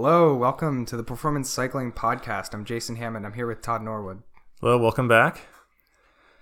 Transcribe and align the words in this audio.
Hello, 0.00 0.32
welcome 0.32 0.86
to 0.86 0.96
the 0.96 1.02
Performance 1.02 1.50
Cycling 1.50 1.90
Podcast. 1.90 2.54
I'm 2.54 2.64
Jason 2.64 2.94
Hammond. 2.94 3.26
I'm 3.26 3.32
here 3.32 3.48
with 3.48 3.62
Todd 3.62 3.82
Norwood. 3.82 4.22
Hello, 4.60 4.78
welcome 4.78 5.08
back. 5.08 5.40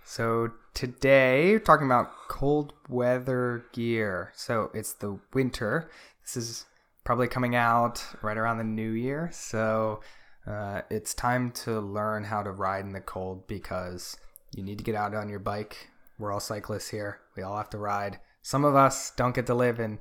So 0.05 0.51
today 0.75 1.52
we're 1.52 1.61
talking 1.61 1.87
about 1.87 2.11
cold 2.29 2.75
weather 2.91 3.65
gear. 3.73 4.31
So 4.37 4.71
it's 4.75 4.92
the 4.92 5.19
winter. 5.33 5.89
This 6.23 6.37
is 6.37 6.67
probably 7.03 7.29
coming 7.29 7.57
out 7.57 8.05
right 8.21 8.37
around 8.37 8.59
the 8.59 8.64
new 8.64 8.91
year. 8.91 9.30
So 9.32 10.02
uh, 10.46 10.82
it's 10.91 11.14
time 11.14 11.50
to 11.52 11.80
learn 11.80 12.25
how 12.25 12.43
to 12.43 12.50
ride 12.50 12.84
in 12.84 12.93
the 12.93 13.00
cold 13.00 13.46
because 13.46 14.18
you 14.54 14.62
need 14.62 14.77
to 14.77 14.84
get 14.84 14.95
out 14.95 15.14
on 15.14 15.30
your 15.30 15.38
bike. 15.38 15.88
We're 16.18 16.30
all 16.30 16.41
cyclists 16.41 16.91
here. 16.91 17.20
We 17.38 17.43
all 17.43 17.57
have 17.57 17.70
to 17.70 17.79
ride. 17.79 18.20
Some 18.43 18.66
of 18.66 18.77
us 18.77 19.12
don't 19.16 19.34
get 19.34 19.46
to 19.46 19.54
live 19.54 19.80
in. 19.80 19.98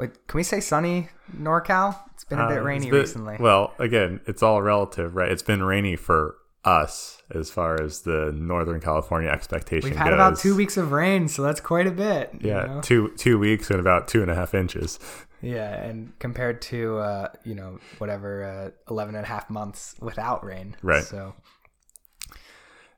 Wait, 0.00 0.26
can 0.26 0.38
we 0.38 0.42
say 0.42 0.60
sunny 0.60 1.08
NorCal? 1.36 1.96
It's 2.14 2.24
been 2.24 2.38
a 2.40 2.48
bit 2.48 2.58
Uh, 2.58 2.62
rainy 2.62 2.90
been- 2.90 3.00
recently. 3.00 3.36
Well, 3.38 3.74
again, 3.78 4.20
it's 4.26 4.42
all 4.42 4.62
relative, 4.62 5.14
right? 5.14 5.30
It's 5.30 5.42
been 5.42 5.62
rainy 5.62 5.94
for 5.96 6.36
us 6.64 7.22
as 7.30 7.50
far 7.50 7.80
as 7.80 8.00
the 8.02 8.32
Northern 8.36 8.80
California 8.80 9.30
expectation 9.30 9.88
We've 9.90 9.96
had 9.98 10.06
goes. 10.10 10.14
about 10.14 10.38
two 10.38 10.54
weeks 10.56 10.76
of 10.76 10.92
rain, 10.92 11.28
so 11.28 11.42
that's 11.42 11.60
quite 11.60 11.86
a 11.86 11.90
bit. 11.90 12.30
you 12.40 12.50
Yeah, 12.50 12.64
know? 12.66 12.80
two 12.82 13.12
two 13.16 13.38
weeks 13.38 13.70
and 13.70 13.78
about 13.80 14.08
two 14.08 14.22
and 14.22 14.30
a 14.30 14.34
half 14.34 14.54
inches. 14.54 14.98
Yeah, 15.42 15.70
and 15.72 16.18
compared 16.18 16.60
to 16.62 16.98
uh, 16.98 17.28
you 17.44 17.54
know 17.54 17.78
whatever 17.98 18.44
uh, 18.44 18.90
11 18.90 19.14
and 19.14 19.24
a 19.24 19.28
half 19.28 19.48
months 19.48 19.94
without 20.00 20.44
rain. 20.44 20.76
Right. 20.82 21.02
So 21.04 21.34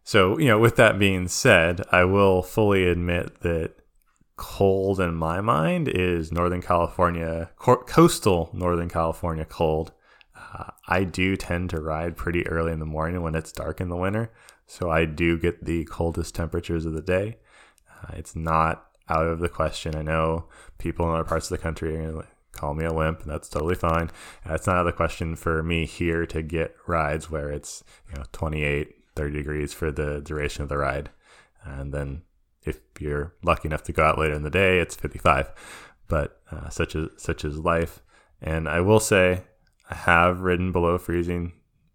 So, 0.04 0.38
you 0.38 0.46
know, 0.48 0.58
with 0.58 0.74
that 0.76 0.98
being 0.98 1.28
said, 1.28 1.82
I 1.92 2.02
will 2.04 2.42
fully 2.42 2.88
admit 2.88 3.42
that 3.42 3.74
cold 4.42 4.98
in 4.98 5.14
my 5.14 5.40
mind 5.40 5.86
is 5.86 6.32
Northern 6.32 6.60
California, 6.60 7.48
co- 7.54 7.76
coastal 7.76 8.50
Northern 8.52 8.88
California 8.88 9.44
cold. 9.44 9.92
Uh, 10.36 10.64
I 10.88 11.04
do 11.04 11.36
tend 11.36 11.70
to 11.70 11.80
ride 11.80 12.16
pretty 12.16 12.44
early 12.48 12.72
in 12.72 12.80
the 12.80 12.84
morning 12.84 13.22
when 13.22 13.36
it's 13.36 13.52
dark 13.52 13.80
in 13.80 13.88
the 13.88 13.96
winter. 13.96 14.32
So 14.66 14.90
I 14.90 15.04
do 15.04 15.38
get 15.38 15.64
the 15.64 15.84
coldest 15.84 16.34
temperatures 16.34 16.84
of 16.84 16.92
the 16.92 17.00
day. 17.00 17.38
Uh, 17.88 18.14
it's 18.16 18.34
not 18.34 18.86
out 19.08 19.28
of 19.28 19.38
the 19.38 19.48
question. 19.48 19.94
I 19.94 20.02
know 20.02 20.46
people 20.76 21.06
in 21.06 21.14
other 21.14 21.22
parts 21.22 21.48
of 21.48 21.56
the 21.56 21.62
country 21.62 21.96
are 21.96 22.10
going 22.10 22.22
to 22.22 22.28
call 22.50 22.74
me 22.74 22.84
a 22.84 22.92
wimp, 22.92 23.22
and 23.22 23.30
that's 23.30 23.48
totally 23.48 23.76
fine. 23.76 24.10
Uh, 24.44 24.54
it's 24.54 24.66
not 24.66 24.74
out 24.74 24.80
of 24.80 24.86
the 24.86 24.92
question 24.92 25.36
for 25.36 25.62
me 25.62 25.86
here 25.86 26.26
to 26.26 26.42
get 26.42 26.74
rides 26.88 27.30
where 27.30 27.48
it's, 27.48 27.84
you 28.10 28.16
know, 28.16 28.24
28, 28.32 28.92
30 29.14 29.32
degrees 29.32 29.72
for 29.72 29.92
the 29.92 30.20
duration 30.20 30.64
of 30.64 30.68
the 30.68 30.78
ride. 30.78 31.10
And 31.64 31.94
then 31.94 32.22
if 32.64 32.80
you're 33.00 33.34
lucky 33.42 33.68
enough 33.68 33.82
to 33.84 33.92
go 33.92 34.04
out 34.04 34.18
later 34.18 34.34
in 34.34 34.42
the 34.42 34.50
day, 34.50 34.78
it's 34.78 34.94
55. 34.94 35.50
But 36.08 36.40
uh, 36.50 36.68
such 36.68 36.94
as 36.94 37.08
such 37.16 37.44
is 37.44 37.58
life. 37.58 38.02
And 38.40 38.68
I 38.68 38.80
will 38.80 39.00
say, 39.00 39.44
I 39.88 39.94
have 39.94 40.40
ridden 40.40 40.72
below 40.72 40.98
freezing, 40.98 41.52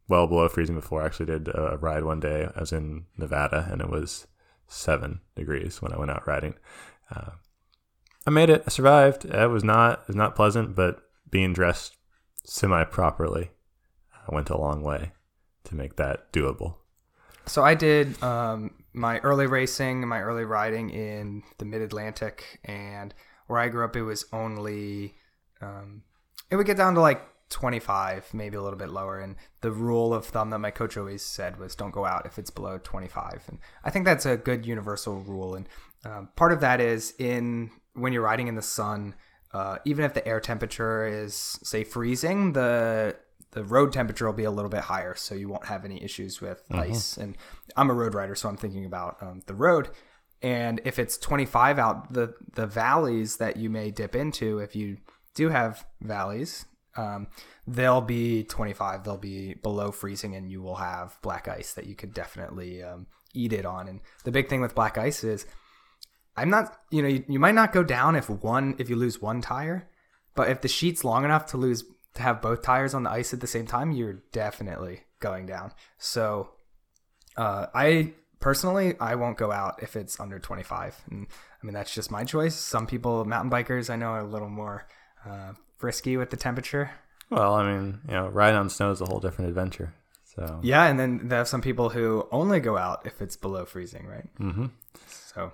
well 0.08 0.28
below 0.28 0.48
freezing 0.48 0.76
before. 0.76 1.02
I 1.02 1.06
actually 1.06 1.28
did 1.28 1.50
a 1.50 1.78
ride 1.80 2.04
one 2.04 2.20
day. 2.20 2.50
I 2.56 2.60
was 2.60 2.72
in 2.72 3.06
Nevada, 3.18 3.68
and 3.72 3.82
it 3.82 3.90
was 3.90 4.28
seven 4.68 5.22
degrees 5.36 5.82
when 5.82 5.94
I 5.94 5.98
went 5.98 6.12
out 6.12 6.28
riding. 6.28 6.56
Uh, 7.14 7.32
I 8.26 8.30
made 8.30 8.50
it. 8.50 8.64
I 8.66 8.70
survived. 8.70 9.26
It 9.26 9.50
was 9.50 9.64
not 9.64 10.02
it 10.02 10.08
was 10.08 10.16
not 10.16 10.36
pleasant, 10.36 10.76
but 10.76 11.02
being 11.30 11.54
dressed 11.54 11.96
semi 12.44 12.84
properly 12.84 13.52
uh, 14.14 14.34
went 14.34 14.50
a 14.50 14.58
long 14.58 14.82
way 14.82 15.12
to 15.66 15.76
make 15.76 15.98
that 15.98 16.32
doable. 16.32 16.76
so 17.46 17.64
I 17.64 17.74
did 17.74 18.22
um, 18.24 18.72
my 18.98 19.20
early 19.20 19.46
racing, 19.46 20.08
my 20.08 20.22
early 20.22 20.44
riding 20.44 20.90
in 20.90 21.44
the 21.60 21.66
Mid 21.66 21.82
Atlantic, 21.82 22.60
and 22.66 23.14
where 23.46 23.60
I 23.60 23.70
grew 23.70 23.86
up, 23.86 23.96
it 23.96 24.04
was 24.04 24.26
only 24.34 25.16
um, 25.62 26.04
it 26.50 26.56
would 26.56 26.66
get 26.66 26.78
down 26.78 26.96
to 26.96 27.02
like 27.02 27.22
25, 27.50 28.34
maybe 28.34 28.58
a 28.58 28.62
little 28.62 28.80
bit 28.80 28.90
lower. 28.90 29.20
And 29.20 29.36
the 29.62 29.72
rule 29.72 30.14
of 30.14 30.26
thumb 30.26 30.50
that 30.50 30.60
my 30.60 30.72
coach 30.72 30.98
always 30.98 31.24
said 31.24 31.60
was 31.60 31.76
don't 31.76 31.92
go 31.92 32.06
out 32.06 32.26
if 32.26 32.38
it's 32.38 32.50
below 32.50 32.80
25. 32.84 33.44
And 33.48 33.60
I 33.84 33.90
think 33.90 34.06
that's 34.06 34.26
a 34.26 34.38
good 34.38 34.66
universal 34.66 35.22
rule. 35.22 35.56
And 35.56 35.70
um, 36.04 36.30
part 36.36 36.52
of 36.52 36.60
that 36.62 36.82
is 36.82 37.14
in 37.20 37.72
when 37.94 38.14
you're 38.14 38.24
riding 38.24 38.48
in 38.48 38.56
the 38.56 38.62
sun, 38.62 39.16
uh, 39.54 39.78
even 39.86 40.04
if 40.06 40.14
the 40.14 40.28
air 40.28 40.40
temperature 40.40 41.06
is 41.06 41.34
say 41.64 41.84
freezing, 41.84 42.54
the 42.54 43.16
the 43.52 43.64
road 43.64 43.94
temperature 43.94 44.26
will 44.26 44.34
be 44.34 44.44
a 44.44 44.52
little 44.52 44.70
bit 44.70 44.82
higher, 44.82 45.16
so 45.16 45.36
you 45.36 45.50
won't 45.50 45.66
have 45.66 45.86
any 45.86 46.04
issues 46.04 46.42
with 46.42 46.62
ice. 46.72 47.18
And 47.18 47.38
I'm 47.76 47.90
a 47.90 47.94
road 47.94 48.14
rider, 48.14 48.36
so 48.36 48.50
I'm 48.50 48.58
thinking 48.58 48.86
about 48.86 49.18
um, 49.22 49.42
the 49.46 49.56
road. 49.56 49.90
And 50.42 50.82
if 50.86 51.00
it's 51.00 51.18
25 51.18 51.80
out, 51.80 52.14
the 52.14 52.34
the 52.54 52.68
valleys 52.68 53.38
that 53.38 53.58
you 53.58 53.70
may 53.70 53.90
dip 53.90 54.16
into, 54.16 54.60
if 54.60 54.76
you 54.76 54.98
do 55.34 55.50
have 55.50 55.86
valleys, 56.02 56.66
um, 56.96 57.28
they'll 57.66 58.02
be 58.02 58.44
25. 58.44 59.04
They'll 59.04 59.18
be 59.18 59.56
below 59.56 59.92
freezing, 59.92 60.36
and 60.36 60.50
you 60.52 60.62
will 60.62 60.76
have 60.76 61.18
black 61.22 61.48
ice 61.48 61.74
that 61.74 61.88
you 61.88 61.96
could 61.96 62.14
definitely 62.14 62.84
um, 62.84 63.08
eat 63.34 63.54
it 63.54 63.66
on. 63.66 63.88
And 63.88 64.02
the 64.26 64.32
big 64.32 64.50
thing 64.50 64.62
with 64.62 64.76
black 64.76 64.98
ice 64.98 65.24
is, 65.24 65.46
I'm 66.36 66.50
not, 66.50 66.78
you 66.92 67.02
know, 67.02 67.08
you, 67.08 67.24
you 67.28 67.40
might 67.40 67.56
not 67.56 67.74
go 67.74 67.84
down 67.84 68.16
if 68.16 68.30
one 68.30 68.76
if 68.78 68.90
you 68.90 68.96
lose 68.96 69.22
one 69.22 69.42
tire, 69.42 69.90
but 70.36 70.50
if 70.50 70.62
the 70.62 70.68
sheet's 70.68 71.04
long 71.04 71.24
enough 71.24 71.48
to 71.48 71.58
lose 71.58 71.84
to 72.16 72.22
have 72.22 72.42
both 72.42 72.62
tires 72.62 72.94
on 72.94 73.04
the 73.04 73.12
ice 73.12 73.34
at 73.34 73.42
the 73.42 73.48
same 73.48 73.66
time, 73.66 73.92
you're 73.92 74.22
definitely 74.32 75.02
going 75.20 75.46
down. 75.46 75.72
So, 75.98 76.52
uh, 77.36 77.68
I 77.74 78.14
personally 78.40 78.96
I 79.00 79.16
won't 79.16 79.38
go 79.38 79.52
out 79.52 79.82
if 79.82 79.96
it's 79.96 80.20
under 80.20 80.40
25, 80.40 81.04
and 81.12 81.28
I 81.62 81.66
mean 81.66 81.74
that's 81.74 81.94
just 81.94 82.12
my 82.12 82.24
choice. 82.24 82.56
Some 82.56 82.88
people, 82.88 83.24
mountain 83.26 83.52
bikers, 83.52 83.90
I 83.90 83.96
know 83.96 84.08
are 84.08 84.20
a 84.20 84.28
little 84.28 84.50
more 84.50 84.88
uh, 85.26 85.54
frisky 85.78 86.18
with 86.18 86.30
the 86.30 86.38
temperature. 86.38 86.92
Well, 87.30 87.56
I 87.56 87.70
mean, 87.70 88.00
you 88.08 88.14
know, 88.14 88.28
riding 88.30 88.58
on 88.58 88.70
snow 88.70 88.92
is 88.92 89.02
a 89.02 89.06
whole 89.06 89.20
different 89.20 89.50
adventure. 89.50 89.94
So 90.24 90.60
Yeah, 90.64 90.86
and 90.86 91.00
then 91.00 91.28
there 91.28 91.42
are 91.42 91.46
some 91.46 91.62
people 91.62 91.90
who 91.90 92.28
only 92.32 92.60
go 92.60 92.78
out 92.78 93.06
if 93.06 93.22
it's 93.22 93.36
below 93.36 93.66
freezing, 93.66 94.06
right? 94.06 94.28
Mm-hmm. 94.40 94.68
So 95.08 95.52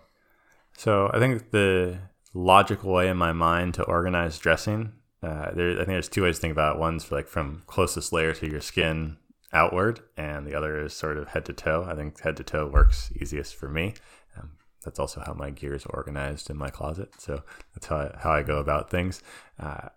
So 0.77 1.09
I 1.13 1.19
think 1.19 1.51
the 1.51 1.99
logical 2.33 2.91
way 2.91 3.07
in 3.09 3.17
my 3.17 3.31
mind 3.31 3.75
to 3.75 3.83
organize 3.83 4.37
dressing, 4.37 4.93
uh, 5.23 5.51
there, 5.53 5.71
I 5.71 5.77
think 5.77 5.87
there's 5.87 6.09
two 6.09 6.23
ways 6.23 6.35
to 6.35 6.41
think 6.41 6.51
about 6.51 6.75
it. 6.75 6.79
One's 6.79 7.11
like 7.11 7.27
from 7.27 7.63
closest 7.65 8.11
layer 8.11 8.33
to 8.33 8.49
your 8.49 8.61
skin 8.61 9.17
outward, 9.53 10.01
and 10.17 10.45
the 10.45 10.55
other 10.55 10.83
is 10.83 10.93
sort 10.93 11.17
of 11.17 11.29
head 11.29 11.45
to 11.45 11.53
toe. 11.53 11.85
I 11.87 11.95
think 11.95 12.19
head 12.21 12.37
to 12.37 12.43
toe 12.43 12.67
works 12.67 13.11
easiest 13.15 13.55
for 13.55 13.69
me. 13.69 13.93
Um, 14.37 14.51
that's 14.83 14.99
also 14.99 15.21
how 15.25 15.33
my 15.33 15.49
gear 15.49 15.73
is 15.73 15.85
organized 15.85 16.49
in 16.49 16.57
my 16.57 16.69
closet. 16.69 17.13
So 17.19 17.43
that's 17.73 17.87
how 17.87 17.97
I, 17.97 18.17
how 18.19 18.31
I 18.31 18.43
go 18.43 18.57
about 18.57 18.89
things. 18.89 19.21
Uh, 19.59 19.89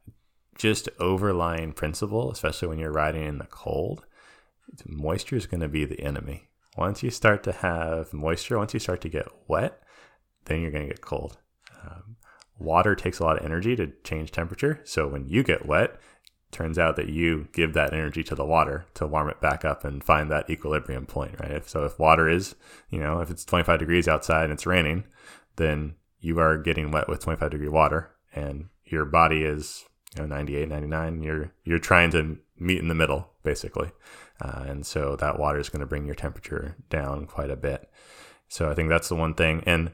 just 0.57 0.89
overlying 1.01 1.73
principle, 1.73 2.31
especially 2.31 2.69
when 2.69 2.79
you're 2.79 2.93
riding 2.93 3.25
in 3.25 3.39
the 3.39 3.47
cold, 3.47 4.05
moisture 4.87 5.37
is 5.37 5.47
going 5.47 5.61
to 5.61 5.69
be 5.69 5.85
the 5.85 6.01
enemy. 6.01 6.49
Once 6.77 7.03
you 7.03 7.11
start 7.11 7.43
to 7.43 7.53
have 7.53 8.13
moisture, 8.13 8.59
once 8.59 8.75
you 8.75 8.81
start 8.81 9.01
to 9.01 9.09
get 9.09 9.27
wet, 9.49 9.83
then 10.45 10.61
you're 10.61 10.71
going 10.71 10.87
to 10.87 10.93
get 10.95 11.01
cold. 11.01 11.39
Um, 11.83 12.17
water 12.59 12.95
takes 12.95 13.19
a 13.19 13.25
lot 13.25 13.39
of 13.39 13.45
energy 13.45 13.77
to 13.77 13.93
change 14.05 14.33
temperature. 14.33 14.81
So 14.85 15.07
when 15.07 15.29
you 15.29 15.43
get 15.43 15.67
wet, 15.67 15.99
turns 16.51 16.79
out 16.79 16.97
that 16.97 17.09
you 17.09 17.49
give 17.53 17.75
that 17.75 17.93
energy 17.93 18.23
to 18.25 18.35
the 18.35 18.45
water 18.45 18.87
to 18.95 19.07
warm 19.07 19.29
it 19.29 19.41
back 19.41 19.65
up 19.65 19.85
and 19.85 20.03
find 20.03 20.31
that 20.31 20.49
equilibrium 20.49 21.07
point, 21.07 21.39
right? 21.41 21.51
If, 21.51 21.69
so 21.69 21.85
if 21.85 21.99
water 21.99 22.29
is, 22.29 22.55
you 22.89 23.01
know, 23.01 23.21
if 23.21 23.31
it's 23.31 23.45
25 23.45 23.79
degrees 23.79 24.09
outside 24.09 24.45
and 24.45 24.53
it's 24.53 24.67
raining, 24.67 25.05
then 25.57 25.97
you 26.21 26.39
are 26.39 26.57
getting 26.57 26.91
wet 26.91 27.09
with 27.09 27.21
25 27.21 27.51
degree 27.51 27.69
water 27.69 28.11
and 28.35 28.69
your 28.85 29.05
body 29.05 29.43
is, 29.43 29.85
you 30.15 30.23
know, 30.23 30.29
98, 30.29 30.69
99. 30.69 31.23
You're, 31.23 31.53
you're 31.65 31.79
trying 31.79 32.11
to 32.13 32.39
meet 32.59 32.79
in 32.79 32.89
the 32.89 32.95
middle 32.95 33.31
basically. 33.43 33.91
Uh, 34.41 34.65
and 34.67 34.87
so 34.87 35.17
that 35.17 35.39
water 35.39 35.59
is 35.59 35.69
going 35.69 35.81
to 35.81 35.87
bring 35.87 36.07
your 36.07 36.15
temperature 36.15 36.77
down 36.91 37.27
quite 37.27 37.51
a 37.51 37.57
bit. 37.57 37.91
So 38.49 38.71
I 38.71 38.75
think 38.75 38.89
that's 38.89 39.09
the 39.09 39.15
one 39.15 39.35
thing. 39.35 39.63
And 39.67 39.91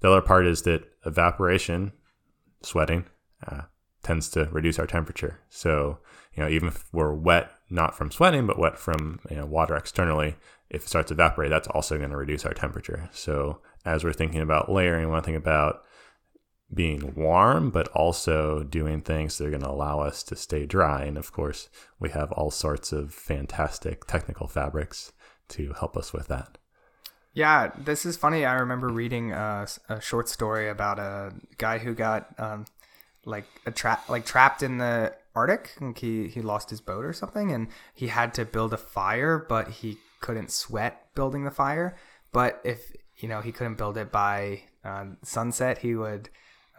the 0.00 0.10
other 0.10 0.22
part 0.22 0.46
is 0.46 0.62
that 0.62 0.89
evaporation, 1.04 1.92
sweating, 2.62 3.06
uh, 3.46 3.62
tends 4.02 4.28
to 4.30 4.46
reduce 4.46 4.78
our 4.78 4.86
temperature. 4.86 5.40
So, 5.48 5.98
you 6.34 6.42
know, 6.42 6.48
even 6.48 6.68
if 6.68 6.84
we're 6.92 7.14
wet, 7.14 7.50
not 7.68 7.96
from 7.96 8.10
sweating, 8.10 8.46
but 8.46 8.58
wet 8.58 8.78
from 8.78 9.20
you 9.30 9.36
know, 9.36 9.46
water 9.46 9.76
externally, 9.76 10.36
if 10.68 10.84
it 10.84 10.88
starts 10.88 11.08
to 11.08 11.14
evaporate, 11.14 11.50
that's 11.50 11.68
also 11.68 11.98
going 11.98 12.10
to 12.10 12.16
reduce 12.16 12.46
our 12.46 12.54
temperature. 12.54 13.08
So, 13.12 13.60
as 13.84 14.04
we're 14.04 14.12
thinking 14.12 14.40
about 14.40 14.70
layering, 14.70 15.06
we 15.06 15.10
want 15.10 15.24
to 15.24 15.26
think 15.26 15.38
about 15.38 15.82
being 16.72 17.14
warm, 17.16 17.70
but 17.70 17.88
also 17.88 18.62
doing 18.62 19.00
things 19.00 19.36
that 19.36 19.46
are 19.46 19.50
going 19.50 19.62
to 19.62 19.70
allow 19.70 20.00
us 20.00 20.22
to 20.24 20.36
stay 20.36 20.66
dry. 20.66 21.02
And 21.02 21.18
of 21.18 21.32
course, 21.32 21.68
we 21.98 22.10
have 22.10 22.30
all 22.32 22.50
sorts 22.50 22.92
of 22.92 23.12
fantastic 23.12 24.06
technical 24.06 24.46
fabrics 24.46 25.12
to 25.48 25.72
help 25.78 25.96
us 25.96 26.12
with 26.12 26.28
that. 26.28 26.58
Yeah, 27.32 27.70
this 27.78 28.04
is 28.04 28.16
funny. 28.16 28.44
I 28.44 28.54
remember 28.54 28.88
reading 28.88 29.32
a, 29.32 29.66
a 29.88 30.00
short 30.00 30.28
story 30.28 30.68
about 30.68 30.98
a 30.98 31.32
guy 31.58 31.78
who 31.78 31.94
got 31.94 32.28
um, 32.38 32.64
like 33.24 33.46
a 33.66 33.70
trap, 33.70 34.08
like 34.08 34.26
trapped 34.26 34.62
in 34.62 34.78
the 34.78 35.14
Arctic. 35.34 35.76
He 35.96 36.26
he 36.26 36.42
lost 36.42 36.70
his 36.70 36.80
boat 36.80 37.04
or 37.04 37.12
something, 37.12 37.52
and 37.52 37.68
he 37.94 38.08
had 38.08 38.34
to 38.34 38.44
build 38.44 38.72
a 38.72 38.76
fire, 38.76 39.44
but 39.48 39.68
he 39.68 39.98
couldn't 40.20 40.50
sweat 40.50 41.14
building 41.14 41.44
the 41.44 41.50
fire. 41.50 41.96
But 42.32 42.60
if 42.64 42.92
you 43.18 43.28
know 43.28 43.40
he 43.40 43.52
couldn't 43.52 43.78
build 43.78 43.96
it 43.96 44.10
by 44.10 44.62
uh, 44.84 45.06
sunset, 45.22 45.78
he 45.78 45.94
would 45.94 46.30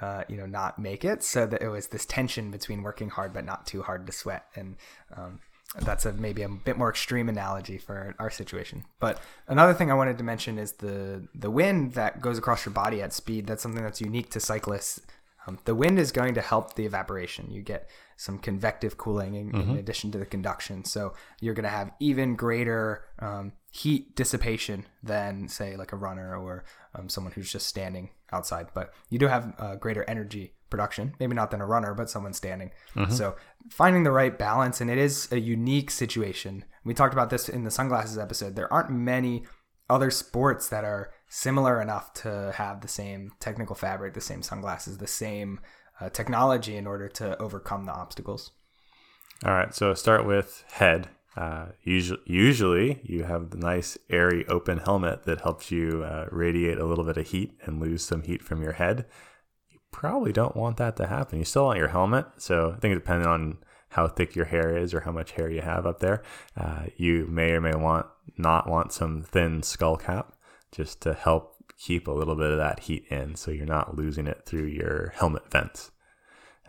uh, 0.01 0.23
you 0.27 0.35
know, 0.35 0.47
not 0.47 0.79
make 0.79 1.05
it. 1.05 1.23
So 1.23 1.45
that 1.45 1.61
it 1.61 1.69
was 1.69 1.87
this 1.87 2.05
tension 2.05 2.51
between 2.51 2.81
working 2.81 3.09
hard 3.09 3.33
but 3.33 3.45
not 3.45 3.67
too 3.67 3.83
hard 3.83 4.07
to 4.07 4.11
sweat, 4.11 4.45
and 4.55 4.75
um, 5.15 5.39
that's 5.79 6.05
a 6.05 6.11
maybe 6.13 6.41
a 6.41 6.49
bit 6.49 6.77
more 6.77 6.89
extreme 6.89 7.29
analogy 7.29 7.77
for 7.77 8.13
our 8.19 8.29
situation. 8.29 8.83
But 8.99 9.21
another 9.47 9.73
thing 9.73 9.89
I 9.89 9.93
wanted 9.95 10.17
to 10.17 10.23
mention 10.23 10.57
is 10.57 10.73
the 10.73 11.27
the 11.33 11.49
wind 11.49 11.93
that 11.93 12.21
goes 12.21 12.37
across 12.37 12.65
your 12.65 12.73
body 12.73 13.01
at 13.01 13.13
speed. 13.13 13.47
That's 13.47 13.63
something 13.63 13.83
that's 13.83 14.01
unique 14.01 14.29
to 14.31 14.39
cyclists. 14.39 15.01
Um, 15.47 15.57
the 15.65 15.73
wind 15.73 15.97
is 15.97 16.11
going 16.11 16.35
to 16.35 16.41
help 16.41 16.75
the 16.75 16.85
evaporation. 16.85 17.49
You 17.49 17.63
get 17.63 17.89
some 18.15 18.37
convective 18.37 18.97
cooling 18.97 19.33
in, 19.33 19.55
in 19.55 19.77
addition 19.77 20.11
to 20.11 20.19
the 20.19 20.25
conduction. 20.25 20.85
So 20.85 21.15
you're 21.39 21.55
going 21.55 21.63
to 21.63 21.69
have 21.69 21.91
even 21.99 22.35
greater 22.35 23.05
um, 23.17 23.53
heat 23.71 24.15
dissipation 24.15 24.85
than, 25.01 25.47
say, 25.47 25.75
like 25.75 25.93
a 25.93 25.95
runner 25.95 26.37
or 26.37 26.63
um, 26.93 27.09
someone 27.09 27.33
who's 27.33 27.51
just 27.51 27.65
standing 27.65 28.11
outside. 28.31 28.67
But 28.75 28.93
you 29.09 29.17
do 29.17 29.25
have 29.27 29.55
uh, 29.57 29.75
greater 29.77 30.07
energy 30.07 30.53
production, 30.71 31.13
maybe 31.19 31.35
not 31.35 31.51
than 31.51 31.61
a 31.61 31.67
runner, 31.67 31.93
but 31.93 32.09
someone 32.09 32.33
standing. 32.33 32.71
So 33.09 33.35
finding 33.69 34.03
the 34.03 34.11
right 34.11 34.35
balance, 34.37 34.81
and 34.81 34.89
it 34.89 34.97
is 34.97 35.31
a 35.31 35.39
unique 35.39 35.91
situation. 35.91 36.65
We 36.83 36.95
talked 36.95 37.13
about 37.13 37.29
this 37.29 37.47
in 37.47 37.63
the 37.63 37.71
sunglasses 37.71 38.17
episode. 38.17 38.55
There 38.55 38.73
aren't 38.73 38.89
many 38.89 39.43
other 39.89 40.09
sports 40.09 40.69
that 40.69 40.83
are 40.83 41.11
similar 41.29 41.81
enough 41.81 42.13
to 42.13 42.53
have 42.55 42.81
the 42.81 42.87
same 42.87 43.33
technical 43.39 43.75
fabric, 43.75 44.13
the 44.13 44.21
same 44.21 44.41
sunglasses, 44.41 44.97
the 44.97 45.05
same 45.07 45.59
uh, 45.99 46.09
technology 46.09 46.77
in 46.77 46.87
order 46.87 47.07
to 47.07 47.39
overcome 47.39 47.85
the 47.85 47.91
obstacles. 47.91 48.51
All 49.45 49.53
right, 49.53 49.73
so 49.75 49.93
start 49.93 50.25
with 50.25 50.63
head. 50.71 51.09
Uh, 51.35 51.67
usually, 51.83 52.21
usually, 52.25 52.99
you 53.03 53.23
have 53.23 53.51
the 53.51 53.57
nice, 53.57 53.97
airy, 54.09 54.45
open 54.47 54.79
helmet 54.79 55.23
that 55.23 55.41
helps 55.41 55.71
you 55.71 56.03
uh, 56.03 56.25
radiate 56.31 56.77
a 56.77 56.85
little 56.85 57.05
bit 57.05 57.17
of 57.17 57.27
heat 57.27 57.53
and 57.63 57.79
lose 57.79 58.03
some 58.03 58.23
heat 58.23 58.43
from 58.43 58.61
your 58.61 58.73
head. 58.73 59.05
Probably 59.91 60.31
don't 60.31 60.55
want 60.55 60.77
that 60.77 60.95
to 60.97 61.07
happen. 61.07 61.39
You 61.39 61.45
still 61.45 61.65
want 61.65 61.79
your 61.79 61.89
helmet. 61.89 62.25
So 62.37 62.73
I 62.75 62.79
think 62.79 62.95
depending 62.95 63.27
on 63.27 63.57
how 63.89 64.07
thick 64.07 64.35
your 64.35 64.45
hair 64.45 64.75
is 64.75 64.93
or 64.93 65.01
how 65.01 65.11
much 65.11 65.33
hair 65.33 65.49
you 65.49 65.61
have 65.61 65.85
up 65.85 65.99
there, 65.99 66.23
uh, 66.57 66.85
you 66.95 67.27
may 67.27 67.51
or 67.51 67.61
may 67.61 67.75
want 67.75 68.05
not 68.37 68.69
want 68.69 68.93
some 68.93 69.21
thin 69.21 69.63
skull 69.63 69.97
cap 69.97 70.33
just 70.71 71.01
to 71.01 71.13
help 71.13 71.55
keep 71.77 72.07
a 72.07 72.11
little 72.11 72.35
bit 72.35 72.51
of 72.51 72.57
that 72.57 72.81
heat 72.81 73.05
in, 73.09 73.35
so 73.35 73.51
you're 73.51 73.65
not 73.65 73.95
losing 73.97 74.27
it 74.27 74.43
through 74.45 74.65
your 74.65 75.11
helmet 75.15 75.51
vents. 75.51 75.91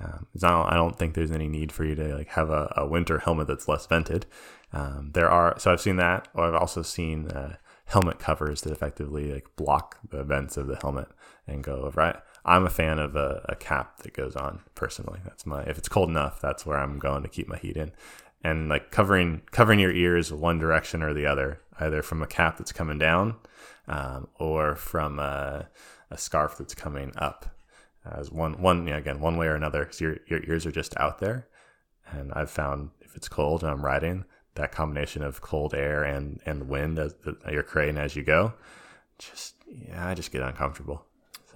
Um, 0.00 0.26
'cause 0.32 0.42
I, 0.42 0.74
don't, 0.74 0.98
think 0.98 1.14
there's 1.14 1.30
any 1.30 1.48
need 1.48 1.70
for 1.70 1.84
you 1.84 1.94
to 1.94 2.16
like 2.16 2.28
have 2.28 2.50
a, 2.50 2.72
a 2.76 2.86
winter 2.86 3.18
helmet 3.18 3.46
that's 3.46 3.68
less 3.68 3.86
vented. 3.86 4.26
Um, 4.72 5.10
there 5.12 5.30
are 5.30 5.58
so 5.58 5.70
I've 5.70 5.80
seen 5.80 5.96
that, 5.96 6.28
I've 6.34 6.54
also 6.54 6.82
seen 6.82 7.28
uh, 7.28 7.56
helmet 7.84 8.18
covers 8.18 8.62
that 8.62 8.72
effectively 8.72 9.32
like 9.32 9.54
block 9.54 9.98
the 10.08 10.24
vents 10.24 10.56
of 10.56 10.66
the 10.66 10.76
helmet 10.76 11.08
and 11.46 11.62
go 11.62 11.82
over. 11.82 12.00
I, 12.00 12.20
I'm 12.44 12.66
a 12.66 12.70
fan 12.70 12.98
of 12.98 13.14
a, 13.14 13.44
a 13.48 13.56
cap 13.56 13.98
that 13.98 14.14
goes 14.14 14.34
on 14.34 14.60
personally. 14.74 15.20
That's 15.24 15.46
my 15.46 15.62
if 15.62 15.78
it's 15.78 15.88
cold 15.88 16.08
enough, 16.08 16.40
that's 16.40 16.66
where 16.66 16.78
I'm 16.78 16.98
going 16.98 17.22
to 17.22 17.28
keep 17.28 17.48
my 17.48 17.58
heat 17.58 17.76
in. 17.76 17.92
And 18.44 18.68
like 18.68 18.90
covering 18.90 19.42
covering 19.50 19.78
your 19.78 19.92
ears 19.92 20.32
one 20.32 20.58
direction 20.58 21.02
or 21.02 21.14
the 21.14 21.26
other, 21.26 21.60
either 21.78 22.02
from 22.02 22.22
a 22.22 22.26
cap 22.26 22.58
that's 22.58 22.72
coming 22.72 22.98
down 22.98 23.36
um, 23.88 24.28
or 24.38 24.74
from 24.74 25.18
a, 25.18 25.68
a 26.10 26.18
scarf 26.18 26.56
that's 26.58 26.74
coming 26.74 27.12
up 27.16 27.46
as 28.04 28.30
one 28.30 28.60
one 28.60 28.88
again 28.88 29.20
one 29.20 29.36
way 29.36 29.46
or 29.46 29.54
another 29.54 29.84
because 29.84 30.00
your, 30.00 30.16
your 30.26 30.42
ears 30.44 30.66
are 30.66 30.72
just 30.72 30.96
out 30.98 31.18
there 31.20 31.46
and 32.10 32.32
i've 32.34 32.50
found 32.50 32.90
if 33.00 33.14
it's 33.16 33.28
cold 33.28 33.62
and 33.62 33.70
i'm 33.70 33.84
riding 33.84 34.24
that 34.54 34.72
combination 34.72 35.22
of 35.22 35.40
cold 35.40 35.72
air 35.72 36.02
and 36.02 36.40
and 36.44 36.68
wind 36.68 36.98
as 36.98 37.14
that 37.24 37.36
you're 37.52 37.62
creating 37.62 37.96
as 37.96 38.16
you 38.16 38.22
go 38.22 38.52
just 39.18 39.54
yeah 39.66 40.08
i 40.08 40.14
just 40.14 40.32
get 40.32 40.42
uncomfortable 40.42 41.06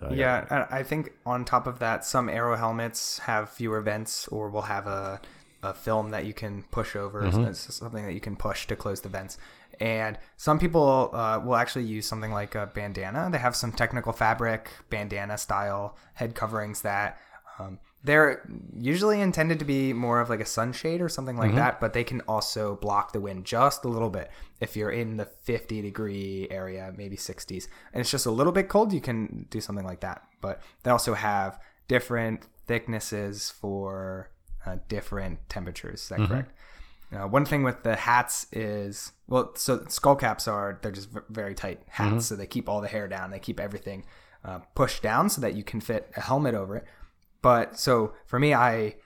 so 0.01 0.07
got- 0.09 0.17
Yeah, 0.17 0.67
I 0.71 0.83
think 0.83 1.13
on 1.25 1.45
top 1.45 1.67
of 1.67 1.79
that, 1.81 2.05
some 2.05 2.29
aero 2.29 2.57
helmets 2.57 3.19
have 3.21 3.49
fewer 3.51 3.81
vents 3.81 4.29
or 4.29 4.49
will 4.51 4.63
have 4.63 4.87
a, 4.87 5.21
a 5.63 5.73
film 5.75 6.11
that 6.11 6.25
you 6.27 6.35
can 6.35 6.63
push 6.71 6.95
over, 6.97 7.31
so 7.31 7.43
it's 7.45 7.75
something 7.75 8.05
that 8.07 8.13
you 8.13 8.21
can 8.21 8.37
push 8.37 8.67
to 8.67 8.77
close 8.77 9.01
the 9.01 9.09
vents. 9.09 9.39
And 9.81 10.19
some 10.39 10.59
people 10.59 11.11
uh, 11.13 11.39
will 11.45 11.57
actually 11.57 11.85
use 11.85 12.07
something 12.07 12.33
like 12.33 12.55
a 12.55 12.67
bandana. 12.75 13.29
They 13.31 13.39
have 13.39 13.55
some 13.55 13.73
technical 13.73 14.13
fabric, 14.13 14.71
bandana 14.91 15.37
style 15.39 15.97
head 16.15 16.35
coverings 16.35 16.81
that 16.83 17.19
um, 17.59 17.79
they're 18.07 18.49
usually 18.79 19.21
intended 19.21 19.59
to 19.59 19.65
be 19.65 19.93
more 19.93 20.21
of 20.21 20.31
like 20.31 20.41
a 20.41 20.47
sunshade 20.47 21.01
or 21.01 21.09
something 21.09 21.37
like 21.37 21.51
that, 21.57 21.81
but 21.81 21.93
they 21.93 22.05
can 22.05 22.21
also 22.23 22.77
block 22.77 23.13
the 23.13 23.21
wind 23.21 23.45
just 23.45 23.85
a 23.85 23.89
little 23.89 24.11
bit. 24.11 24.31
If 24.61 24.77
you're 24.77 24.93
in 24.93 25.17
the 25.17 25.25
50 25.25 25.83
degree 25.83 26.47
area, 26.51 26.93
maybe 26.97 27.17
60s, 27.17 27.67
and 27.93 28.01
it's 28.01 28.11
just 28.11 28.25
a 28.25 28.31
little 28.31 28.53
bit 28.53 28.69
cold, 28.69 28.93
you 28.93 29.01
can 29.01 29.47
do 29.51 29.61
something 29.61 29.85
like 29.85 30.01
that. 30.01 30.23
But 30.41 30.63
they 30.85 30.91
also 30.93 31.15
have 31.15 31.59
different 31.89 32.47
thicknesses 32.67 33.51
for 33.51 34.31
uh, 34.65 34.77
different 34.89 35.41
temperatures. 35.49 36.03
Is 36.03 36.09
that 36.11 36.19
correct? 36.29 36.53
Uh, 37.13 37.27
one 37.29 37.45
thing 37.45 37.63
with 37.65 37.83
the 37.83 37.97
hats 37.97 38.47
is 38.53 39.13
well, 39.29 39.53
so 39.57 39.85
skull 39.89 40.17
caps 40.17 40.47
are 40.49 40.79
they're 40.83 40.93
just 40.93 41.11
v- 41.11 41.21
very 41.29 41.55
tight 41.55 41.81
hats, 41.89 42.27
so 42.27 42.37
they 42.37 42.47
keep 42.47 42.69
all 42.69 42.81
the 42.81 42.89
hair 42.89 43.09
down. 43.09 43.31
They 43.31 43.39
keep 43.39 43.59
everything 43.61 44.05
uh, 44.45 44.59
pushed 44.75 45.03
down 45.03 45.29
so 45.29 45.41
that 45.41 45.55
you 45.55 45.63
can 45.65 45.81
fit 45.81 46.13
a 46.17 46.21
helmet 46.21 46.55
over 46.55 46.77
it. 46.77 46.85
But 47.47 47.79
so 47.79 48.13
for 48.25 48.41
me, 48.41 48.55
I 48.55 48.97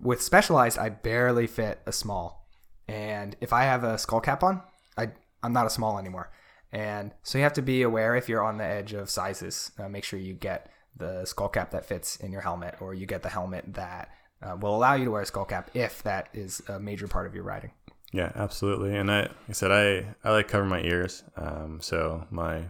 with 0.00 0.22
specialized, 0.22 0.78
I 0.78 0.88
barely 0.88 1.48
fit 1.48 1.80
a 1.84 1.90
small, 1.90 2.48
and 2.86 3.34
if 3.40 3.52
I 3.52 3.64
have 3.64 3.82
a 3.82 3.98
skull 3.98 4.20
cap 4.20 4.44
on, 4.44 4.62
I 4.96 5.08
I'm 5.42 5.52
not 5.52 5.66
a 5.66 5.70
small 5.70 5.98
anymore. 5.98 6.30
And 6.70 7.12
so 7.24 7.38
you 7.38 7.42
have 7.42 7.54
to 7.54 7.62
be 7.62 7.82
aware 7.82 8.14
if 8.14 8.28
you're 8.28 8.44
on 8.44 8.58
the 8.58 8.64
edge 8.64 8.92
of 8.92 9.10
sizes. 9.10 9.72
Uh, 9.76 9.88
make 9.88 10.04
sure 10.04 10.20
you 10.20 10.34
get 10.34 10.70
the 10.96 11.24
skull 11.24 11.48
cap 11.48 11.72
that 11.72 11.86
fits 11.86 12.14
in 12.14 12.30
your 12.30 12.42
helmet, 12.42 12.76
or 12.80 12.94
you 12.94 13.04
get 13.04 13.24
the 13.24 13.30
helmet 13.30 13.64
that 13.74 14.10
uh, 14.42 14.56
will 14.60 14.76
allow 14.76 14.94
you 14.94 15.06
to 15.06 15.10
wear 15.10 15.22
a 15.22 15.26
skull 15.26 15.44
cap 15.44 15.68
if 15.74 16.00
that 16.04 16.28
is 16.32 16.62
a 16.68 16.78
major 16.78 17.08
part 17.08 17.26
of 17.26 17.34
your 17.34 17.42
riding. 17.42 17.72
Yeah, 18.12 18.30
absolutely. 18.36 18.96
And 18.96 19.10
I, 19.10 19.22
like 19.22 19.32
I 19.48 19.52
said, 19.54 19.72
I, 19.72 20.14
I 20.22 20.30
like 20.30 20.46
covering 20.46 20.70
my 20.70 20.82
ears. 20.82 21.24
Um, 21.36 21.80
so 21.82 22.28
my, 22.30 22.66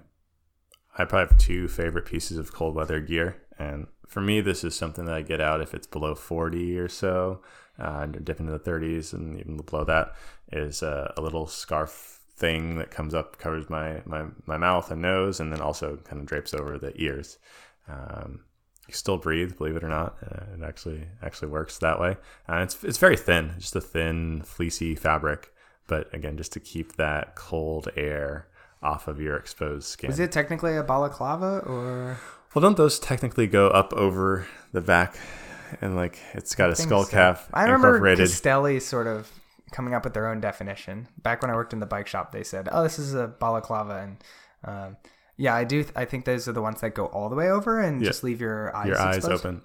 I 0.97 1.05
probably 1.05 1.29
have 1.29 1.37
two 1.37 1.69
favorite 1.69 2.07
pieces 2.07 2.39
of 2.39 2.55
cold 2.55 2.75
weather 2.75 3.01
gear. 3.01 3.43
And 3.59 3.89
for 4.09 4.21
me, 4.21 4.41
this 4.41 4.65
is 4.65 4.75
something 4.75 5.05
that 5.05 5.15
I 5.15 5.23
get 5.23 5.41
out 5.41 5.61
if 5.61 5.75
it's 5.75 5.87
below 5.87 6.15
40 6.15 6.79
or 6.79 6.89
so, 6.89 7.41
uh, 7.79 8.01
and 8.03 8.25
dip 8.25 8.41
into 8.41 8.53
the 8.53 8.59
30s 8.59 9.13
and 9.13 9.39
even 9.39 9.59
below 9.59 9.85
that 9.85 10.15
is 10.51 10.83
uh, 10.83 11.13
a 11.17 11.21
little 11.21 11.47
scarf 11.47 12.21
thing 12.35 12.79
that 12.79 12.91
comes 12.91 13.15
up, 13.15 13.39
covers 13.39 13.69
my, 13.69 14.01
my, 14.07 14.25
my 14.47 14.57
mouth 14.57 14.91
and 14.91 15.03
nose, 15.03 15.41
and 15.41 15.53
then 15.53 15.61
also 15.61 15.97
kind 16.05 16.21
of 16.21 16.27
drapes 16.27 16.55
over 16.55 16.79
the 16.79 16.93
ears. 17.01 17.39
Um, 17.87 18.41
you 18.89 18.95
still 18.95 19.19
breathe, 19.19 19.59
believe 19.59 19.77
it 19.77 19.85
or 19.85 19.89
not. 19.89 20.17
Uh, 20.25 20.55
it 20.55 20.63
actually 20.67 21.07
actually 21.23 21.49
works 21.49 21.77
that 21.79 22.01
way. 22.01 22.17
And 22.47 22.63
it's 22.63 22.83
it's 22.83 22.97
very 22.97 23.19
thin, 23.19 23.53
just 23.59 23.77
a 23.77 23.83
thin, 23.83 24.41
fleecy 24.43 24.95
fabric. 24.95 25.53
But 25.87 26.13
again, 26.15 26.39
just 26.39 26.53
to 26.53 26.61
keep 26.61 26.97
that 26.97 27.35
cold 27.35 27.89
air 27.97 28.49
off 28.83 29.07
of 29.07 29.21
your 29.21 29.37
exposed 29.37 29.89
skin. 29.89 30.11
Is 30.11 30.19
it 30.19 30.33
technically 30.33 30.77
a 30.77 30.83
balaclava 30.83 31.59
or? 31.67 32.19
Well, 32.55 32.63
don't 32.63 32.77
those 32.77 32.99
technically 32.99 33.47
go 33.47 33.69
up 33.69 33.93
over 33.93 34.47
the 34.73 34.81
back, 34.81 35.17
and 35.81 35.97
like 35.97 36.19
it's 36.35 36.55
got 36.55 36.71
a 36.71 36.77
skull 36.77 37.05
so. 37.05 37.11
cap 37.11 37.43
I 37.53 37.65
remember? 37.65 38.17
Castelli 38.17 38.81
sort 38.81 39.07
of 39.07 39.31
coming 39.73 39.95
up 39.95 40.05
with 40.05 40.15
their 40.15 40.29
own 40.29 40.41
definition. 40.41 41.09
Back 41.23 41.43
when 41.43 41.51
I 41.51 41.55
worked 41.55 41.73
in 41.73 41.81
the 41.81 41.87
bike 41.87 42.07
shop, 42.07 42.33
they 42.33 42.43
said, 42.43 42.69
"Oh, 42.73 42.83
this 42.83 42.99
is 42.99 43.15
a 43.15 43.29
balaclava," 43.29 43.97
and 43.97 44.25
um, 44.65 44.97
yeah, 45.37 45.55
I 45.55 45.65
do. 45.65 45.85
I 45.95 46.05
think 46.05 46.25
those 46.25 46.49
are 46.49 46.53
the 46.53 46.63
ones 46.63 46.81
that 46.81 46.95
go 46.95 47.07
all 47.07 47.29
the 47.29 47.37
way 47.37 47.51
over 47.51 47.81
and 47.81 48.03
just 48.03 48.25
leave 48.25 48.41
your 48.41 48.75
eyes 48.75 48.89
your 48.89 48.99
eyes 48.99 49.17
exposed. 49.17 49.45
open. 49.47 49.61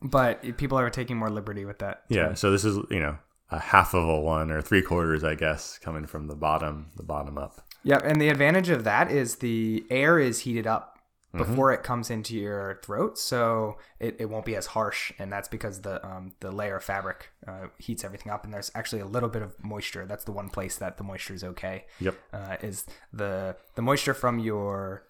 hmm 0.00 0.06
But 0.06 0.56
people 0.56 0.78
are 0.78 0.90
taking 0.90 1.16
more 1.16 1.30
liberty 1.30 1.64
with 1.64 1.80
that. 1.80 2.02
Yeah. 2.08 2.34
So 2.34 2.50
this 2.50 2.64
is 2.64 2.78
you 2.90 3.00
know 3.00 3.18
a 3.50 3.58
half 3.58 3.94
of 3.94 4.08
a 4.08 4.20
one 4.20 4.50
or 4.50 4.62
three 4.62 4.82
quarters, 4.82 5.24
I 5.24 5.34
guess, 5.34 5.78
coming 5.78 6.06
from 6.06 6.28
the 6.28 6.36
bottom, 6.36 6.86
the 6.96 7.02
bottom 7.02 7.36
up. 7.36 7.60
Yeah, 7.82 7.98
and 8.04 8.20
the 8.20 8.28
advantage 8.28 8.68
of 8.68 8.84
that 8.84 9.10
is 9.10 9.36
the 9.36 9.84
air 9.90 10.20
is 10.20 10.40
heated 10.40 10.68
up 10.68 10.91
Mm-hmm. 10.91 10.91
Before 11.34 11.72
it 11.72 11.82
comes 11.82 12.10
into 12.10 12.36
your 12.36 12.78
throat, 12.84 13.18
so 13.18 13.78
it, 13.98 14.16
it 14.18 14.26
won't 14.28 14.44
be 14.44 14.54
as 14.54 14.66
harsh, 14.66 15.12
and 15.18 15.32
that's 15.32 15.48
because 15.48 15.80
the 15.80 16.04
um, 16.06 16.32
the 16.40 16.52
layer 16.52 16.76
of 16.76 16.84
fabric 16.84 17.30
uh, 17.46 17.68
heats 17.78 18.04
everything 18.04 18.30
up, 18.30 18.44
and 18.44 18.52
there's 18.52 18.70
actually 18.74 19.00
a 19.00 19.06
little 19.06 19.28
bit 19.30 19.42
of 19.42 19.54
moisture. 19.64 20.04
That's 20.06 20.24
the 20.24 20.32
one 20.32 20.50
place 20.50 20.76
that 20.76 20.98
the 20.98 21.04
moisture 21.04 21.34
is 21.34 21.42
okay. 21.44 21.86
Yep. 22.00 22.16
Uh, 22.32 22.56
is 22.62 22.84
the 23.12 23.56
the 23.76 23.82
moisture 23.82 24.14
from 24.14 24.38
your 24.38 25.04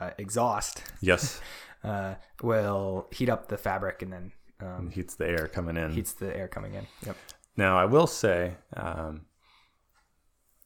uh, 0.00 0.10
exhaust 0.18 0.82
Yes. 1.00 1.40
uh, 1.84 2.14
will 2.42 3.06
heat 3.12 3.28
up 3.28 3.48
the 3.48 3.56
fabric 3.56 4.02
and 4.02 4.12
then 4.12 4.32
um, 4.60 4.90
Heats 4.90 5.14
the 5.14 5.28
air 5.28 5.46
coming 5.46 5.76
in. 5.76 5.90
heats 5.92 6.12
the 6.12 6.36
air 6.36 6.48
coming 6.48 6.74
in. 6.74 6.86
Yep. 7.06 7.16
Now, 7.56 7.78
I 7.78 7.84
will 7.84 8.06
say, 8.06 8.54
um, 8.76 9.22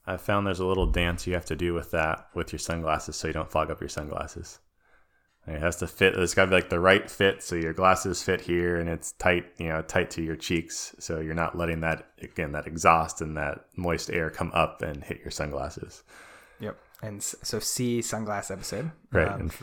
I 0.07 0.17
found 0.17 0.47
there's 0.47 0.61
a 0.61 0.67
little 0.67 0.87
dance 0.87 1.27
you 1.27 1.35
have 1.35 1.45
to 1.47 1.57
do 1.57 1.75
with 1.75 1.91
that 1.93 2.29
with 2.35 2.53
your 2.53 2.59
sunglasses 2.59 3.17
so 3.17 3.27
you 3.27 3.33
don't 3.33 3.51
fog 3.51 3.71
up 3.71 3.81
your 3.81 3.89
sunglasses. 3.89 4.61
It 5.47 5.61
has 5.61 5.77
to 5.77 5.87
fit. 5.87 6.15
It's 6.15 6.33
got 6.33 6.47
to 6.47 6.51
be 6.51 6.55
like 6.55 6.71
the 6.71 6.81
right 6.81 7.11
fit, 7.11 7.43
so 7.43 7.55
your 7.55 7.75
glasses 7.75 8.23
fit 8.23 8.41
here, 8.41 8.81
and 8.81 8.89
it's 8.89 9.13
tight, 9.13 9.45
you 9.59 9.69
know, 9.69 9.83
tight 9.83 10.11
to 10.13 10.23
your 10.23 10.37
cheeks, 10.37 10.95
so 10.99 11.21
you're 11.21 11.35
not 11.35 11.57
letting 11.57 11.81
that 11.81 12.07
again 12.23 12.53
that 12.53 12.67
exhaust 12.67 13.21
and 13.21 13.37
that 13.37 13.67
moist 13.77 14.11
air 14.11 14.31
come 14.31 14.51
up 14.55 14.81
and 14.81 15.05
hit 15.05 15.21
your 15.21 15.31
sunglasses. 15.31 16.03
Yep. 16.61 16.79
And 17.03 17.23
so, 17.23 17.59
see 17.59 18.01
sunglass 18.01 18.51
episode. 18.51 18.91
Right. 19.13 19.29
Um, 19.29 19.41
and 19.41 19.55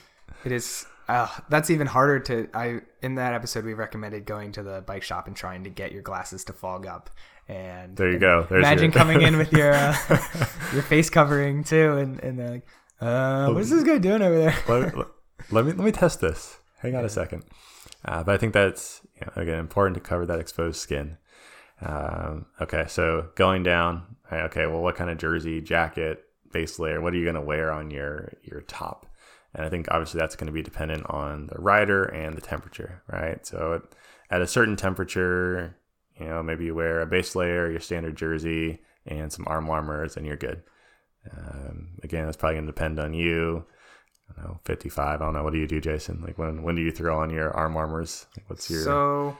It 0.45 0.51
is. 0.51 0.85
uh, 1.09 1.27
that's 1.49 1.71
even 1.71 1.87
harder 1.87 2.19
to. 2.19 2.47
I 2.53 2.81
in 3.01 3.15
that 3.15 3.33
episode 3.33 3.65
we 3.65 3.73
recommended 3.73 4.25
going 4.25 4.51
to 4.53 4.63
the 4.63 4.81
bike 4.81 5.01
shop 5.01 5.25
and 5.25 5.35
trying 5.35 5.63
to 5.63 5.71
get 5.71 5.91
your 5.91 6.03
glasses 6.03 6.43
to 6.45 6.53
fog 6.53 6.85
up. 6.85 7.09
And 7.47 7.97
there 7.97 8.11
you 8.11 8.19
go. 8.19 8.45
There's 8.47 8.63
imagine 8.63 8.91
your... 8.91 8.99
coming 8.99 9.21
in 9.23 9.37
with 9.37 9.51
your 9.51 9.73
uh, 9.73 9.97
your 10.73 10.83
face 10.83 11.09
covering 11.09 11.63
too, 11.63 11.97
and 11.97 12.19
and 12.19 12.37
they're 12.37 12.51
like, 12.51 12.67
uh, 13.01 13.51
"What 13.51 13.61
is 13.61 13.71
this 13.71 13.83
guy 13.83 13.97
doing 13.97 14.21
over 14.21 14.37
there?" 14.37 15.07
Let, 15.49 15.65
me 15.65 15.71
let 15.73 15.85
me 15.85 15.91
test 15.91 16.21
this. 16.21 16.57
Hang 16.79 16.95
on 16.95 17.01
yeah. 17.01 17.07
a 17.07 17.09
second. 17.09 17.43
Uh, 18.05 18.23
but 18.23 18.35
I 18.35 18.37
think 18.37 18.53
that's 18.53 19.01
you 19.19 19.25
know, 19.25 19.41
again 19.41 19.59
important 19.59 19.95
to 19.95 20.01
cover 20.01 20.25
that 20.25 20.39
exposed 20.39 20.79
skin. 20.79 21.17
Um, 21.81 22.45
okay, 22.59 22.85
so 22.87 23.29
going 23.35 23.63
down. 23.63 24.15
Okay, 24.31 24.65
well, 24.65 24.81
what 24.81 24.95
kind 24.95 25.09
of 25.09 25.17
jersey, 25.17 25.61
jacket, 25.61 26.23
base 26.53 26.79
layer? 26.79 27.01
What 27.01 27.13
are 27.13 27.17
you 27.17 27.23
going 27.23 27.35
to 27.35 27.41
wear 27.41 27.71
on 27.71 27.91
your 27.91 28.33
your 28.43 28.61
top? 28.61 29.07
And 29.53 29.65
I 29.65 29.69
think 29.69 29.87
obviously 29.91 30.19
that's 30.19 30.35
going 30.35 30.47
to 30.47 30.53
be 30.53 30.61
dependent 30.61 31.05
on 31.09 31.47
the 31.47 31.59
rider 31.59 32.05
and 32.05 32.37
the 32.37 32.41
temperature, 32.41 33.03
right? 33.07 33.45
So 33.45 33.81
at 34.29 34.41
a 34.41 34.47
certain 34.47 34.77
temperature, 34.77 35.75
you 36.17 36.25
know, 36.25 36.41
maybe 36.41 36.65
you 36.65 36.75
wear 36.75 37.01
a 37.01 37.05
base 37.05 37.35
layer, 37.35 37.69
your 37.69 37.81
standard 37.81 38.15
jersey, 38.15 38.81
and 39.05 39.31
some 39.31 39.45
arm 39.47 39.67
warmers, 39.67 40.15
and 40.15 40.25
you're 40.25 40.37
good. 40.37 40.63
Um, 41.35 41.89
again, 42.01 42.27
it's 42.27 42.37
probably 42.37 42.55
going 42.55 42.65
to 42.65 42.71
depend 42.71 42.99
on 42.99 43.13
you. 43.13 43.65
I 44.37 44.41
don't 44.41 44.51
know, 44.51 44.59
55. 44.65 45.21
I 45.21 45.25
don't 45.25 45.33
know. 45.33 45.43
What 45.43 45.53
do 45.53 45.59
you 45.59 45.67
do, 45.67 45.81
Jason? 45.81 46.21
Like 46.25 46.37
when 46.37 46.63
when 46.63 46.75
do 46.75 46.81
you 46.81 46.91
throw 46.91 47.19
on 47.19 47.29
your 47.29 47.51
arm 47.51 47.73
warmers? 47.73 48.25
Like 48.37 48.49
what's 48.49 48.69
your 48.69 48.81
so? 48.81 49.37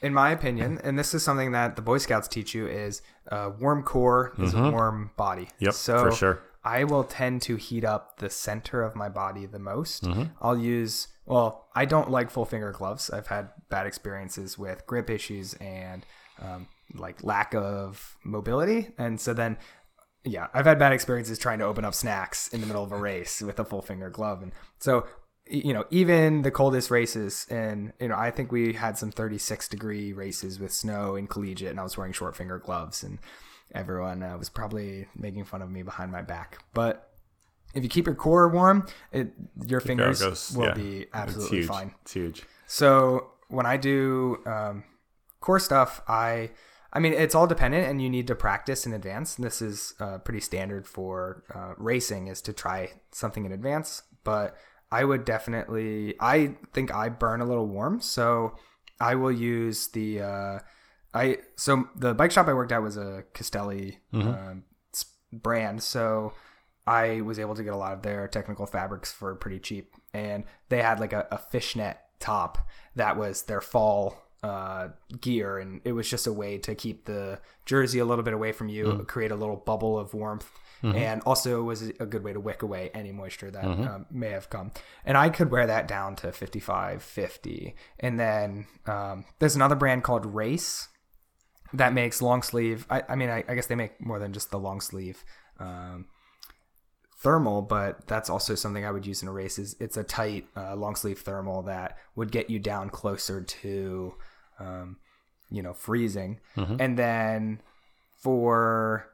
In 0.00 0.14
my 0.14 0.30
opinion, 0.30 0.78
and 0.84 0.96
this 0.96 1.12
is 1.12 1.24
something 1.24 1.52
that 1.52 1.74
the 1.74 1.82
Boy 1.82 1.98
Scouts 1.98 2.28
teach 2.28 2.54
you, 2.54 2.68
is 2.68 3.02
a 3.26 3.50
warm 3.50 3.82
core 3.82 4.32
is 4.38 4.54
mm-hmm. 4.54 4.66
a 4.66 4.70
warm 4.70 5.10
body. 5.16 5.48
Yep, 5.58 5.72
so 5.72 5.98
for 5.98 6.12
sure. 6.12 6.42
I 6.64 6.84
will 6.84 7.04
tend 7.04 7.42
to 7.42 7.56
heat 7.56 7.84
up 7.84 8.18
the 8.18 8.30
center 8.30 8.82
of 8.82 8.94
my 8.94 9.08
body 9.08 9.46
the 9.46 9.58
most. 9.58 10.04
Mm-hmm. 10.04 10.24
I'll 10.40 10.58
use, 10.58 11.08
well, 11.24 11.66
I 11.74 11.84
don't 11.84 12.10
like 12.10 12.30
full 12.30 12.44
finger 12.44 12.72
gloves. 12.72 13.10
I've 13.10 13.28
had 13.28 13.50
bad 13.70 13.86
experiences 13.86 14.58
with 14.58 14.86
grip 14.86 15.08
issues 15.08 15.54
and 15.54 16.04
um, 16.42 16.68
like 16.94 17.22
lack 17.22 17.54
of 17.54 18.16
mobility. 18.24 18.90
And 18.98 19.20
so 19.20 19.32
then, 19.34 19.56
yeah, 20.24 20.48
I've 20.52 20.66
had 20.66 20.78
bad 20.78 20.92
experiences 20.92 21.38
trying 21.38 21.58
to 21.60 21.64
open 21.64 21.84
up 21.84 21.94
snacks 21.94 22.48
in 22.48 22.60
the 22.60 22.66
middle 22.66 22.84
of 22.84 22.92
a 22.92 22.98
race 22.98 23.40
with 23.40 23.58
a 23.58 23.64
full 23.64 23.82
finger 23.82 24.10
glove. 24.10 24.42
And 24.42 24.52
so, 24.78 25.06
you 25.46 25.72
know, 25.72 25.84
even 25.90 26.42
the 26.42 26.50
coldest 26.50 26.90
races, 26.90 27.46
and, 27.50 27.92
you 28.00 28.08
know, 28.08 28.16
I 28.16 28.30
think 28.30 28.52
we 28.52 28.74
had 28.74 28.98
some 28.98 29.10
36 29.10 29.68
degree 29.68 30.12
races 30.12 30.60
with 30.60 30.72
snow 30.72 31.16
in 31.16 31.26
collegiate, 31.26 31.70
and 31.70 31.80
I 31.80 31.82
was 31.82 31.96
wearing 31.96 32.12
short 32.12 32.36
finger 32.36 32.58
gloves. 32.58 33.02
And, 33.02 33.18
everyone 33.74 34.22
uh, 34.22 34.36
was 34.36 34.48
probably 34.48 35.06
making 35.16 35.44
fun 35.44 35.62
of 35.62 35.70
me 35.70 35.82
behind 35.82 36.12
my 36.12 36.22
back. 36.22 36.62
But 36.74 37.10
if 37.74 37.82
you 37.82 37.88
keep 37.88 38.06
your 38.06 38.14
core 38.14 38.48
warm, 38.48 38.86
it, 39.12 39.32
your 39.66 39.80
fingers 39.80 40.20
goes, 40.20 40.52
will 40.56 40.66
yeah. 40.66 40.74
be 40.74 41.06
absolutely 41.12 41.58
it's 41.58 41.68
fine. 41.68 41.94
It's 42.02 42.12
huge. 42.12 42.42
So 42.66 43.30
when 43.48 43.66
I 43.66 43.76
do 43.76 44.38
um, 44.46 44.84
core 45.40 45.60
stuff, 45.60 46.00
I 46.08 46.50
I 46.92 47.00
mean, 47.00 47.12
it's 47.12 47.34
all 47.34 47.46
dependent, 47.46 47.86
and 47.86 48.00
you 48.00 48.08
need 48.08 48.26
to 48.28 48.34
practice 48.34 48.86
in 48.86 48.94
advance. 48.94 49.36
And 49.36 49.44
This 49.44 49.60
is 49.60 49.94
uh, 50.00 50.18
pretty 50.18 50.40
standard 50.40 50.86
for 50.86 51.44
uh, 51.54 51.74
racing, 51.76 52.28
is 52.28 52.40
to 52.42 52.52
try 52.52 52.92
something 53.12 53.44
in 53.44 53.52
advance. 53.52 54.02
But 54.24 54.56
I 54.90 55.04
would 55.04 55.24
definitely, 55.24 56.14
I 56.18 56.56
think 56.72 56.94
I 56.94 57.10
burn 57.10 57.40
a 57.40 57.44
little 57.44 57.66
warm, 57.66 58.00
so 58.00 58.54
I 59.00 59.14
will 59.14 59.32
use 59.32 59.88
the 59.88 60.22
uh, 60.22 60.58
I 61.14 61.38
so 61.56 61.88
the 61.96 62.14
bike 62.14 62.30
shop 62.30 62.48
I 62.48 62.54
worked 62.54 62.72
at 62.72 62.82
was 62.82 62.96
a 62.96 63.24
Castelli 63.34 63.98
mm-hmm. 64.12 64.28
Um, 64.28 64.64
brand, 65.32 65.82
so 65.82 66.32
I 66.86 67.20
was 67.20 67.38
able 67.38 67.54
to 67.54 67.62
get 67.62 67.74
a 67.74 67.76
lot 67.76 67.92
of 67.92 68.02
their 68.02 68.26
technical 68.28 68.66
fabrics 68.66 69.12
for 69.12 69.34
pretty 69.34 69.60
cheap, 69.60 69.94
and 70.14 70.44
they 70.68 70.82
had 70.82 71.00
like 71.00 71.12
a, 71.12 71.26
a 71.30 71.38
fishnet 71.38 71.98
top 72.18 72.66
that 72.96 73.16
was 73.16 73.42
their 73.42 73.60
fall 73.60 74.27
uh, 74.42 74.88
gear, 75.20 75.58
and 75.58 75.80
it 75.84 75.92
was 75.92 76.08
just 76.08 76.26
a 76.26 76.32
way 76.32 76.58
to 76.58 76.74
keep 76.74 77.04
the 77.04 77.40
jersey 77.66 77.98
a 77.98 78.04
little 78.04 78.24
bit 78.24 78.34
away 78.34 78.52
from 78.52 78.68
you, 78.68 78.84
mm-hmm. 78.84 79.02
create 79.04 79.30
a 79.30 79.36
little 79.36 79.56
bubble 79.56 79.98
of 79.98 80.14
warmth. 80.14 80.50
Mm-hmm. 80.82 80.96
And 80.96 81.22
also 81.22 81.60
was 81.64 81.82
a 81.82 82.06
good 82.06 82.22
way 82.22 82.32
to 82.32 82.38
wick 82.38 82.62
away 82.62 82.92
any 82.94 83.10
moisture 83.10 83.50
that 83.50 83.64
mm-hmm. 83.64 83.82
um, 83.82 84.06
may 84.12 84.30
have 84.30 84.48
come. 84.48 84.70
And 85.04 85.16
I 85.16 85.28
could 85.28 85.50
wear 85.50 85.66
that 85.66 85.88
down 85.88 86.14
to 86.16 86.30
55, 86.30 87.02
50. 87.02 87.74
And 87.98 88.20
then 88.20 88.68
um, 88.86 89.24
there's 89.40 89.56
another 89.56 89.74
brand 89.74 90.04
called 90.04 90.24
Race 90.24 90.86
that 91.72 91.92
makes 91.92 92.22
long 92.22 92.42
sleeve. 92.42 92.86
I, 92.88 93.02
I 93.08 93.16
mean, 93.16 93.28
I, 93.28 93.44
I, 93.48 93.54
guess 93.54 93.66
they 93.66 93.74
make 93.74 94.00
more 94.00 94.18
than 94.18 94.32
just 94.32 94.50
the 94.50 94.58
long 94.58 94.80
sleeve 94.80 95.24
um, 95.58 96.06
thermal, 97.18 97.62
but 97.62 98.06
that's 98.06 98.30
also 98.30 98.54
something 98.54 98.84
I 98.84 98.90
would 98.90 99.06
use 99.06 99.22
in 99.22 99.28
a 99.28 99.32
race. 99.32 99.58
Is 99.58 99.76
it's 99.80 99.96
a 99.96 100.04
tight 100.04 100.46
uh, 100.56 100.76
long 100.76 100.96
sleeve 100.96 101.20
thermal 101.20 101.62
that 101.62 101.98
would 102.14 102.30
get 102.30 102.50
you 102.50 102.58
down 102.58 102.90
closer 102.90 103.42
to, 103.42 104.14
um, 104.58 104.96
you 105.50 105.62
know, 105.62 105.72
freezing. 105.72 106.40
Mm-hmm. 106.56 106.76
And 106.80 106.98
then 106.98 107.60
for 108.16 109.10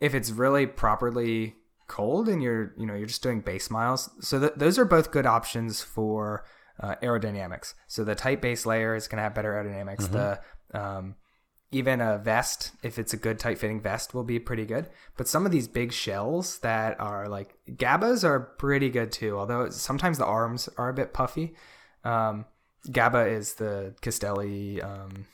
if 0.00 0.14
it's 0.14 0.30
really 0.30 0.66
properly 0.66 1.54
cold 1.86 2.28
and 2.28 2.42
you're 2.42 2.72
you 2.78 2.86
know 2.86 2.94
you're 2.94 3.06
just 3.06 3.22
doing 3.22 3.40
base 3.40 3.70
miles, 3.70 4.10
so 4.20 4.40
th- 4.40 4.52
those 4.56 4.78
are 4.78 4.84
both 4.84 5.10
good 5.10 5.26
options 5.26 5.82
for 5.82 6.44
uh, 6.80 6.96
aerodynamics. 7.02 7.74
So 7.86 8.04
the 8.04 8.14
tight 8.14 8.40
base 8.40 8.66
layer 8.66 8.94
is 8.94 9.08
going 9.08 9.18
to 9.18 9.22
have 9.22 9.34
better 9.34 9.52
aerodynamics. 9.52 10.08
Mm-hmm. 10.08 10.12
The 10.12 10.80
um, 10.80 11.14
even 11.74 12.00
a 12.00 12.18
vest, 12.18 12.70
if 12.84 12.98
it's 13.00 13.12
a 13.12 13.16
good 13.16 13.38
tight 13.38 13.58
fitting 13.58 13.80
vest, 13.80 14.14
will 14.14 14.22
be 14.24 14.38
pretty 14.38 14.64
good. 14.64 14.88
But 15.16 15.26
some 15.26 15.44
of 15.44 15.50
these 15.50 15.66
big 15.66 15.92
shells 15.92 16.60
that 16.60 16.98
are 17.00 17.28
like 17.28 17.54
Gabbas 17.68 18.22
are 18.22 18.40
pretty 18.40 18.90
good 18.90 19.10
too, 19.10 19.36
although 19.36 19.68
sometimes 19.70 20.18
the 20.18 20.24
arms 20.24 20.68
are 20.78 20.88
a 20.88 20.94
bit 20.94 21.12
puffy. 21.12 21.54
Um, 22.04 22.44
Gabba 22.88 23.30
is 23.30 23.54
the 23.54 23.94
Castelli 24.00 24.80
um, 24.82 25.26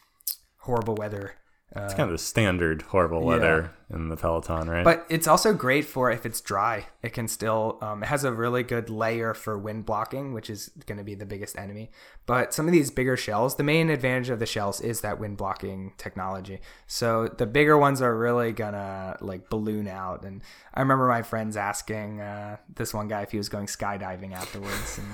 horrible 0.59 0.95
weather 0.95 1.35
uh, 1.75 1.83
it's 1.83 1.95
kind 1.95 2.09
of 2.09 2.11
the 2.11 2.19
standard 2.19 2.83
horrible 2.83 3.23
weather 3.23 3.71
yeah. 3.88 3.97
in 3.97 4.09
the 4.09 4.16
Peloton, 4.16 4.69
right? 4.69 4.83
But 4.83 5.07
it's 5.09 5.28
also 5.28 5.54
great 5.54 5.85
for 5.85 6.11
if 6.11 6.26
it's 6.26 6.40
dry. 6.40 6.87
It 7.00 7.11
can 7.12 7.28
still, 7.28 7.78
um, 7.80 8.02
it 8.02 8.07
has 8.07 8.25
a 8.25 8.33
really 8.33 8.64
good 8.64 8.90
layer 8.90 9.35
for 9.35 9.57
wind 9.57 9.87
blocking, 9.87 10.35
which 10.35 10.50
is 10.50 10.73
going 10.87 10.99
to 10.99 11.04
be 11.04 11.14
the 11.14 11.26
biggest 11.26 11.57
enemy. 11.57 11.92
But 12.26 12.52
some 12.52 12.66
of 12.66 12.73
these 12.73 12.90
bigger 12.90 13.16
shells, 13.16 13.54
the 13.54 13.62
main 13.62 13.88
advantage 13.88 14.30
of 14.30 14.40
the 14.40 14.47
shells 14.47 14.80
is 14.80 15.02
that 15.02 15.21
wind 15.21 15.37
blocking 15.37 15.92
technology. 15.97 16.59
So 16.88 17.28
the 17.28 17.47
bigger 17.47 17.78
ones 17.78 18.02
are 18.02 18.19
really 18.19 18.50
going 18.50 18.73
to 18.73 19.16
like 19.21 19.49
balloon 19.49 19.87
out. 19.87 20.25
And 20.25 20.42
I 20.75 20.80
remember 20.80 21.07
my 21.07 21.23
friends 21.23 21.57
asking 21.57 22.21
uh, 22.21 22.57
this 22.75 22.92
one 22.92 23.07
guy 23.07 23.23
if 23.23 23.30
he 23.30 23.38
was 23.38 23.49
going 23.49 23.66
skydiving 23.66 24.33
afterwards. 24.35 24.99
and 24.99 25.07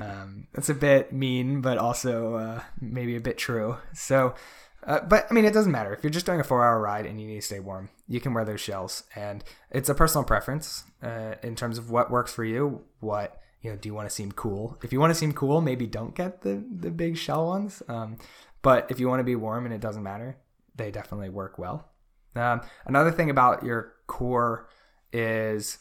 um, 0.00 0.46
it's 0.54 0.68
a 0.68 0.74
bit 0.74 1.12
mean, 1.12 1.60
but 1.60 1.78
also 1.78 2.34
uh, 2.34 2.62
maybe 2.80 3.16
a 3.16 3.20
bit 3.20 3.38
true. 3.38 3.76
So, 3.92 4.34
uh, 4.86 5.00
but 5.00 5.26
I 5.30 5.34
mean, 5.34 5.44
it 5.44 5.54
doesn't 5.54 5.72
matter 5.72 5.92
if 5.92 6.02
you're 6.02 6.10
just 6.10 6.26
doing 6.26 6.40
a 6.40 6.44
four-hour 6.44 6.80
ride 6.80 7.06
and 7.06 7.20
you 7.20 7.26
need 7.26 7.40
to 7.40 7.42
stay 7.42 7.60
warm. 7.60 7.90
You 8.08 8.20
can 8.20 8.34
wear 8.34 8.44
those 8.44 8.60
shells, 8.60 9.04
and 9.14 9.44
it's 9.70 9.88
a 9.88 9.94
personal 9.94 10.24
preference 10.24 10.84
uh, 11.02 11.34
in 11.42 11.56
terms 11.56 11.78
of 11.78 11.90
what 11.90 12.10
works 12.10 12.32
for 12.32 12.44
you. 12.44 12.82
What 13.00 13.40
you 13.60 13.70
know, 13.70 13.76
do 13.76 13.88
you 13.88 13.94
want 13.94 14.08
to 14.08 14.14
seem 14.14 14.32
cool? 14.32 14.78
If 14.82 14.92
you 14.92 15.00
want 15.00 15.12
to 15.12 15.18
seem 15.18 15.32
cool, 15.32 15.60
maybe 15.60 15.86
don't 15.86 16.14
get 16.14 16.42
the 16.42 16.64
the 16.70 16.90
big 16.90 17.16
shell 17.16 17.46
ones. 17.46 17.82
Um, 17.88 18.16
but 18.62 18.90
if 18.90 19.00
you 19.00 19.08
want 19.08 19.20
to 19.20 19.24
be 19.24 19.36
warm 19.36 19.64
and 19.64 19.74
it 19.74 19.80
doesn't 19.80 20.02
matter, 20.02 20.36
they 20.74 20.90
definitely 20.90 21.28
work 21.28 21.58
well. 21.58 21.88
Um, 22.34 22.62
another 22.86 23.10
thing 23.10 23.28
about 23.28 23.62
your 23.62 23.94
core 24.06 24.68
is 25.12 25.78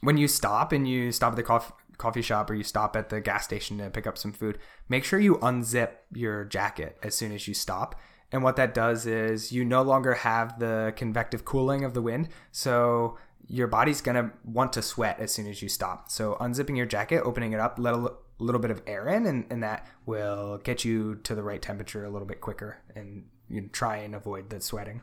when 0.00 0.16
you 0.16 0.26
stop 0.28 0.72
and 0.72 0.88
you 0.88 1.12
stop 1.12 1.32
at 1.32 1.36
the 1.36 1.42
coffee 1.42 1.74
coffee 2.02 2.20
shop 2.20 2.50
or 2.50 2.54
you 2.54 2.64
stop 2.64 2.96
at 2.96 3.08
the 3.08 3.20
gas 3.20 3.44
station 3.44 3.78
to 3.78 3.88
pick 3.88 4.06
up 4.06 4.18
some 4.18 4.32
food, 4.32 4.58
make 4.88 5.04
sure 5.04 5.20
you 5.20 5.36
unzip 5.36 5.90
your 6.12 6.44
jacket 6.44 6.98
as 7.02 7.14
soon 7.14 7.32
as 7.32 7.46
you 7.46 7.54
stop. 7.54 7.94
And 8.32 8.42
what 8.42 8.56
that 8.56 8.74
does 8.74 9.06
is 9.06 9.52
you 9.52 9.64
no 9.64 9.82
longer 9.82 10.14
have 10.14 10.58
the 10.58 10.92
convective 10.96 11.44
cooling 11.44 11.84
of 11.84 11.94
the 11.94 12.02
wind. 12.02 12.28
So 12.50 13.18
your 13.46 13.68
body's 13.68 14.00
going 14.00 14.16
to 14.16 14.32
want 14.44 14.72
to 14.72 14.82
sweat 14.82 15.20
as 15.20 15.32
soon 15.32 15.46
as 15.46 15.62
you 15.62 15.68
stop. 15.68 16.10
So 16.10 16.36
unzipping 16.40 16.76
your 16.76 16.86
jacket, 16.86 17.22
opening 17.24 17.52
it 17.52 17.60
up, 17.60 17.78
let 17.78 17.94
a 17.94 18.12
little 18.38 18.60
bit 18.60 18.70
of 18.70 18.82
air 18.86 19.06
in, 19.08 19.26
and, 19.26 19.46
and 19.50 19.62
that 19.62 19.86
will 20.06 20.58
get 20.58 20.84
you 20.84 21.16
to 21.22 21.34
the 21.34 21.42
right 21.42 21.62
temperature 21.62 22.04
a 22.04 22.10
little 22.10 22.26
bit 22.26 22.40
quicker 22.40 22.78
and 22.96 23.26
you 23.48 23.68
try 23.72 23.98
and 23.98 24.14
avoid 24.14 24.50
the 24.50 24.60
sweating. 24.60 25.02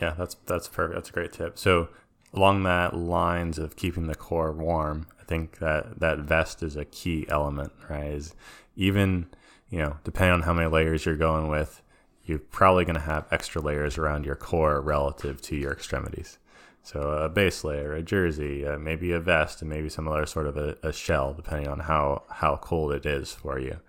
Yeah, 0.00 0.14
that's 0.18 0.34
that's 0.46 0.68
perfect. 0.68 0.96
That's 0.96 1.10
a 1.10 1.12
great 1.12 1.32
tip. 1.32 1.58
So 1.58 1.88
along 2.32 2.64
that 2.64 2.96
lines 2.96 3.58
of 3.58 3.76
keeping 3.76 4.06
the 4.06 4.14
core 4.14 4.52
warm, 4.52 5.06
think 5.26 5.58
that 5.58 6.00
that 6.00 6.18
vest 6.18 6.62
is 6.62 6.76
a 6.76 6.84
key 6.84 7.26
element, 7.28 7.72
right? 7.88 8.12
Is 8.12 8.34
even 8.76 9.26
you 9.70 9.78
know 9.78 9.96
depending 10.04 10.34
on 10.34 10.42
how 10.42 10.52
many 10.52 10.68
layers 10.68 11.04
you're 11.04 11.16
going 11.16 11.48
with, 11.48 11.82
you're 12.24 12.38
probably 12.38 12.84
going 12.84 12.96
to 12.96 13.00
have 13.00 13.26
extra 13.30 13.60
layers 13.60 13.98
around 13.98 14.24
your 14.24 14.36
core 14.36 14.80
relative 14.80 15.40
to 15.42 15.56
your 15.56 15.72
extremities. 15.72 16.38
So 16.82 17.00
a 17.00 17.28
base 17.28 17.64
layer, 17.64 17.94
a 17.94 18.02
jersey, 18.02 18.64
uh, 18.64 18.78
maybe 18.78 19.10
a 19.10 19.18
vest, 19.18 19.60
and 19.60 19.68
maybe 19.68 19.88
some 19.88 20.06
other 20.06 20.26
sort 20.26 20.46
of 20.46 20.56
a, 20.56 20.76
a, 20.84 20.92
shell, 20.92 21.34
depending 21.34 21.68
on 21.68 21.80
how 21.80 22.22
how 22.30 22.56
cold 22.56 22.92
it 22.92 23.04
is 23.04 23.32
for 23.32 23.58
you. 23.58 23.80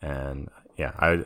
And 0.00 0.48
yeah, 0.76 0.92
I 0.98 1.24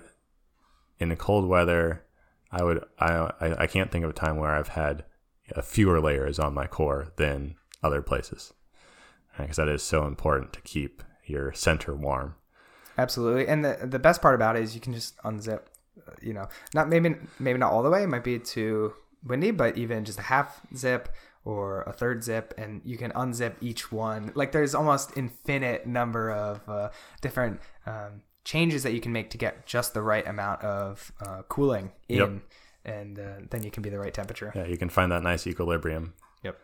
in 0.99 1.11
the 1.11 1.17
cold 1.17 1.47
weather, 1.47 2.05
I 2.50 2.62
would 2.62 2.85
I 2.99 3.31
I 3.40 3.67
can't 3.67 3.90
think 3.90 4.05
of 4.05 4.11
a 4.11 4.14
time 4.14 4.37
where 4.37 4.50
I've 4.50 4.69
had 4.69 5.05
fewer 5.62 6.00
layers 6.00 6.38
on 6.38 6.55
my 6.55 6.67
core 6.67 7.12
than 7.17 7.57
other 7.83 8.02
places 8.02 8.52
because 9.39 9.57
that 9.57 9.69
is 9.69 9.83
so 9.83 10.07
important 10.07 10.53
to 10.55 10.61
keep 10.63 11.03
your 11.27 11.53
center 11.53 11.95
warm. 11.95 12.35
Absolutely, 12.99 13.47
and 13.47 13.65
the 13.65 13.79
the 13.83 13.99
best 13.99 14.21
part 14.21 14.35
about 14.35 14.57
it 14.57 14.63
is 14.63 14.75
you 14.75 14.81
can 14.81 14.93
just 14.93 15.17
unzip. 15.23 15.61
uh, 16.07 16.13
You 16.21 16.35
know, 16.35 16.49
not 16.75 16.89
maybe 16.89 17.15
maybe 17.39 17.59
not 17.59 17.73
all 17.73 17.83
the 17.83 17.91
way. 17.91 18.03
It 18.03 18.09
might 18.09 18.25
be 18.25 18.39
too 18.39 18.93
windy, 19.25 19.51
but 19.53 19.77
even 19.79 20.05
just 20.05 20.19
a 20.19 20.23
half 20.23 20.61
zip 20.77 21.09
or 21.45 21.83
a 21.83 21.93
third 21.93 22.23
zip, 22.23 22.53
and 22.59 22.83
you 22.85 22.99
can 22.99 23.11
unzip 23.13 23.55
each 23.63 23.91
one. 23.91 24.31
Like 24.35 24.53
there's 24.53 24.75
almost 24.75 25.17
infinite 25.17 25.87
number 25.87 26.31
of 26.31 26.61
uh, 26.69 26.91
different 27.23 27.61
um, 27.87 28.23
changes 28.45 28.83
that 28.83 28.93
you 28.93 29.01
can 29.01 29.13
make 29.13 29.31
to 29.31 29.39
get 29.39 29.65
just 29.67 29.95
the 29.95 30.03
right 30.03 30.27
amount 30.27 30.63
of 30.63 31.13
uh, 31.25 31.43
cooling 31.49 31.93
in, 32.09 32.17
Yep. 32.17 32.31
and 32.85 33.19
uh, 33.19 33.23
then 33.51 33.63
you 33.63 33.71
can 33.71 33.83
be 33.83 33.89
the 33.89 33.99
right 33.99 34.13
temperature. 34.13 34.53
Yeah, 34.55 34.67
you 34.67 34.77
can 34.77 34.91
find 34.91 35.11
that 35.13 35.23
nice 35.23 35.47
equilibrium. 35.47 36.13
Yep. 36.43 36.59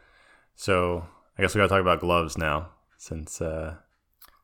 So 0.57 1.07
I 1.39 1.43
guess 1.43 1.55
we 1.55 1.59
got 1.59 1.65
to 1.65 1.69
talk 1.69 1.81
about 1.81 2.01
gloves 2.01 2.37
now, 2.39 2.71
since 2.99 3.41
uh, 3.41 3.75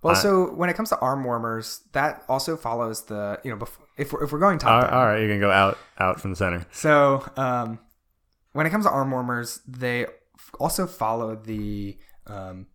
Well, 0.02 0.14
I- 0.14 0.18
so 0.18 0.52
when 0.54 0.68
it 0.68 0.76
comes 0.76 0.90
to 0.90 0.98
arm 0.98 1.24
warmers, 1.24 1.80
that 1.92 2.22
also 2.28 2.56
follows 2.56 3.04
the 3.06 3.40
you 3.44 3.50
know 3.50 3.56
bef- 3.58 3.78
if 3.96 4.12
we're, 4.12 4.24
if 4.24 4.32
we're 4.32 4.38
going 4.38 4.58
top 4.58 4.70
all, 4.70 4.80
down. 4.82 4.92
all 4.94 5.06
right, 5.06 5.20
you 5.22 5.28
can 5.28 5.40
go 5.40 5.50
out 5.50 5.78
out 5.98 6.20
from 6.20 6.30
the 6.30 6.36
center. 6.36 6.66
So, 6.72 7.24
um, 7.36 7.78
when 8.52 8.66
it 8.66 8.70
comes 8.70 8.84
to 8.84 8.90
arm 8.90 9.10
warmers, 9.10 9.60
they 9.66 10.06
also 10.60 10.86
follow 10.86 11.34
the 11.36 11.98
um, 12.26 12.66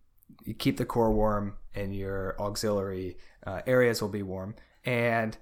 you 0.44 0.54
keep 0.54 0.76
the 0.78 0.84
core 0.84 1.12
warm 1.12 1.56
and 1.74 1.94
your 1.94 2.34
auxiliary 2.40 3.16
uh, 3.46 3.60
areas 3.66 4.00
will 4.02 4.08
be 4.08 4.22
warm. 4.22 4.54
And 4.84 5.36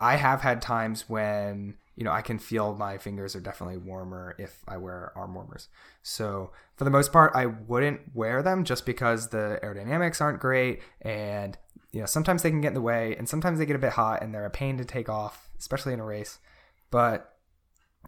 I 0.00 0.16
have 0.16 0.40
had 0.40 0.62
times 0.62 1.08
when 1.08 1.76
you 1.96 2.04
know 2.04 2.12
I 2.12 2.22
can 2.22 2.38
feel 2.38 2.74
my 2.74 2.98
fingers 2.98 3.36
are 3.36 3.40
definitely 3.40 3.78
warmer 3.78 4.34
if 4.38 4.62
I 4.66 4.76
wear 4.76 5.12
arm 5.16 5.34
warmers. 5.34 5.68
So 6.02 6.52
for 6.76 6.84
the 6.84 6.90
most 6.90 7.12
part, 7.12 7.32
I 7.34 7.46
wouldn't 7.46 8.14
wear 8.14 8.42
them 8.42 8.64
just 8.64 8.86
because 8.86 9.28
the 9.28 9.60
aerodynamics 9.62 10.20
aren't 10.20 10.40
great 10.40 10.82
and 11.02 11.56
you 11.92 12.00
know 12.00 12.06
sometimes 12.06 12.42
they 12.42 12.50
can 12.50 12.60
get 12.60 12.68
in 12.68 12.74
the 12.74 12.80
way 12.80 13.14
and 13.16 13.28
sometimes 13.28 13.58
they 13.58 13.66
get 13.66 13.76
a 13.76 13.80
bit 13.80 13.92
hot 13.92 14.22
and 14.22 14.34
they're 14.34 14.46
a 14.46 14.50
pain 14.50 14.76
to 14.78 14.84
take 14.84 15.08
off, 15.08 15.48
especially 15.58 15.92
in 15.92 16.00
a 16.00 16.04
race. 16.04 16.38
But 16.90 17.34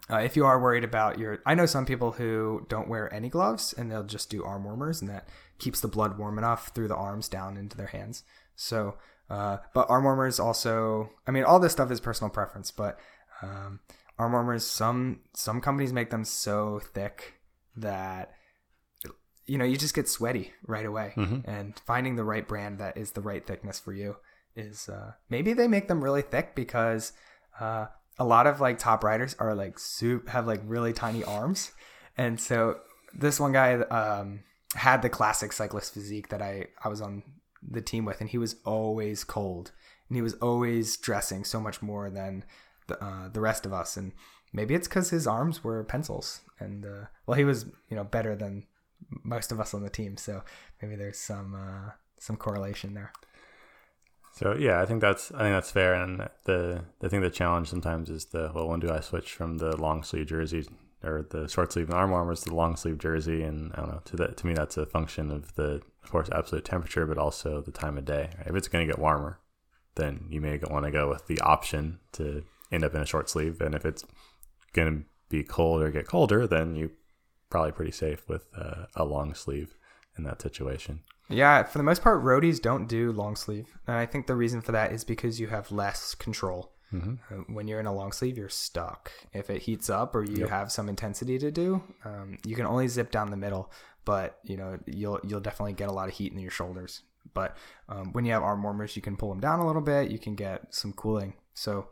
uh, 0.09 0.17
if 0.17 0.35
you 0.35 0.45
are 0.45 0.61
worried 0.61 0.83
about 0.83 1.19
your, 1.19 1.39
I 1.45 1.55
know 1.55 1.65
some 1.65 1.85
people 1.85 2.13
who 2.13 2.65
don't 2.69 2.87
wear 2.87 3.13
any 3.13 3.29
gloves 3.29 3.73
and 3.73 3.91
they'll 3.91 4.03
just 4.03 4.29
do 4.29 4.43
arm 4.43 4.63
warmers, 4.63 5.01
and 5.01 5.09
that 5.09 5.27
keeps 5.57 5.81
the 5.81 5.87
blood 5.87 6.17
warm 6.17 6.37
enough 6.37 6.69
through 6.73 6.87
the 6.87 6.95
arms 6.95 7.27
down 7.27 7.57
into 7.57 7.75
their 7.75 7.87
hands. 7.87 8.23
So, 8.55 8.95
uh, 9.29 9.57
but 9.73 9.89
arm 9.89 10.05
warmers 10.05 10.39
also, 10.39 11.09
I 11.27 11.31
mean, 11.31 11.43
all 11.43 11.59
this 11.59 11.73
stuff 11.73 11.91
is 11.91 11.99
personal 11.99 12.29
preference, 12.29 12.71
but 12.71 12.99
um, 13.41 13.79
arm 14.17 14.31
warmers, 14.31 14.65
some 14.65 15.21
some 15.33 15.61
companies 15.61 15.93
make 15.93 16.09
them 16.09 16.25
so 16.25 16.81
thick 16.93 17.35
that 17.75 18.33
you 19.45 19.57
know 19.57 19.65
you 19.65 19.77
just 19.77 19.95
get 19.95 20.09
sweaty 20.09 20.51
right 20.65 20.85
away, 20.85 21.13
and 21.45 21.79
finding 21.85 22.15
the 22.15 22.23
right 22.23 22.47
brand 22.47 22.79
that 22.79 22.97
is 22.97 23.11
the 23.11 23.21
right 23.21 23.45
thickness 23.45 23.79
for 23.79 23.93
you 23.93 24.17
is 24.55 24.89
uh, 24.89 25.11
maybe 25.29 25.53
they 25.53 25.67
make 25.67 25.87
them 25.87 26.03
really 26.03 26.23
thick 26.23 26.55
because 26.55 27.13
uh, 27.59 27.85
a 28.17 28.25
lot 28.25 28.47
of 28.47 28.59
like 28.59 28.79
top 28.79 29.03
riders 29.03 29.35
are 29.39 29.53
like 29.53 29.77
soup 29.79 30.29
have 30.29 30.47
like 30.47 30.61
really 30.65 30.93
tiny 30.93 31.23
arms, 31.23 31.71
and 32.17 32.39
so 32.39 32.79
this 33.13 33.39
one 33.39 33.51
guy 33.51 33.75
um, 33.75 34.43
had 34.73 35.01
the 35.01 35.09
classic 35.09 35.53
cyclist 35.53 35.93
physique 35.93 36.29
that 36.29 36.41
I 36.41 36.67
I 36.83 36.89
was 36.89 37.01
on 37.01 37.23
the 37.61 37.81
team 37.81 38.05
with, 38.05 38.19
and 38.19 38.29
he 38.29 38.37
was 38.37 38.55
always 38.65 39.23
cold, 39.23 39.71
and 40.09 40.15
he 40.15 40.21
was 40.21 40.33
always 40.35 40.97
dressing 40.97 41.43
so 41.43 41.59
much 41.59 41.81
more 41.81 42.09
than 42.09 42.43
the 42.87 43.03
uh, 43.03 43.29
the 43.29 43.41
rest 43.41 43.65
of 43.65 43.73
us, 43.73 43.97
and 43.97 44.13
maybe 44.53 44.73
it's 44.75 44.87
because 44.87 45.09
his 45.09 45.27
arms 45.27 45.63
were 45.63 45.83
pencils, 45.83 46.41
and 46.59 46.85
uh, 46.85 47.05
well, 47.25 47.37
he 47.37 47.43
was 47.43 47.65
you 47.89 47.95
know 47.95 48.03
better 48.03 48.35
than 48.35 48.65
most 49.23 49.51
of 49.51 49.59
us 49.59 49.73
on 49.73 49.83
the 49.83 49.89
team, 49.89 50.17
so 50.17 50.43
maybe 50.81 50.95
there's 50.95 51.19
some 51.19 51.55
uh, 51.55 51.91
some 52.19 52.37
correlation 52.37 52.93
there. 52.93 53.11
So 54.37 54.55
yeah, 54.55 54.81
I 54.81 54.85
think 54.85 55.01
that's 55.01 55.31
I 55.31 55.39
think 55.39 55.55
that's 55.55 55.71
fair. 55.71 55.95
And 55.95 56.29
the 56.43 56.83
the 56.99 57.09
thing 57.09 57.21
the 57.21 57.29
challenge 57.29 57.69
sometimes 57.69 58.09
is 58.09 58.25
the 58.25 58.51
well, 58.53 58.67
when 58.67 58.79
do 58.79 58.91
I 58.91 58.99
switch 58.99 59.33
from 59.33 59.57
the 59.57 59.75
long 59.75 60.03
sleeve 60.03 60.27
jersey 60.27 60.67
or 61.03 61.25
the 61.29 61.47
short 61.47 61.73
sleeve 61.73 61.89
and 61.89 61.97
arm 61.97 62.11
warmers 62.11 62.41
to 62.41 62.49
the 62.49 62.55
long 62.55 62.75
sleeve 62.75 62.99
jersey? 62.99 63.41
And 63.41 63.71
I 63.73 63.77
don't 63.77 63.89
know. 63.89 64.01
To 64.05 64.15
that 64.17 64.37
to 64.37 64.47
me, 64.47 64.53
that's 64.53 64.77
a 64.77 64.85
function 64.85 65.31
of 65.31 65.55
the 65.55 65.81
of 66.03 66.11
course 66.11 66.29
absolute 66.31 66.65
temperature, 66.65 67.07
but 67.07 67.17
also 67.17 67.61
the 67.61 67.71
time 67.71 67.97
of 67.97 68.05
day. 68.05 68.29
If 68.45 68.55
it's 68.55 68.67
going 68.67 68.85
to 68.85 68.91
get 68.91 68.99
warmer, 68.99 69.39
then 69.95 70.25
you 70.29 70.39
may 70.39 70.59
want 70.69 70.85
to 70.85 70.91
go 70.91 71.09
with 71.09 71.25
the 71.25 71.39
option 71.41 71.99
to 72.13 72.43
end 72.71 72.83
up 72.83 72.93
in 72.95 73.01
a 73.01 73.05
short 73.05 73.29
sleeve. 73.29 73.61
And 73.61 73.73
if 73.75 73.85
it's 73.85 74.03
going 74.73 74.91
to 74.99 75.03
be 75.29 75.43
cold 75.43 75.81
or 75.81 75.91
get 75.91 76.07
colder, 76.07 76.47
then 76.47 76.75
you 76.75 76.91
probably 77.49 77.71
pretty 77.71 77.91
safe 77.91 78.27
with 78.27 78.47
uh, 78.57 78.85
a 78.95 79.05
long 79.05 79.33
sleeve 79.33 79.75
in 80.17 80.23
that 80.23 80.41
situation. 80.41 81.01
Yeah, 81.29 81.63
for 81.63 81.77
the 81.77 81.83
most 81.83 82.01
part, 82.01 82.23
roadies 82.23 82.61
don't 82.61 82.87
do 82.87 83.11
long 83.11 83.35
sleeve, 83.35 83.77
and 83.85 83.97
I 83.97 84.05
think 84.05 84.27
the 84.27 84.35
reason 84.35 84.61
for 84.61 84.71
that 84.71 84.93
is 84.93 85.03
because 85.03 85.39
you 85.41 85.47
have 85.47 85.71
less 85.71 86.15
control. 86.15 86.71
Uh, 87.29 87.35
When 87.49 87.67
you're 87.67 87.81
in 87.81 87.85
a 87.85 87.93
long 87.93 88.13
sleeve, 88.13 88.37
you're 88.37 88.47
stuck. 88.47 89.11
If 89.33 89.49
it 89.49 89.63
heats 89.63 89.89
up 89.89 90.15
or 90.15 90.23
you 90.23 90.45
have 90.47 90.71
some 90.71 90.87
intensity 90.87 91.37
to 91.37 91.51
do, 91.51 91.83
um, 92.05 92.37
you 92.45 92.55
can 92.55 92.65
only 92.65 92.87
zip 92.87 93.11
down 93.11 93.29
the 93.29 93.35
middle, 93.35 93.69
but 94.05 94.39
you 94.43 94.55
know 94.55 94.79
you'll 94.85 95.19
you'll 95.21 95.41
definitely 95.41 95.73
get 95.73 95.89
a 95.89 95.91
lot 95.91 96.07
of 96.07 96.13
heat 96.15 96.31
in 96.31 96.39
your 96.39 96.49
shoulders. 96.49 97.01
But 97.33 97.57
um, 97.89 98.13
when 98.13 98.23
you 98.23 98.31
have 98.31 98.41
arm 98.41 98.63
warmers, 98.63 98.95
you 98.95 99.01
can 99.01 99.17
pull 99.17 99.27
them 99.27 99.41
down 99.41 99.59
a 99.59 99.67
little 99.67 99.81
bit. 99.81 100.11
You 100.11 100.17
can 100.17 100.35
get 100.35 100.73
some 100.73 100.93
cooling. 100.93 101.33
So 101.53 101.89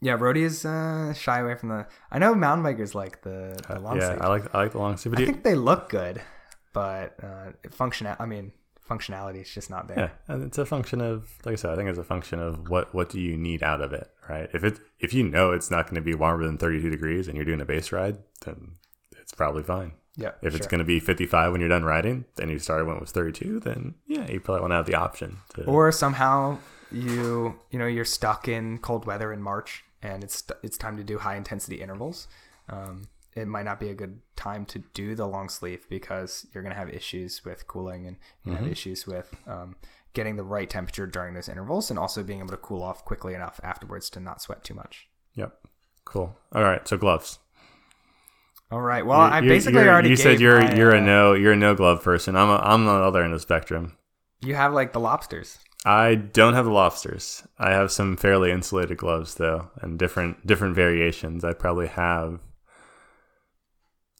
yeah, 0.00 0.16
roadies 0.16 0.64
uh, 0.64 1.12
shy 1.14 1.38
away 1.40 1.54
from 1.54 1.70
the. 1.70 1.86
I 2.10 2.18
know 2.18 2.34
mountain 2.34 2.64
bikers 2.64 2.94
like 2.94 3.22
the, 3.22 3.58
the 3.68 3.80
long 3.80 3.96
yeah, 3.96 4.08
sleeve. 4.10 4.20
I 4.22 4.28
like 4.28 4.54
I 4.54 4.58
like 4.64 4.72
the 4.72 4.78
long 4.78 4.96
sleeve. 4.96 5.14
I 5.16 5.20
you- 5.20 5.26
think 5.26 5.42
they 5.42 5.54
look 5.54 5.88
good, 5.88 6.20
but 6.72 7.16
uh, 7.22 7.52
function. 7.70 8.06
I 8.18 8.26
mean, 8.26 8.52
functionality 8.88 9.42
is 9.42 9.52
just 9.52 9.70
not 9.70 9.88
there. 9.88 9.98
Yeah, 10.28 10.34
and 10.34 10.44
it's 10.44 10.58
a 10.58 10.66
function 10.66 11.00
of, 11.00 11.28
like 11.44 11.54
I 11.54 11.56
said, 11.56 11.70
I 11.70 11.76
think 11.76 11.88
it's 11.88 11.98
a 11.98 12.04
function 12.04 12.38
of 12.40 12.68
what 12.68 12.94
what 12.94 13.08
do 13.08 13.20
you 13.20 13.36
need 13.36 13.62
out 13.62 13.80
of 13.80 13.92
it, 13.92 14.08
right? 14.28 14.48
If 14.52 14.64
it 14.64 14.80
if 15.00 15.14
you 15.14 15.22
know 15.24 15.52
it's 15.52 15.70
not 15.70 15.86
going 15.86 15.96
to 15.96 16.00
be 16.02 16.14
warmer 16.14 16.44
than 16.44 16.58
thirty 16.58 16.80
two 16.80 16.90
degrees 16.90 17.26
and 17.28 17.36
you're 17.36 17.44
doing 17.44 17.60
a 17.60 17.66
base 17.66 17.92
ride, 17.92 18.18
then 18.44 18.72
it's 19.20 19.32
probably 19.32 19.62
fine. 19.62 19.92
Yeah. 20.18 20.30
If 20.40 20.54
it's 20.54 20.66
going 20.66 20.78
to 20.78 20.84
be 20.84 20.98
fifty 21.00 21.26
five 21.26 21.52
when 21.52 21.60
you're 21.60 21.68
done 21.68 21.84
riding, 21.84 22.24
then 22.36 22.48
you 22.48 22.58
started 22.58 22.86
when 22.86 22.96
it 22.96 23.00
was 23.00 23.12
thirty 23.12 23.32
two, 23.32 23.60
then 23.60 23.94
yeah, 24.06 24.30
you 24.30 24.40
probably 24.40 24.62
want 24.62 24.70
to 24.72 24.76
have 24.76 24.86
the 24.86 24.94
option 24.94 25.38
to. 25.54 25.64
or 25.64 25.90
somehow 25.92 26.58
you 26.92 27.58
you 27.70 27.78
know 27.78 27.86
you're 27.86 28.04
stuck 28.04 28.46
in 28.48 28.78
cold 28.78 29.04
weather 29.06 29.32
in 29.32 29.42
March 29.42 29.84
and 30.06 30.22
it's 30.24 30.42
it's 30.62 30.78
time 30.78 30.96
to 30.96 31.04
do 31.04 31.18
high 31.18 31.36
intensity 31.36 31.76
intervals. 31.82 32.28
Um, 32.68 33.08
it 33.34 33.46
might 33.46 33.64
not 33.64 33.78
be 33.78 33.90
a 33.90 33.94
good 33.94 34.20
time 34.34 34.64
to 34.66 34.78
do 34.94 35.14
the 35.14 35.26
long 35.26 35.48
sleeve 35.50 35.86
because 35.90 36.46
you're 36.52 36.62
going 36.62 36.74
to 36.74 36.78
have 36.78 36.88
issues 36.88 37.44
with 37.44 37.66
cooling 37.66 38.06
and 38.06 38.16
you 38.44 38.52
Mm-hmm. 38.52 38.62
have 38.64 38.72
issues 38.72 39.06
with 39.06 39.34
um, 39.46 39.76
getting 40.14 40.36
the 40.36 40.42
right 40.56 40.70
temperature 40.70 41.06
during 41.06 41.34
those 41.34 41.48
intervals 41.48 41.90
and 41.90 41.98
also 41.98 42.22
being 42.22 42.38
able 42.38 42.48
to 42.50 42.56
cool 42.56 42.82
off 42.82 43.04
quickly 43.04 43.34
enough 43.34 43.60
afterwards 43.62 44.08
to 44.10 44.20
not 44.20 44.40
sweat 44.40 44.64
too 44.64 44.74
much. 44.74 45.06
Yep. 45.34 45.52
Cool. 46.06 46.34
All 46.54 46.62
right. 46.62 46.86
So 46.88 46.96
gloves. 46.96 47.38
All 48.70 48.80
right. 48.80 49.04
Well, 49.06 49.20
I 49.20 49.40
basically 49.42 49.80
you're- 49.80 49.90
already 49.92 50.08
You 50.10 50.16
said 50.16 50.40
you're 50.40 50.60
my, 50.60 50.74
you're 50.74 50.94
a 50.94 50.98
uh, 50.98 51.04
no 51.04 51.34
you're 51.34 51.52
a 51.52 51.56
no 51.56 51.74
glove 51.74 52.02
person. 52.02 52.36
I'm 52.36 52.48
a, 52.48 52.56
I'm 52.56 52.88
on 52.88 53.00
the 53.00 53.06
other 53.06 53.22
end 53.22 53.32
of 53.32 53.38
the 53.38 53.42
spectrum. 53.42 53.96
You 54.40 54.54
have 54.54 54.72
like 54.72 54.92
the 54.92 55.00
lobsters. 55.00 55.58
I 55.86 56.16
don't 56.16 56.54
have 56.54 56.64
the 56.64 56.72
lobsters. 56.72 57.44
I 57.60 57.70
have 57.70 57.92
some 57.92 58.16
fairly 58.16 58.50
insulated 58.50 58.98
gloves 58.98 59.36
though, 59.36 59.70
and 59.80 59.98
different 59.98 60.44
different 60.44 60.74
variations. 60.74 61.44
I 61.44 61.52
probably 61.52 61.86
have 61.86 62.40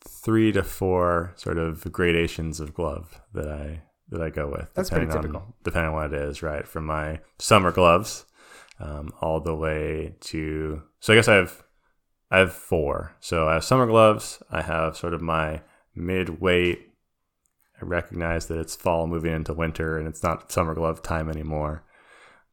three 0.01 0.53
to 0.53 0.63
four 0.63 1.33
sort 1.35 1.59
of 1.59 1.93
gradations 1.93 2.61
of 2.61 2.73
glove 2.73 3.21
that 3.35 3.49
I 3.49 3.83
that 4.11 4.23
I 4.23 4.31
go 4.31 4.47
with. 4.47 4.73
That's 4.75 4.91
pretty 4.91 5.07
depending 5.07 5.33
typical. 5.33 5.49
On, 5.49 5.55
depending 5.65 5.89
on 5.89 5.95
what 5.95 6.15
it 6.15 6.21
is, 6.21 6.41
right? 6.41 6.67
From 6.69 6.87
my 6.87 7.19
summer 7.41 7.73
gloves, 7.73 8.27
um, 8.79 9.13
all 9.21 9.41
the 9.41 9.55
way 9.55 10.15
to 10.21 10.83
so 11.01 11.13
I 11.13 11.17
guess 11.17 11.27
I 11.27 11.35
have 11.35 11.65
I 12.31 12.39
have 12.39 12.53
four. 12.53 13.17
So 13.19 13.49
I 13.49 13.55
have 13.55 13.65
summer 13.65 13.87
gloves. 13.87 14.41
I 14.51 14.63
have 14.63 14.97
sort 14.97 15.15
of 15.15 15.21
my 15.21 15.63
mid 15.97 16.41
weight. 16.41 16.93
I 17.81 17.85
recognize 17.85 18.47
that 18.47 18.59
it's 18.59 18.75
fall 18.75 19.07
moving 19.07 19.35
into 19.35 19.53
winter 19.53 19.99
and 19.99 20.09
it's 20.09 20.23
not 20.23 20.51
summer 20.51 20.75
glove 20.75 21.03
time 21.03 21.29
anymore. 21.29 21.85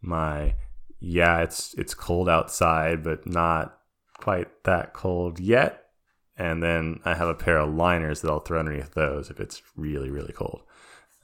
My 0.01 0.55
yeah, 0.99 1.41
it's 1.41 1.73
it's 1.75 1.93
cold 1.93 2.29
outside, 2.29 3.03
but 3.03 3.25
not 3.25 3.77
quite 4.17 4.63
that 4.63 4.93
cold 4.93 5.39
yet. 5.39 5.79
And 6.37 6.63
then 6.63 6.99
I 7.05 7.13
have 7.13 7.27
a 7.27 7.35
pair 7.35 7.57
of 7.57 7.73
liners 7.73 8.21
that 8.21 8.31
I'll 8.31 8.39
throw 8.39 8.59
underneath 8.59 8.93
those 8.93 9.29
if 9.29 9.39
it's 9.39 9.61
really 9.75 10.09
really 10.09 10.33
cold. 10.33 10.61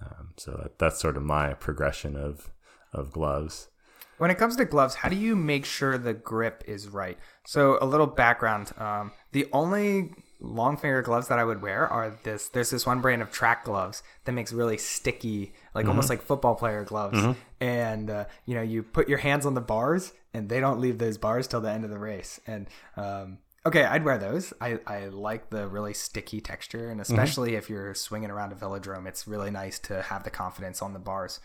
Um, 0.01 0.33
so 0.38 0.51
that, 0.62 0.79
that's 0.79 0.99
sort 0.99 1.17
of 1.17 1.23
my 1.23 1.53
progression 1.53 2.15
of 2.15 2.51
of 2.93 3.12
gloves. 3.12 3.69
When 4.17 4.31
it 4.31 4.38
comes 4.38 4.57
to 4.57 4.65
gloves, 4.65 4.95
how 4.95 5.07
do 5.07 5.15
you 5.15 5.35
make 5.35 5.63
sure 5.63 5.97
the 5.97 6.13
grip 6.13 6.63
is 6.67 6.89
right? 6.89 7.17
So 7.45 7.77
a 7.81 7.85
little 7.85 8.07
background: 8.07 8.71
um, 8.77 9.12
the 9.31 9.47
only 9.51 10.12
long 10.41 10.78
finger 10.78 11.02
gloves 11.02 11.28
that 11.28 11.38
I 11.39 11.43
would 11.43 11.62
wear 11.62 11.88
are 11.88 12.17
this. 12.23 12.47
There's 12.49 12.69
this 12.69 12.86
one 12.86 13.02
brand 13.02 13.21
of 13.21 13.32
track 13.32 13.65
gloves 13.65 14.04
that 14.25 14.32
makes 14.32 14.54
really 14.54 14.78
sticky, 14.78 15.54
like 15.75 15.86
almost 15.89 16.10
like 16.10 16.21
football 16.21 16.56
player 16.56 16.84
gloves. 16.84 17.17
And 17.60 18.10
uh, 18.10 18.25
you 18.45 18.56
know, 18.56 18.62
you 18.62 18.84
put 18.84 19.10
your 19.10 19.17
hands 19.17 19.45
on 19.45 19.54
the 19.54 19.62
bars, 19.62 20.13
and 20.34 20.47
they 20.49 20.60
don't 20.60 20.80
leave 20.80 20.97
those 20.97 21.17
bars 21.17 21.47
till 21.47 21.62
the 21.62 21.69
end 21.71 21.84
of 21.84 21.89
the 21.89 21.99
race. 21.99 22.39
And 22.47 22.67
um, 22.95 23.39
okay, 23.65 23.84
I'd 23.84 24.06
wear 24.06 24.17
those. 24.17 24.54
I, 24.62 24.80
I 24.88 25.08
like 25.08 25.49
the 25.49 25.67
really 25.67 25.93
sticky 25.93 26.39
texture, 26.39 26.89
and 26.89 27.02
especially 27.02 27.56
if 27.56 27.69
you're 27.69 27.93
swinging 27.93 28.30
around 28.30 28.54
a 28.54 28.56
velodrome, 28.56 29.08
it's 29.08 29.28
really 29.28 29.52
nice 29.52 29.78
to 29.80 30.02
have 30.04 30.23
the 30.23 30.30
confidence 30.30 30.82
on 30.82 30.93
the 30.93 30.99
bars. 30.99 31.39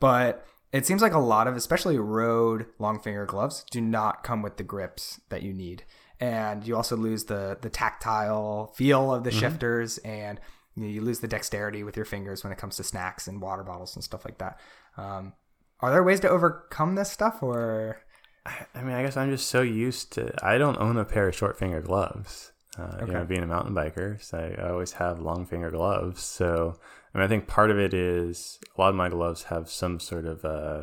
but 0.00 0.46
it 0.72 0.84
seems 0.84 1.00
like 1.00 1.14
a 1.14 1.18
lot 1.18 1.46
of, 1.46 1.56
especially 1.56 1.96
road 1.96 2.66
long 2.78 2.98
finger 2.98 3.24
gloves, 3.24 3.64
do 3.70 3.80
not 3.80 4.24
come 4.24 4.42
with 4.42 4.56
the 4.56 4.64
grips 4.64 5.20
that 5.30 5.42
you 5.42 5.54
need, 5.54 5.84
and 6.20 6.66
you 6.66 6.76
also 6.76 6.96
lose 6.96 7.24
the 7.24 7.58
the 7.60 7.70
tactile 7.70 8.72
feel 8.76 9.12
of 9.14 9.24
the 9.24 9.30
Mm-hmm. 9.30 9.38
shifters, 9.40 9.98
and 9.98 10.40
you, 10.74 10.82
know, 10.82 10.88
you 10.88 11.00
lose 11.00 11.20
the 11.20 11.28
dexterity 11.28 11.84
with 11.84 11.96
your 11.96 12.04
fingers 12.04 12.44
when 12.44 12.52
it 12.52 12.58
comes 12.58 12.76
to 12.76 12.84
snacks 12.84 13.26
and 13.28 13.40
water 13.40 13.62
bottles 13.64 13.94
and 13.96 14.04
stuff 14.04 14.24
like 14.24 14.38
that. 14.38 14.58
Um, 14.96 15.34
are 15.80 15.90
there 15.90 16.02
ways 16.04 16.20
to 16.20 16.28
overcome 16.30 16.94
this 16.94 17.10
stuff, 17.10 17.42
or 17.42 17.98
I 18.74 18.82
mean, 18.82 18.92
I 18.94 19.02
guess 19.02 19.16
I'm 19.16 19.30
just 19.30 19.48
so 19.48 19.62
used 19.62 20.12
to. 20.12 20.32
I 20.44 20.58
don't 20.58 20.78
own 20.78 20.96
a 20.96 21.04
pair 21.04 21.28
of 21.28 21.34
short 21.34 21.58
finger 21.58 21.80
gloves. 21.80 22.52
Uh, 22.78 22.98
You 23.04 23.12
know, 23.12 23.18
Okay. 23.20 23.24
being 23.24 23.42
a 23.42 23.46
mountain 23.46 23.74
biker, 23.74 24.20
so 24.22 24.38
I 24.38 24.68
always 24.70 24.92
have 24.92 25.18
long 25.18 25.46
finger 25.46 25.70
gloves. 25.70 26.22
So, 26.22 26.78
I 27.14 27.18
mean, 27.18 27.24
I 27.24 27.28
think 27.28 27.46
part 27.48 27.70
of 27.70 27.78
it 27.78 27.94
is 27.94 28.58
a 28.76 28.80
lot 28.80 28.90
of 28.90 28.94
my 28.94 29.08
gloves 29.08 29.44
have 29.44 29.70
some 29.70 29.98
sort 29.98 30.26
of 30.26 30.44
uh, 30.44 30.82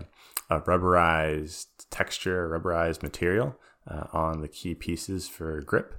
a 0.50 0.60
rubberized 0.62 1.68
texture, 1.92 2.50
rubberized 2.50 3.04
material 3.04 3.56
uh, 3.88 4.06
on 4.14 4.42
the 4.42 4.48
key 4.48 4.76
pieces 4.76 5.28
for 5.28 5.62
grip. 5.62 5.96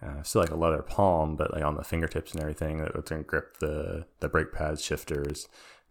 Uh, 0.00 0.22
still 0.22 0.42
like 0.42 0.50
a 0.50 0.56
leather 0.56 0.82
palm, 0.82 1.34
but 1.34 1.52
like 1.52 1.64
on 1.64 1.74
the 1.74 1.82
fingertips 1.82 2.32
and 2.32 2.40
everything 2.40 2.78
that 2.78 2.94
would 2.94 3.26
grip 3.26 3.58
the 3.58 4.06
the 4.20 4.28
brake 4.28 4.52
pads, 4.52 4.82
shifters. 4.82 5.48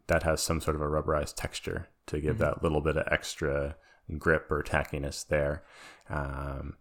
That 0.07 0.23
has 0.23 0.41
some 0.41 0.62
sort 0.62 0.75
of 0.75 0.81
a 0.81 0.86
rubberized 0.86 1.36
texture 1.36 1.89
to 2.05 2.21
give 2.21 2.38
that 2.38 2.63
little 2.63 2.79
bit 2.79 2.95
of 2.95 3.05
extra 3.12 3.75
grip 4.17 4.49
or 4.49 4.63
tackiness 4.63 5.27
there. 5.27 5.63
Um, 6.10 6.77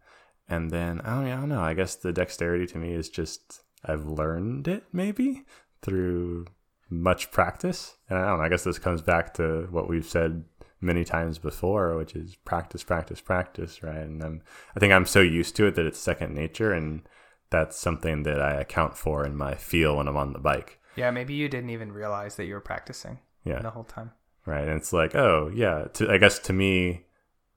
and 0.48 0.70
then 0.70 1.00
I 1.00 1.10
don't, 1.10 1.26
I 1.26 1.36
don't 1.36 1.48
know. 1.48 1.60
I 1.62 1.74
guess 1.74 1.96
the 1.96 2.12
dexterity 2.12 2.66
to 2.68 2.78
me 2.78 2.92
is 2.92 3.08
just 3.08 3.62
I've 3.84 4.06
learned 4.06 4.68
it 4.68 4.84
maybe 4.92 5.42
through 5.82 6.46
much 6.88 7.30
practice. 7.30 7.96
And 8.08 8.18
I 8.18 8.26
don't 8.28 8.38
know. 8.38 8.44
I 8.44 8.48
guess 8.48 8.64
this 8.64 8.78
comes 8.78 9.02
back 9.02 9.34
to 9.34 9.66
what 9.70 9.88
we've 9.88 10.06
said 10.06 10.44
many 10.86 11.04
times 11.04 11.38
before, 11.38 11.96
which 11.96 12.14
is 12.14 12.36
practice, 12.44 12.82
practice, 12.82 13.20
practice, 13.20 13.82
right? 13.82 13.96
And 13.96 14.22
I'm, 14.22 14.42
I 14.74 14.80
think 14.80 14.92
I'm 14.92 15.04
so 15.06 15.20
used 15.20 15.56
to 15.56 15.66
it 15.66 15.74
that 15.74 15.86
it's 15.86 15.98
second 15.98 16.34
nature, 16.34 16.72
and 16.72 17.02
that's 17.50 17.76
something 17.78 18.22
that 18.22 18.40
I 18.40 18.54
account 18.54 18.96
for 18.96 19.26
in 19.26 19.36
my 19.36 19.54
feel 19.54 19.96
when 19.96 20.08
I'm 20.08 20.16
on 20.16 20.32
the 20.32 20.38
bike. 20.38 20.78
yeah, 20.96 21.10
maybe 21.10 21.34
you 21.34 21.48
didn't 21.48 21.70
even 21.70 21.92
realize 21.92 22.36
that 22.36 22.46
you 22.46 22.54
were 22.54 22.60
practicing 22.60 23.18
Yeah. 23.44 23.60
the 23.60 23.70
whole 23.70 23.84
time. 23.84 24.12
right? 24.46 24.66
And 24.66 24.76
it's 24.80 24.92
like, 24.92 25.14
oh 25.14 25.50
yeah, 25.54 25.84
to, 25.94 26.10
I 26.10 26.18
guess 26.18 26.38
to 26.40 26.52
me, 26.52 27.04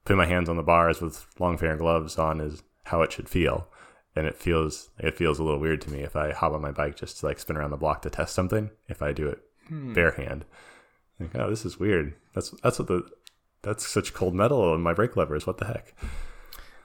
putting 0.06 0.18
my 0.18 0.26
hands 0.26 0.50
on 0.50 0.58
the 0.58 0.64
bars 0.64 1.00
with 1.02 1.26
long 1.40 1.58
finger 1.58 1.78
gloves 1.78 2.18
on 2.18 2.42
is 2.42 2.64
how 2.86 3.02
it 3.04 3.12
should 3.12 3.30
feel, 3.30 3.68
and 4.16 4.26
it 4.28 4.36
feels 4.36 4.90
it 4.98 5.16
feels 5.18 5.40
a 5.40 5.44
little 5.44 5.60
weird 5.60 5.82
to 5.82 5.92
me 5.92 6.00
if 6.02 6.16
I 6.16 6.32
hop 6.34 6.54
on 6.54 6.62
my 6.62 6.72
bike 6.72 6.96
just 6.96 7.20
to 7.20 7.28
like 7.28 7.40
spin 7.40 7.58
around 7.58 7.70
the 7.72 7.78
block 7.78 8.02
to 8.02 8.10
test 8.10 8.34
something. 8.36 8.72
If 8.88 9.02
I 9.02 9.12
do 9.14 9.28
it 9.28 9.40
hmm. 9.68 9.94
bare 9.94 10.12
hand, 10.12 10.46
like 11.20 11.36
oh 11.36 11.50
this 11.50 11.64
is 11.66 11.80
weird. 11.80 12.14
That's 12.34 12.50
that's 12.64 12.80
what 12.80 12.88
the 12.88 13.04
that's 13.62 13.88
such 13.88 14.14
cold 14.14 14.34
metal 14.34 14.62
on 14.62 14.82
my 14.82 14.94
brake 14.94 15.16
levers. 15.16 15.46
What 15.46 15.58
the 15.58 15.66
heck? 15.66 15.94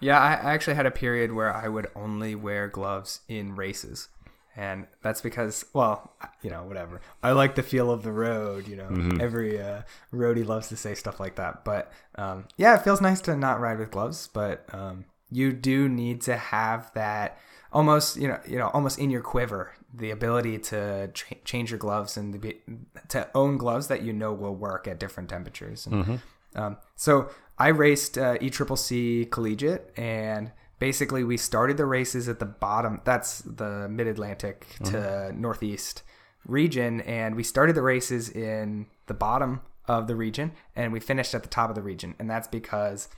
Yeah, 0.00 0.20
I 0.20 0.32
actually 0.32 0.74
had 0.74 0.86
a 0.86 0.90
period 0.90 1.32
where 1.32 1.54
I 1.54 1.68
would 1.68 1.86
only 1.94 2.34
wear 2.34 2.68
gloves 2.68 3.20
in 3.28 3.54
races. 3.54 4.08
And 4.56 4.86
that's 5.02 5.20
because, 5.20 5.64
well, 5.72 6.12
you 6.42 6.50
know, 6.50 6.62
whatever. 6.62 7.00
I 7.22 7.32
like 7.32 7.56
the 7.56 7.62
feel 7.62 7.90
of 7.90 8.02
the 8.02 8.12
road. 8.12 8.68
You 8.68 8.76
know, 8.76 9.16
every 9.20 9.60
uh, 9.60 9.82
roadie 10.12 10.46
loves 10.46 10.68
to 10.68 10.76
say 10.76 10.94
stuff 10.94 11.18
like 11.18 11.36
that. 11.36 11.64
But 11.64 11.90
um, 12.14 12.46
yeah, 12.56 12.76
it 12.76 12.82
feels 12.82 13.00
nice 13.00 13.20
to 13.22 13.36
not 13.36 13.60
ride 13.60 13.78
with 13.78 13.90
gloves. 13.90 14.28
But 14.28 14.66
um, 14.72 15.06
you 15.30 15.52
do 15.52 15.88
need 15.88 16.20
to 16.22 16.36
have 16.36 16.92
that 16.94 17.38
almost, 17.72 18.16
you 18.16 18.28
know, 18.28 18.38
you 18.46 18.56
know, 18.58 18.68
almost 18.68 18.98
in 18.98 19.10
your 19.10 19.22
quiver, 19.22 19.72
the 19.92 20.12
ability 20.12 20.58
to 20.58 21.10
ch- 21.12 21.34
change 21.44 21.70
your 21.70 21.78
gloves 21.78 22.16
and 22.16 22.32
to, 22.34 22.38
be, 22.38 22.60
to 23.08 23.28
own 23.34 23.56
gloves 23.56 23.88
that 23.88 24.02
you 24.02 24.12
know 24.12 24.32
will 24.32 24.54
work 24.54 24.86
at 24.86 25.00
different 25.00 25.28
temperatures. 25.28 25.86
And, 25.86 26.20
um, 26.54 26.76
so 26.96 27.30
I 27.58 27.68
raced 27.68 28.18
uh, 28.18 28.38
ECCC 28.38 29.30
Collegiate, 29.30 29.92
and 29.96 30.52
basically 30.78 31.24
we 31.24 31.36
started 31.36 31.76
the 31.76 31.86
races 31.86 32.28
at 32.28 32.38
the 32.38 32.46
bottom. 32.46 33.00
That's 33.04 33.40
the 33.40 33.88
Mid 33.88 34.06
Atlantic 34.06 34.66
to 34.84 35.32
Northeast 35.34 36.02
region, 36.46 37.00
and 37.02 37.34
we 37.34 37.42
started 37.42 37.74
the 37.74 37.82
races 37.82 38.28
in 38.28 38.86
the 39.06 39.14
bottom 39.14 39.60
of 39.86 40.06
the 40.06 40.16
region, 40.16 40.52
and 40.74 40.92
we 40.92 41.00
finished 41.00 41.34
at 41.34 41.42
the 41.42 41.48
top 41.48 41.68
of 41.68 41.74
the 41.74 41.82
region, 41.82 42.14
and 42.18 42.28
that's 42.28 42.48
because 42.48 43.08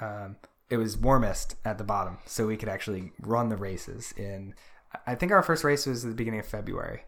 um, 0.00 0.36
it 0.70 0.76
was 0.76 0.96
warmest 0.96 1.56
at 1.64 1.78
the 1.78 1.84
bottom, 1.84 2.18
so 2.26 2.46
we 2.46 2.56
could 2.56 2.68
actually 2.68 3.12
run 3.20 3.48
the 3.48 3.56
races. 3.56 4.12
In 4.16 4.54
I 5.06 5.14
think 5.14 5.32
our 5.32 5.42
first 5.42 5.64
race 5.64 5.86
was 5.86 6.04
at 6.04 6.10
the 6.10 6.14
beginning 6.14 6.40
of 6.40 6.46
February. 6.46 7.02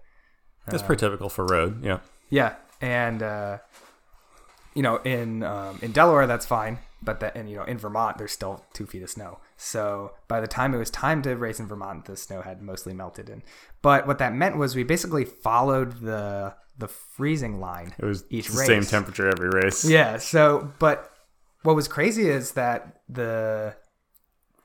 That's 0.66 0.82
pretty 0.82 1.00
typical 1.00 1.28
for 1.28 1.44
road. 1.46 1.84
Yeah. 1.84 1.98
Yeah, 2.30 2.54
and 2.80 3.22
uh, 3.22 3.58
you 4.74 4.82
know, 4.82 4.96
in 4.98 5.42
um, 5.42 5.78
in 5.82 5.92
Delaware 5.92 6.26
that's 6.26 6.46
fine, 6.46 6.78
but 7.02 7.20
that 7.20 7.37
and 7.37 7.48
you 7.48 7.56
know 7.56 7.64
in 7.64 7.78
Vermont 7.78 8.18
there's 8.18 8.32
still 8.32 8.64
two 8.72 8.87
feet 8.87 9.02
of 9.02 9.10
snow. 9.10 9.38
So 9.56 10.12
by 10.28 10.40
the 10.40 10.46
time 10.46 10.74
it 10.74 10.78
was 10.78 10.90
time 10.90 11.22
to 11.22 11.34
race 11.37 11.60
in 11.60 11.66
Vermont, 11.66 12.06
the 12.06 12.16
snow 12.16 12.42
had 12.42 12.60
mostly 12.62 12.92
melted 12.92 13.28
in. 13.28 13.42
But 13.82 14.06
what 14.06 14.18
that 14.18 14.34
meant 14.34 14.56
was 14.56 14.74
we 14.74 14.82
basically 14.82 15.24
followed 15.24 16.00
the 16.00 16.54
the 16.76 16.88
freezing 16.88 17.60
line. 17.60 17.94
It 17.98 18.04
was 18.04 18.24
each 18.30 18.48
the 18.48 18.58
race. 18.58 18.66
same 18.66 18.82
temperature 18.82 19.28
every 19.28 19.48
race. 19.48 19.84
Yeah. 19.84 20.18
So, 20.18 20.72
but 20.78 21.10
what 21.62 21.76
was 21.76 21.88
crazy 21.88 22.28
is 22.28 22.52
that 22.52 23.00
the 23.08 23.76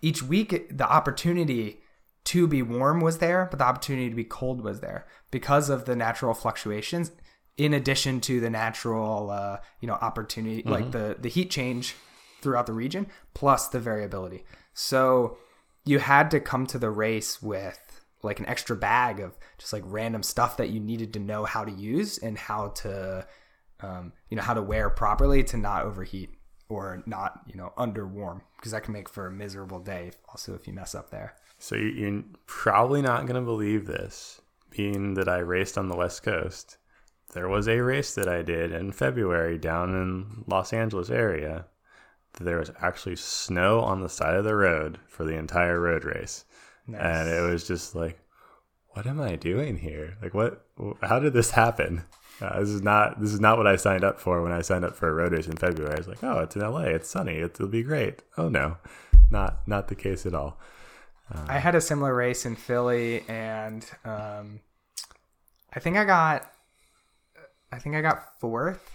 each 0.01 0.23
week 0.23 0.75
the 0.75 0.89
opportunity 0.89 1.81
to 2.25 2.47
be 2.47 2.61
warm 2.61 2.99
was 2.99 3.19
there, 3.19 3.47
but 3.49 3.59
the 3.59 3.65
opportunity 3.65 4.09
to 4.09 4.15
be 4.15 4.23
cold 4.23 4.61
was 4.61 4.81
there 4.81 5.07
because 5.31 5.69
of 5.69 5.85
the 5.85 5.95
natural 5.95 6.33
fluctuations. 6.33 7.11
In 7.59 7.73
addition 7.73 8.21
to 8.21 8.39
the 8.39 8.49
natural, 8.49 9.29
uh, 9.29 9.57
you 9.81 9.87
know, 9.87 9.95
opportunity 9.95 10.63
like 10.63 10.91
the 10.91 11.17
the 11.19 11.29
heat 11.29 11.49
change 11.51 11.95
throughout 12.41 12.65
the 12.65 12.73
region, 12.73 13.07
plus 13.33 13.67
the 13.67 13.79
variability. 13.79 14.45
So 14.73 15.37
you 15.85 15.99
had 15.99 16.31
to 16.31 16.39
come 16.39 16.65
to 16.67 16.79
the 16.79 16.89
race 16.89 17.41
with 17.41 17.79
like 18.23 18.39
an 18.39 18.45
extra 18.47 18.75
bag 18.75 19.19
of 19.19 19.37
just 19.57 19.73
like 19.73 19.83
random 19.85 20.23
stuff 20.23 20.57
that 20.57 20.69
you 20.69 20.79
needed 20.79 21.13
to 21.13 21.19
know 21.19 21.45
how 21.45 21.63
to 21.63 21.71
use 21.71 22.17
and 22.17 22.37
how 22.37 22.69
to 22.69 23.25
um, 23.81 24.13
you 24.29 24.37
know 24.37 24.43
how 24.43 24.53
to 24.53 24.61
wear 24.61 24.89
properly 24.89 25.43
to 25.43 25.57
not 25.57 25.83
overheat 25.83 26.29
or 26.67 27.01
not 27.05 27.41
you 27.47 27.55
know 27.55 27.71
under 27.77 28.05
warm 28.05 28.41
because 28.57 28.71
that 28.71 28.83
can 28.83 28.93
make 28.93 29.07
for 29.09 29.27
a 29.27 29.31
miserable 29.31 29.79
day 29.79 30.11
also 30.29 30.53
if 30.53 30.67
you 30.67 30.73
mess 30.73 30.93
up 30.93 31.09
there 31.11 31.33
So 31.59 31.75
you're 31.75 32.23
probably 32.45 33.01
not 33.01 33.25
going 33.25 33.35
to 33.35 33.41
believe 33.41 33.85
this, 33.85 34.41
being 34.69 35.15
that 35.15 35.27
I 35.27 35.39
raced 35.39 35.77
on 35.77 35.89
the 35.89 35.95
West 35.95 36.23
Coast. 36.23 36.77
There 37.33 37.47
was 37.47 37.67
a 37.67 37.79
race 37.81 38.15
that 38.15 38.27
I 38.27 38.41
did 38.41 38.71
in 38.71 38.91
February 38.91 39.57
down 39.57 39.89
in 39.91 40.43
Los 40.47 40.73
Angeles 40.73 41.09
area. 41.09 41.65
There 42.39 42.57
was 42.57 42.71
actually 42.81 43.17
snow 43.17 43.81
on 43.81 44.01
the 44.01 44.09
side 44.09 44.35
of 44.35 44.45
the 44.45 44.55
road 44.55 44.99
for 45.07 45.23
the 45.25 45.35
entire 45.35 45.79
road 45.79 46.03
race, 46.03 46.45
and 46.87 47.29
it 47.29 47.41
was 47.41 47.67
just 47.67 47.95
like, 47.95 48.19
"What 48.89 49.05
am 49.05 49.21
I 49.21 49.35
doing 49.35 49.77
here? 49.77 50.17
Like, 50.21 50.33
what? 50.33 50.65
How 51.01 51.19
did 51.19 51.33
this 51.33 51.51
happen?" 51.51 52.03
Uh, 52.41 52.59
this 52.61 52.69
is 52.69 52.81
not 52.81 53.19
this 53.19 53.33
is 53.33 53.39
not 53.39 53.57
what 53.57 53.67
I 53.67 53.75
signed 53.75 54.03
up 54.03 54.19
for 54.19 54.41
when 54.41 54.51
I 54.53 54.61
signed 54.61 54.85
up 54.85 54.95
for 54.95 55.09
a 55.09 55.13
road 55.13 55.33
race 55.33 55.47
in 55.47 55.57
February. 55.57 55.93
I 55.93 55.97
was 55.97 56.07
like, 56.07 56.23
"Oh, 56.23 56.39
it's 56.39 56.55
in 56.55 56.61
LA. 56.61 56.81
It's 56.83 57.09
sunny. 57.09 57.37
It'll 57.37 57.67
be 57.67 57.83
great." 57.83 58.21
Oh 58.37 58.47
no, 58.49 58.77
not 59.29 59.67
not 59.67 59.87
the 59.87 59.95
case 59.95 60.25
at 60.25 60.33
all. 60.33 60.59
i 61.47 61.59
had 61.59 61.75
a 61.75 61.81
similar 61.81 62.15
race 62.15 62.43
in 62.45 62.55
philly 62.55 63.23
and 63.27 63.85
um, 64.03 64.61
i 65.71 65.79
think 65.79 65.95
i 65.95 66.03
got 66.03 66.51
i 67.71 67.79
think 67.79 67.95
i 67.95 68.01
got 68.01 68.39
fourth. 68.39 68.91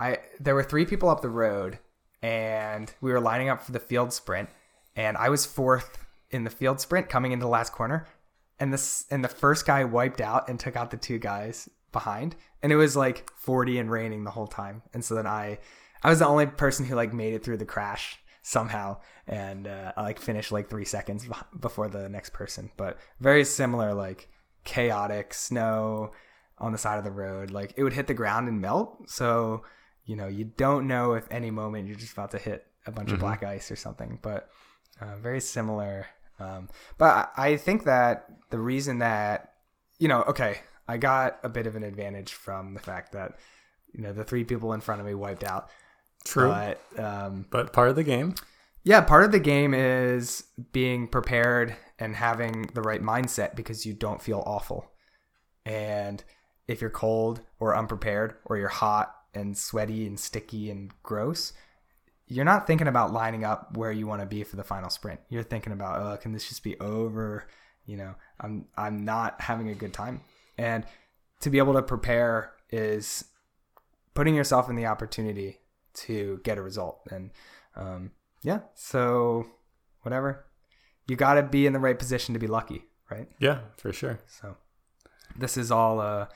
I 0.00 0.18
there 0.38 0.54
were 0.54 0.62
three 0.62 0.86
people 0.86 1.08
up 1.08 1.22
the 1.22 1.28
road 1.28 1.78
and 2.22 2.92
we 3.00 3.12
were 3.12 3.20
lining 3.20 3.48
up 3.48 3.62
for 3.62 3.72
the 3.72 3.80
field 3.80 4.12
sprint 4.12 4.48
and 4.96 5.16
i 5.16 5.28
was 5.28 5.46
fourth 5.46 6.06
in 6.30 6.44
the 6.44 6.50
field 6.50 6.80
sprint 6.80 7.08
coming 7.08 7.32
into 7.32 7.44
the 7.44 7.50
last 7.50 7.72
corner. 7.72 8.06
And 8.60 8.72
this 8.72 9.06
and 9.10 9.24
the 9.24 9.28
first 9.28 9.66
guy 9.66 9.84
wiped 9.84 10.20
out 10.20 10.48
and 10.48 10.58
took 10.58 10.76
out 10.76 10.90
the 10.90 10.96
two 10.96 11.18
guys 11.18 11.68
behind. 11.92 12.34
And 12.62 12.72
it 12.72 12.76
was 12.76 12.96
like 12.96 13.30
40 13.36 13.78
and 13.78 13.90
raining 13.90 14.24
the 14.24 14.30
whole 14.30 14.46
time. 14.46 14.82
And 14.92 15.04
so 15.04 15.14
then 15.14 15.26
i 15.26 15.58
i 16.02 16.10
was 16.10 16.18
the 16.18 16.26
only 16.26 16.46
person 16.46 16.84
who 16.86 16.94
like 16.94 17.12
made 17.12 17.34
it 17.34 17.44
through 17.44 17.58
the 17.58 17.64
crash 17.64 18.18
somehow. 18.42 18.98
And 19.26 19.66
uh, 19.66 19.92
i 19.96 20.02
like 20.02 20.18
finished 20.18 20.52
like 20.52 20.68
three 20.68 20.84
seconds 20.84 21.26
before 21.58 21.88
the 21.88 22.08
next 22.08 22.32
person. 22.32 22.70
But 22.76 22.98
very 23.20 23.44
similar 23.44 23.94
like 23.94 24.28
chaotic 24.64 25.34
snow 25.34 26.12
on 26.60 26.72
the 26.72 26.78
side 26.78 26.98
of 26.98 27.04
the 27.04 27.10
road 27.10 27.50
like 27.50 27.74
it 27.76 27.82
would 27.82 27.92
hit 27.92 28.06
the 28.06 28.14
ground 28.14 28.48
and 28.48 28.60
melt 28.60 29.08
so 29.08 29.62
you 30.04 30.16
know 30.16 30.26
you 30.26 30.44
don't 30.44 30.86
know 30.86 31.12
if 31.14 31.26
any 31.30 31.50
moment 31.50 31.86
you're 31.86 31.96
just 31.96 32.12
about 32.12 32.30
to 32.30 32.38
hit 32.38 32.66
a 32.86 32.90
bunch 32.90 33.12
of 33.12 33.20
black 33.20 33.42
ice 33.42 33.70
or 33.70 33.76
something 33.76 34.18
but 34.22 34.48
uh, 35.00 35.16
very 35.16 35.40
similar 35.40 36.06
um, 36.40 36.68
but 36.96 37.30
I 37.36 37.48
I 37.48 37.56
think 37.56 37.84
that 37.84 38.26
the 38.50 38.58
reason 38.58 38.98
that 38.98 39.54
you 39.98 40.08
know 40.08 40.22
okay 40.22 40.60
i 40.86 40.96
got 40.96 41.38
a 41.42 41.48
bit 41.48 41.66
of 41.66 41.76
an 41.76 41.82
advantage 41.82 42.32
from 42.32 42.72
the 42.72 42.80
fact 42.80 43.12
that 43.12 43.32
you 43.92 44.00
know 44.02 44.12
the 44.12 44.24
three 44.24 44.44
people 44.44 44.72
in 44.72 44.80
front 44.80 45.00
of 45.00 45.06
me 45.06 45.14
wiped 45.14 45.44
out 45.44 45.68
True. 46.24 46.48
but 46.48 47.02
um, 47.02 47.46
but 47.50 47.72
part 47.72 47.88
of 47.88 47.96
the 47.96 48.04
game. 48.04 48.34
yeah, 48.84 49.00
part 49.00 49.24
of 49.24 49.32
the 49.32 49.40
game 49.40 49.74
is 49.74 50.44
being 50.72 51.08
prepared 51.08 51.76
and 51.98 52.14
having 52.14 52.70
the 52.74 52.82
right 52.82 53.02
mindset 53.02 53.56
because 53.56 53.86
you 53.86 53.94
don't 53.94 54.20
feel 54.20 54.42
awful. 54.46 54.90
And 55.64 56.22
if 56.68 56.80
you're 56.80 56.90
cold 56.90 57.40
or 57.58 57.74
unprepared 57.74 58.36
or 58.44 58.56
you're 58.56 58.68
hot 58.68 59.14
and 59.34 59.56
sweaty 59.56 60.06
and 60.06 60.20
sticky 60.20 60.70
and 60.70 60.92
gross, 61.02 61.54
you're 62.28 62.44
not 62.44 62.66
thinking 62.66 62.86
about 62.86 63.12
lining 63.12 63.42
up 63.42 63.76
where 63.76 63.90
you 63.90 64.06
want 64.06 64.20
to 64.20 64.26
be 64.26 64.44
for 64.44 64.56
the 64.56 64.62
final 64.62 64.90
sprint. 64.90 65.18
You're 65.30 65.42
thinking 65.42 65.72
about, 65.72 66.00
oh, 66.00 66.16
can 66.18 66.32
this 66.32 66.48
just 66.48 66.62
be 66.62 66.78
over? 66.78 67.46
You 67.86 67.96
know, 67.96 68.14
I'm 68.38 68.66
I'm 68.76 69.04
not 69.04 69.40
having 69.40 69.70
a 69.70 69.74
good 69.74 69.94
time. 69.94 70.20
And 70.58 70.84
to 71.40 71.50
be 71.50 71.58
able 71.58 71.72
to 71.72 71.82
prepare 71.82 72.52
is 72.70 73.24
putting 74.14 74.34
yourself 74.34 74.68
in 74.68 74.76
the 74.76 74.86
opportunity 74.86 75.58
to 75.94 76.40
get 76.44 76.58
a 76.58 76.62
result. 76.62 77.00
And 77.10 77.30
um, 77.76 78.10
yeah, 78.42 78.60
so 78.74 79.46
whatever, 80.02 80.44
you 81.06 81.16
got 81.16 81.34
to 81.34 81.42
be 81.42 81.66
in 81.66 81.72
the 81.72 81.78
right 81.78 81.98
position 81.98 82.34
to 82.34 82.38
be 82.38 82.46
lucky, 82.46 82.84
right? 83.10 83.28
Yeah, 83.38 83.60
for 83.76 83.92
sure. 83.92 84.18
So 84.26 84.56
this 85.36 85.56
is 85.56 85.70
all, 85.70 86.00
uh, 86.00 86.26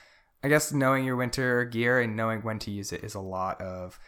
I 0.42 0.48
guess, 0.48 0.72
knowing 0.72 1.04
your 1.04 1.16
winter 1.16 1.64
gear 1.64 2.00
and 2.00 2.16
knowing 2.16 2.40
when 2.40 2.58
to 2.60 2.70
use 2.70 2.92
it 2.92 3.04
is 3.04 3.14
a 3.14 3.20
lot 3.20 3.60
of 3.60 3.98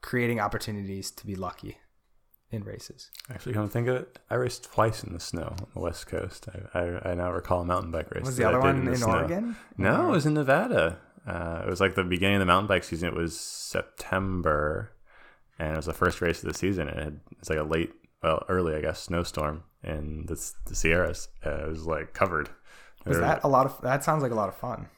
creating 0.00 0.40
opportunities 0.40 1.10
to 1.10 1.26
be 1.26 1.34
lucky 1.34 1.78
in 2.50 2.62
races. 2.62 3.10
Actually, 3.28 3.54
come 3.54 3.66
to 3.66 3.72
think 3.72 3.88
of 3.88 3.96
it, 3.96 4.18
I 4.30 4.36
raced 4.36 4.64
twice 4.64 5.02
in 5.02 5.12
the 5.12 5.20
snow 5.20 5.54
on 5.60 5.66
the 5.74 5.80
West 5.80 6.06
Coast. 6.06 6.46
I, 6.74 6.78
I, 6.78 7.10
I 7.10 7.14
now 7.14 7.32
recall 7.32 7.62
a 7.62 7.64
mountain 7.64 7.90
bike 7.90 8.10
race. 8.14 8.24
Was 8.24 8.36
the 8.36 8.48
other 8.48 8.60
one 8.60 8.86
in 8.86 8.96
snow. 8.96 9.08
Oregon? 9.08 9.56
No, 9.76 10.08
it 10.08 10.10
was 10.12 10.26
in 10.26 10.34
Nevada. 10.34 10.98
Uh, 11.26 11.62
it 11.66 11.68
was 11.68 11.80
like 11.80 11.96
the 11.96 12.04
beginning 12.04 12.36
of 12.36 12.40
the 12.40 12.46
mountain 12.46 12.68
bike 12.68 12.84
season. 12.84 13.08
It 13.08 13.16
was 13.16 13.38
September, 13.38 14.92
and 15.58 15.72
it 15.72 15.76
was 15.76 15.86
the 15.86 15.92
first 15.92 16.20
race 16.20 16.42
of 16.42 16.48
the 16.48 16.58
season. 16.58 16.88
It 16.88 16.96
had, 16.96 17.20
it's 17.40 17.50
like 17.50 17.58
a 17.58 17.64
late, 17.64 17.92
well, 18.22 18.44
early, 18.48 18.76
I 18.76 18.80
guess, 18.80 19.00
snowstorm 19.00 19.64
in 19.82 20.26
the, 20.26 20.40
the 20.66 20.76
Sierras. 20.76 21.28
Uh, 21.44 21.64
it 21.64 21.68
was 21.68 21.84
like 21.84 22.14
covered. 22.14 22.48
Was 23.06 23.18
that 23.18 23.40
a 23.44 23.48
lot 23.48 23.66
of? 23.66 23.80
That 23.82 24.04
sounds 24.04 24.22
like 24.22 24.32
a 24.32 24.36
lot 24.36 24.48
of 24.48 24.56
fun. 24.56 24.88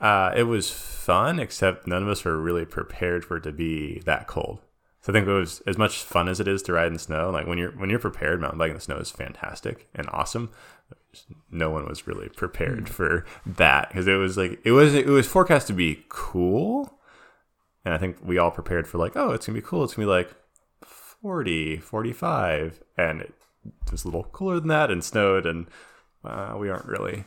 Uh, 0.00 0.32
it 0.34 0.44
was 0.44 0.70
fun, 0.70 1.38
except 1.38 1.86
none 1.86 2.02
of 2.02 2.08
us 2.08 2.24
were 2.24 2.40
really 2.40 2.64
prepared 2.64 3.24
for 3.24 3.36
it 3.36 3.42
to 3.42 3.52
be 3.52 4.00
that 4.06 4.26
cold. 4.26 4.60
So 5.02 5.12
I 5.12 5.14
think 5.14 5.26
it 5.26 5.32
was 5.32 5.60
as 5.66 5.78
much 5.78 5.98
fun 6.02 6.28
as 6.28 6.40
it 6.40 6.48
is 6.48 6.62
to 6.62 6.74
ride 6.74 6.88
in 6.88 6.92
the 6.94 6.98
snow. 6.98 7.30
Like 7.30 7.46
when 7.46 7.58
you're 7.58 7.72
when 7.72 7.90
you're 7.90 7.98
prepared, 7.98 8.40
mountain 8.40 8.58
biking 8.58 8.72
in 8.72 8.76
the 8.76 8.82
snow 8.82 8.96
is 8.96 9.10
fantastic 9.10 9.88
and 9.94 10.08
awesome. 10.12 10.50
No 11.50 11.70
one 11.70 11.88
was 11.88 12.06
really 12.06 12.28
prepared 12.28 12.88
for 12.88 13.24
that 13.44 13.88
because 13.88 14.06
it 14.06 14.14
was 14.14 14.36
like 14.36 14.60
it 14.64 14.72
was 14.72 14.94
it 14.94 15.06
was 15.06 15.26
forecast 15.26 15.66
to 15.68 15.72
be 15.72 16.04
cool, 16.08 16.98
and 17.84 17.94
I 17.94 17.98
think 17.98 18.18
we 18.22 18.38
all 18.38 18.50
prepared 18.50 18.86
for 18.86 18.98
like 18.98 19.16
oh 19.16 19.32
it's 19.32 19.46
gonna 19.46 19.58
be 19.58 19.66
cool. 19.66 19.84
It's 19.84 19.94
gonna 19.94 20.06
be 20.06 20.10
like 20.10 20.34
40, 20.84 21.78
45, 21.78 22.82
and 22.96 23.20
it 23.22 23.34
was 23.90 24.04
a 24.04 24.08
little 24.08 24.24
cooler 24.24 24.58
than 24.58 24.68
that 24.68 24.90
and 24.90 25.02
snowed, 25.02 25.46
and 25.46 25.66
uh, 26.24 26.54
we 26.58 26.68
aren't 26.68 26.86
really 26.86 27.24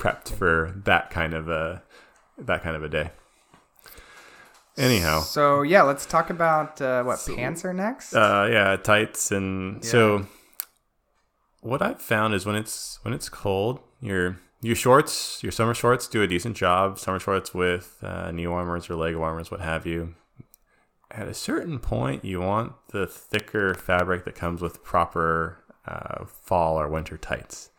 prepped 0.00 0.30
for 0.30 0.72
that 0.84 1.10
kind 1.10 1.34
of 1.34 1.48
a 1.48 1.82
that 2.38 2.62
kind 2.62 2.74
of 2.74 2.82
a 2.82 2.88
day. 2.88 3.10
Anyhow, 4.76 5.20
So 5.20 5.62
yeah, 5.62 5.82
let's 5.82 6.06
talk 6.06 6.30
about 6.30 6.80
uh, 6.80 7.02
what 7.02 7.20
pants 7.36 7.64
are 7.64 7.74
next. 7.74 8.14
uh, 8.14 8.48
yeah, 8.50 8.76
tights 8.76 9.30
and 9.30 9.84
so 9.84 10.26
what 11.60 11.82
I've 11.82 12.00
found 12.00 12.32
is 12.34 12.46
when 12.46 12.56
it's 12.56 12.98
when 13.02 13.12
it's 13.12 13.28
cold, 13.28 13.80
your 14.00 14.38
your 14.62 14.76
shorts, 14.76 15.42
your 15.42 15.52
summer 15.52 15.74
shorts 15.74 16.06
do 16.08 16.22
a 16.22 16.26
decent 16.26 16.56
job. 16.56 16.98
Summer 16.98 17.18
shorts 17.18 17.52
with 17.52 17.98
uh, 18.02 18.30
knee 18.30 18.46
warmers 18.46 18.88
or 18.88 18.94
leg 18.94 19.16
warmers, 19.16 19.50
what 19.50 19.60
have 19.60 19.86
you. 19.86 20.14
At 21.10 21.26
a 21.28 21.34
certain 21.34 21.78
point, 21.80 22.24
you 22.24 22.40
want 22.40 22.72
the 22.92 23.06
thicker 23.06 23.74
fabric 23.74 24.24
that 24.24 24.34
comes 24.36 24.62
with 24.62 24.84
proper 24.84 25.58
uh, 25.86 26.24
fall 26.24 26.80
or 26.80 26.88
winter 26.88 27.18
tights. 27.18 27.70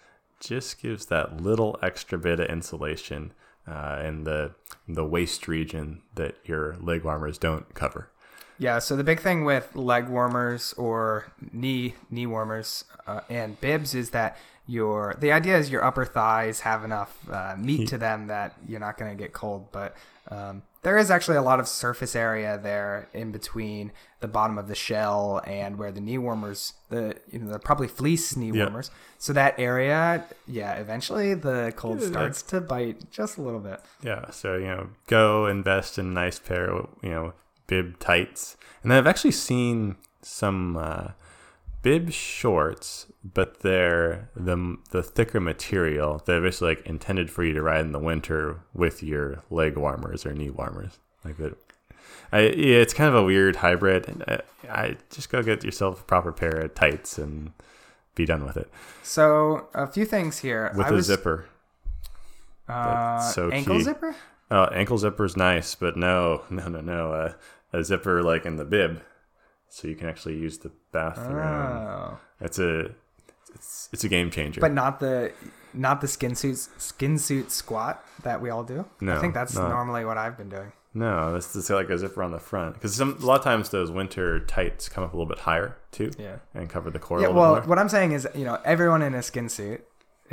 Just 0.42 0.82
gives 0.82 1.06
that 1.06 1.42
little 1.42 1.78
extra 1.82 2.18
bit 2.18 2.40
of 2.40 2.48
insulation 2.48 3.34
uh, 3.68 4.02
in 4.04 4.24
the 4.24 4.56
the 4.88 5.06
waist 5.06 5.48
region 5.48 6.02
that 6.16 6.36
your 6.44 6.76
leg 6.82 7.04
warmers 7.04 7.38
don't 7.38 7.74
cover. 7.74 8.10
Yeah, 8.58 8.80
so 8.80 8.96
the 8.96 9.04
big 9.04 9.20
thing 9.20 9.44
with 9.46 9.76
leg 9.76 10.08
warmers 10.08 10.74
or 10.74 11.32
knee 11.52 11.96
knee 12.10 12.28
warmers 12.28 12.86
uh, 13.08 13.22
and 13.30 13.60
bibs 13.62 13.96
is 13.96 14.12
that 14.12 14.38
your 14.68 15.16
the 15.20 15.32
idea 15.32 15.58
is 15.58 15.70
your 15.70 15.84
upper 15.84 16.06
thighs 16.06 16.60
have 16.62 16.84
enough 16.84 17.18
uh, 17.30 17.56
meat 17.58 17.88
to 17.90 17.98
them 17.98 18.28
that 18.28 18.56
you're 18.68 18.80
not 18.80 18.98
going 18.98 19.16
to 19.16 19.22
get 19.22 19.34
cold, 19.34 19.72
but 19.72 19.96
um, 20.32 20.64
there 20.82 20.98
is 20.98 21.12
actually 21.12 21.38
a 21.38 21.42
lot 21.42 21.60
of 21.60 21.68
surface 21.68 22.16
area 22.16 22.60
there 22.62 23.10
in 23.14 23.32
between 23.32 23.92
the 24.22 24.28
bottom 24.28 24.58
of 24.58 24.68
the 24.68 24.76
shell 24.76 25.42
and 25.46 25.78
where 25.78 25.92
the 25.92 26.02
knee 26.02 26.18
warmers 26.18 26.74
the 26.90 27.16
you 27.30 27.40
know 27.40 27.50
they're 27.50 27.60
probably 27.60 27.88
fleece 27.88 28.36
knee 28.36 28.52
warmers. 28.52 28.90
So 29.20 29.34
that 29.34 29.60
area, 29.60 30.26
yeah, 30.48 30.74
eventually 30.76 31.34
the 31.36 31.74
cold 31.76 32.02
starts 32.02 32.42
to 32.44 32.62
bite 32.62 33.12
just 33.12 33.38
a 33.38 33.42
little 33.42 33.60
bit. 33.60 33.82
Yeah, 34.02 34.32
so 34.32 34.56
you 34.56 34.68
know, 34.68 34.90
go 35.08 35.46
invest 35.46 36.00
in 36.00 36.08
a 36.08 36.14
nice 36.14 36.40
pair 36.40 36.72
of 36.72 36.90
you 37.04 37.10
know 37.10 37.34
bib 37.68 38.00
tights, 38.00 38.58
and 38.82 38.92
then 38.92 38.98
I've 38.98 39.08
actually 39.08 39.32
seen 39.32 39.98
some 40.22 40.78
uh, 40.78 41.10
bib 41.82 42.12
shorts, 42.12 43.08
but 43.24 43.62
they're 43.62 44.30
the 44.36 44.78
the 44.92 45.04
thicker 45.04 45.40
material. 45.40 46.22
They're 46.26 46.42
basically 46.42 46.76
like 46.76 46.86
intended 46.86 47.30
for 47.32 47.44
you 47.44 47.54
to 47.54 47.62
ride 47.62 47.82
in 47.86 47.92
the 47.92 48.00
winter 48.00 48.62
with 48.74 49.02
your 49.04 49.44
leg 49.50 49.78
warmers 49.78 50.26
or 50.26 50.34
knee 50.34 50.50
warmers, 50.50 51.00
like 51.26 51.38
that. 51.38 51.58
I, 52.34 52.42
yeah, 52.42 52.78
it's 52.78 52.94
kind 52.94 53.10
of 53.10 53.16
a 53.16 53.24
weird 53.24 53.58
hybrid. 53.58 54.08
and 54.08 54.24
I, 54.28 54.40
I 54.70 54.98
just 55.10 55.30
go 55.30 55.44
get 55.44 55.64
yourself 55.66 56.00
a 56.02 56.04
proper 56.06 56.32
pair 56.32 56.62
of 56.62 56.74
tights 56.76 57.18
and 57.18 57.52
be 58.16 58.26
done 58.26 58.46
with 58.46 58.56
it 58.58 58.70
So 59.04 59.68
a 59.74 59.86
few 59.88 60.06
things 60.06 60.40
here. 60.40 60.72
with 60.76 60.88
I 60.88 60.90
a 60.90 60.94
was, 60.94 61.06
zipper. 61.08 61.46
Uh, 62.68 63.20
so 63.20 63.50
ankle 63.52 63.78
key. 63.78 63.84
zipper. 63.84 64.16
Oh, 64.50 64.66
ankle 64.66 64.98
zipper 64.98 65.26
is 65.26 65.36
nice, 65.38 65.76
but 65.76 65.98
no, 65.98 66.44
no, 66.50 66.68
no, 66.70 66.80
no. 66.82 67.12
Uh, 67.14 67.34
a 67.74 67.84
zipper 67.84 68.22
like 68.24 68.46
in 68.46 68.56
the 68.58 68.66
bib, 68.66 69.02
so 69.74 69.88
you 69.88 69.96
can 69.96 70.08
actually 70.08 70.36
use 70.38 70.58
the 70.60 70.72
bathroom. 70.92 71.38
Oh. 71.38 72.20
It's 72.42 72.60
a, 72.60 72.92
it's, 73.56 73.88
it's 73.94 74.04
a 74.04 74.10
game 74.10 74.30
changer. 74.30 74.60
But 74.62 74.74
not 74.74 75.00
the 75.00 75.32
not 75.74 76.02
the 76.02 76.08
skin 76.08 76.36
suit 76.36 76.58
skin 76.78 77.18
suit 77.18 77.50
squat 77.52 78.04
that 78.24 78.42
we 78.42 78.50
all 78.50 78.64
do. 78.64 78.86
I 79.02 79.20
think 79.20 79.34
that's 79.34 79.56
not- 79.56 79.70
normally 79.70 80.04
what 80.06 80.18
I've 80.18 80.38
been 80.38 80.50
doing. 80.50 80.74
no, 80.94 81.36
it's 81.36 81.54
just 81.54 81.70
like 81.70 81.90
a 81.90 81.98
zipper 81.98 82.22
on 82.22 82.32
the 82.32 82.40
front 82.40 82.74
because 82.74 82.94
some 82.96 83.16
a 83.22 83.26
lot 83.26 83.38
of 83.40 83.44
times 83.46 83.70
those 83.70 83.90
winter 83.90 84.42
tights 84.42 84.90
come 84.90 85.06
up 85.06 85.14
a 85.14 85.16
little 85.16 85.30
bit 85.30 85.40
higher 85.40 85.78
too, 85.92 86.12
Yeah. 86.20 86.38
and 86.54 86.70
cover 86.70 86.90
the 86.90 87.00
core 87.00 87.22
Yeah. 87.22 87.28
a 87.28 87.30
little 87.30 87.42
Well, 87.54 87.62
what 87.62 87.80
I'm 87.80 87.88
saying 87.88 88.12
is, 88.12 88.28
you 88.36 88.44
know, 88.44 88.60
everyone 88.66 89.02
in 89.02 89.14
a 89.14 89.24
skin 89.24 89.48
suit 89.48 89.86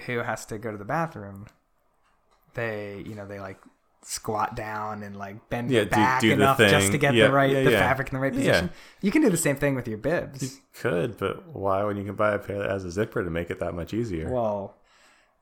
who 0.07 0.18
has 0.18 0.44
to 0.46 0.59
go 0.59 0.72
to 0.72 0.77
the 0.77 0.85
bathroom, 0.85 1.46
they, 2.55 3.05
you 3.07 3.14
know, 3.14 3.27
they 3.27 3.38
like 3.40 3.59
squat 4.03 4.55
down 4.57 5.03
and 5.03 5.17
like 5.17 5.49
bend 5.51 5.71
Yeah, 5.71 5.77
your 5.81 5.85
do- 5.85 5.91
back 5.91 6.21
do 6.21 6.29
the 6.29 6.35
enough 6.35 6.59
just 6.59 6.93
to 6.93 6.99
get 6.99 7.15
Yeah, 7.15 7.27
the 7.27 7.33
right 7.33 7.51
yeah, 7.51 7.63
the 7.65 7.71
fabric 7.73 8.09
in 8.09 8.15
the 8.15 8.21
right 8.21 8.33
position. 8.33 8.71
You 9.03 9.11
can 9.11 9.23
do 9.23 9.29
the 9.31 9.37
same 9.37 9.57
thing 9.57 9.75
with 9.75 9.87
your 9.89 9.99
bibs. 9.99 10.61
Could, 10.81 11.19
but 11.19 11.47
why 11.55 11.85
when 11.85 11.97
you 11.97 12.05
can 12.05 12.15
buy 12.15 12.33
a 12.35 12.39
pair 12.39 12.59
that 12.59 12.71
has 12.71 12.85
a 12.85 12.91
zipper 12.91 13.23
to 13.25 13.31
make 13.31 13.51
it 13.51 13.61
that 13.61 13.75
much 13.75 13.93
easier? 13.93 14.31
Well, 14.33 14.77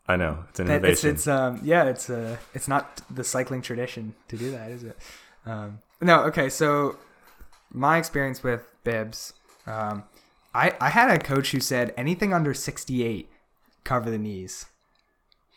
I 0.09 0.17
know 0.17 0.45
it's 0.49 0.61
an 0.61 0.67
That- 0.67 0.85
it's, 0.85 1.05
innovation. 1.05 1.11
it's 1.11 1.27
um 1.27 1.61
yeah 1.63 1.85
it's 1.85 2.09
uh 2.11 2.37
it's 2.55 2.69
not 2.69 3.03
the 3.11 3.25
cycling 3.25 3.63
tradition 3.63 4.15
to 4.29 4.37
do 4.37 4.51
that 4.53 4.71
is 4.71 4.85
it 4.85 4.97
um 5.45 5.81
no 6.01 6.21
okay 6.25 6.49
so 6.49 6.97
my 7.73 7.99
experience 7.99 8.43
with 8.45 8.63
bibs 8.85 9.33
um 9.67 10.05
i 10.55 10.73
i 10.81 10.91
had 10.91 11.11
a 11.11 11.19
coach 11.19 11.51
who 11.51 11.59
said 11.59 11.93
anything 11.97 12.33
under 12.33 12.55
68 12.55 13.29
cover 13.83 14.09
the 14.09 14.19
knees 14.19 14.67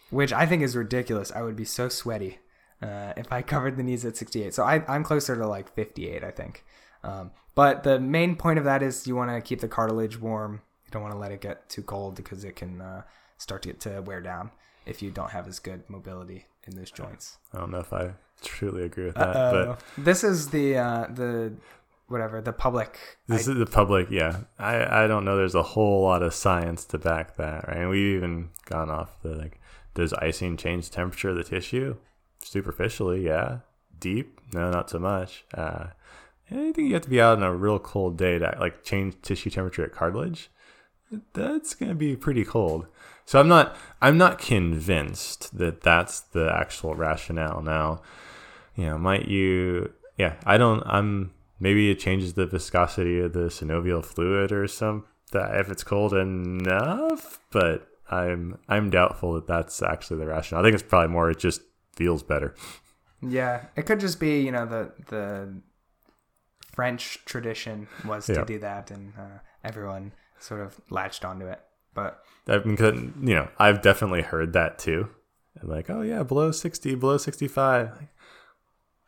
which 0.10 0.34
i 0.34 0.48
think 0.48 0.64
is 0.64 0.76
ridiculous 0.76 1.32
i 1.34 1.44
would 1.44 1.56
be 1.56 1.66
so 1.66 1.88
sweaty 1.88 2.40
uh, 2.82 3.14
if 3.18 3.32
i 3.32 3.42
covered 3.54 3.78
the 3.78 3.84
knees 3.84 4.06
at 4.06 4.18
68 4.18 4.54
so 4.54 4.64
I, 4.64 4.84
i'm 4.88 5.04
closer 5.04 5.36
to 5.36 5.48
like 5.48 5.74
58 5.74 6.24
i 6.24 6.32
think 6.32 6.64
um, 7.04 7.32
but 7.56 7.84
the 7.84 8.00
main 8.00 8.36
point 8.36 8.60
of 8.60 8.66
that 8.66 8.84
is 8.84 9.08
you 9.08 9.16
want 9.16 9.32
to 9.32 9.42
keep 9.42 9.62
the 9.62 9.68
cartilage 9.68 10.20
warm 10.20 10.62
you 10.86 10.92
don't 10.92 11.02
want 11.02 11.14
to 11.14 11.20
let 11.20 11.32
it 11.32 11.40
get 11.42 11.70
too 11.70 11.84
cold 11.84 12.16
because 12.16 12.44
it 12.44 12.56
can 12.56 12.82
uh, 12.82 13.04
start 13.38 13.62
to 13.64 13.70
get 13.70 13.80
to 13.82 14.02
wear 14.02 14.22
down 14.22 14.52
if 14.86 15.02
you 15.02 15.12
don't 15.12 15.30
have 15.32 15.48
as 15.48 15.60
good 15.60 15.84
mobility 15.88 16.46
in 16.66 16.76
those 16.76 16.90
joints. 16.90 17.38
I 17.54 17.60
don't 17.60 17.72
know 17.72 17.80
if 17.80 17.94
I 17.94 18.14
truly 18.42 18.84
agree 18.84 19.06
with 19.06 19.16
that, 19.16 19.36
Uh-oh. 19.36 19.78
but 19.98 20.04
this 20.04 20.24
is 20.24 20.50
the 20.50 20.78
uh, 20.78 21.08
the 21.14 21.54
whatever 22.08 22.42
the 22.42 22.54
public. 22.54 22.98
This 23.28 23.48
I- 23.48 23.52
is 23.52 23.58
the 23.60 23.66
public, 23.68 24.08
yeah. 24.10 24.38
I, 24.58 25.04
I 25.04 25.08
don't 25.08 25.26
know. 25.26 25.38
There's 25.38 25.54
a 25.56 25.62
whole 25.64 26.02
lot 26.02 26.24
of 26.24 26.34
science 26.34 26.86
to 26.86 26.98
back 26.98 27.38
that, 27.38 27.68
right? 27.68 27.78
And 27.78 27.90
we've 27.90 28.16
even 28.18 28.50
gone 28.66 28.90
off 28.90 29.22
the 29.22 29.36
like, 29.36 29.60
does 29.94 30.12
icing 30.14 30.58
change 30.58 30.90
the 30.90 30.96
temperature 30.96 31.30
of 31.30 31.36
the 31.38 31.44
tissue? 31.44 31.98
Superficially, 32.44 33.26
yeah. 33.26 33.60
Deep, 34.00 34.40
no, 34.54 34.72
not 34.72 34.90
so 34.90 35.00
much. 35.00 35.46
Uh, 35.54 35.88
I 36.52 36.72
think 36.72 36.78
you 36.78 36.94
have 36.94 37.04
to 37.04 37.10
be 37.10 37.22
out 37.22 37.38
on 37.38 37.44
a 37.44 37.54
real 37.54 37.80
cold 37.80 38.18
day 38.18 38.40
to 38.40 38.56
like 38.60 38.84
change 38.84 39.16
tissue 39.22 39.50
temperature 39.50 39.84
at 39.84 39.92
cartilage. 39.92 40.50
That's 41.34 41.76
gonna 41.76 41.96
be 41.96 42.16
pretty 42.16 42.44
cold. 42.44 42.88
So 43.26 43.40
I'm 43.40 43.48
not 43.48 43.76
I'm 44.02 44.18
not 44.18 44.40
convinced 44.40 45.58
that 45.58 45.82
that's 45.82 46.22
the 46.22 46.52
actual 46.52 46.96
rationale. 46.96 47.62
Now, 47.62 48.02
you 48.76 48.86
know, 48.86 48.98
might 48.98 49.28
you? 49.28 49.94
Yeah, 50.18 50.36
I 50.46 50.58
don't. 50.58 50.82
I'm 50.86 51.34
maybe 51.60 51.92
it 51.92 52.00
changes 52.00 52.34
the 52.34 52.48
viscosity 52.48 53.20
of 53.20 53.34
the 53.34 53.50
synovial 53.50 54.04
fluid 54.04 54.52
or 54.52 54.68
some 54.68 55.06
that 55.32 55.56
if 55.60 55.70
it's 55.70 55.84
cold 55.84 56.14
enough. 56.14 57.40
But 57.52 57.88
I'm 58.10 58.58
I'm 58.68 58.90
doubtful 58.90 59.34
that 59.34 59.48
that's 59.48 59.84
actually 59.84 60.20
the 60.20 60.28
rationale. 60.28 60.64
I 60.64 60.68
think 60.68 60.74
it's 60.74 60.84
probably 60.84 61.10
more 61.10 61.32
just 61.34 61.62
feels 62.00 62.24
better. 62.24 62.56
Yeah, 63.22 63.66
it 63.76 63.84
could 63.86 64.00
just 64.00 64.20
be 64.20 64.40
you 64.42 64.52
know 64.52 64.66
the 64.66 64.92
the 65.10 65.62
French 66.74 67.20
tradition 67.26 67.88
was 68.06 68.28
Yeah. 68.30 68.40
to 68.40 68.46
do 68.46 68.60
that, 68.60 68.90
and 68.92 69.14
uh, 69.18 69.40
everyone 69.64 70.14
sort 70.40 70.62
of 70.62 70.80
latched 70.90 71.26
onto 71.26 71.46
it. 71.46 71.60
But 71.94 72.24
I've 72.48 72.64
been, 72.64 73.14
you 73.22 73.36
know, 73.36 73.50
I've 73.60 73.82
definitely 73.82 74.22
heard 74.22 74.54
that 74.54 74.80
too. 74.80 75.10
And 75.60 75.70
like, 75.70 75.90
oh 75.90 76.02
yeah, 76.02 76.24
below 76.24 76.52
sixty, 76.52 76.96
below 76.96 77.18
sixty-five. 77.18 77.92
Like, 77.98 78.10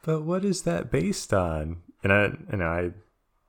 but 0.03 0.21
what 0.23 0.43
is 0.43 0.63
that 0.63 0.91
based 0.91 1.33
on? 1.33 1.77
And 2.03 2.11
I, 2.11 2.23
you 2.51 2.57
know, 2.57 2.65
I 2.65 2.91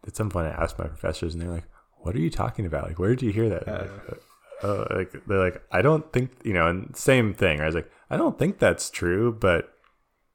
at 0.07 0.15
some 0.17 0.31
point 0.31 0.47
I 0.47 0.51
asked 0.51 0.79
my 0.79 0.87
professors, 0.87 1.35
and 1.35 1.43
they're 1.43 1.51
like, 1.51 1.69
"What 2.03 2.15
are 2.15 2.21
you 2.21 2.31
talking 2.31 2.67
about? 2.67 2.87
Like, 2.89 2.99
where 2.99 3.11
did 3.17 3.23
you 3.23 3.33
hear 3.33 3.49
that?" 3.49 3.67
Like, 3.67 4.21
oh, 4.63 4.87
like 4.95 5.27
they're 5.27 5.39
like, 5.43 5.63
I 5.73 5.83
don't 5.83 6.13
think, 6.13 6.31
you 6.45 6.53
know, 6.53 6.69
and 6.69 6.95
same 6.97 7.35
thing. 7.35 7.61
I 7.61 7.67
was 7.67 7.75
like, 7.75 7.91
I 8.12 8.16
don't 8.16 8.38
think 8.38 8.59
that's 8.59 8.90
true, 8.90 9.33
but 9.33 9.72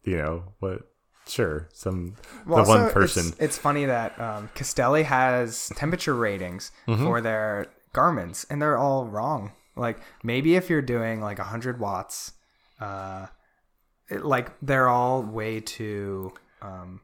you 0.04 0.18
know, 0.18 0.44
what? 0.60 0.82
Sure, 1.28 1.68
some 1.74 2.16
Well, 2.46 2.64
the 2.64 2.70
one 2.70 2.90
person. 2.92 3.28
It's, 3.28 3.40
it's 3.40 3.58
funny 3.58 3.86
that 3.86 4.20
um, 4.20 4.50
Castelli 4.56 5.04
has 5.04 5.70
temperature 5.76 6.16
ratings 6.16 6.72
Mm-hmm. 6.88 7.04
for 7.04 7.22
their 7.22 7.68
garments, 7.94 8.46
and 8.50 8.62
they're 8.62 8.78
all 8.78 9.06
wrong. 9.06 9.52
Like 9.76 10.00
maybe 10.24 10.56
if 10.56 10.70
you're 10.70 10.82
doing 10.82 11.22
like 11.22 11.38
100 11.38 11.80
watts, 11.80 12.32
uh, 12.80 13.28
it, 14.10 14.24
like 14.26 14.52
they're 14.62 14.88
all 14.88 15.22
way 15.22 15.60
too 15.60 16.32
um, 16.62 17.02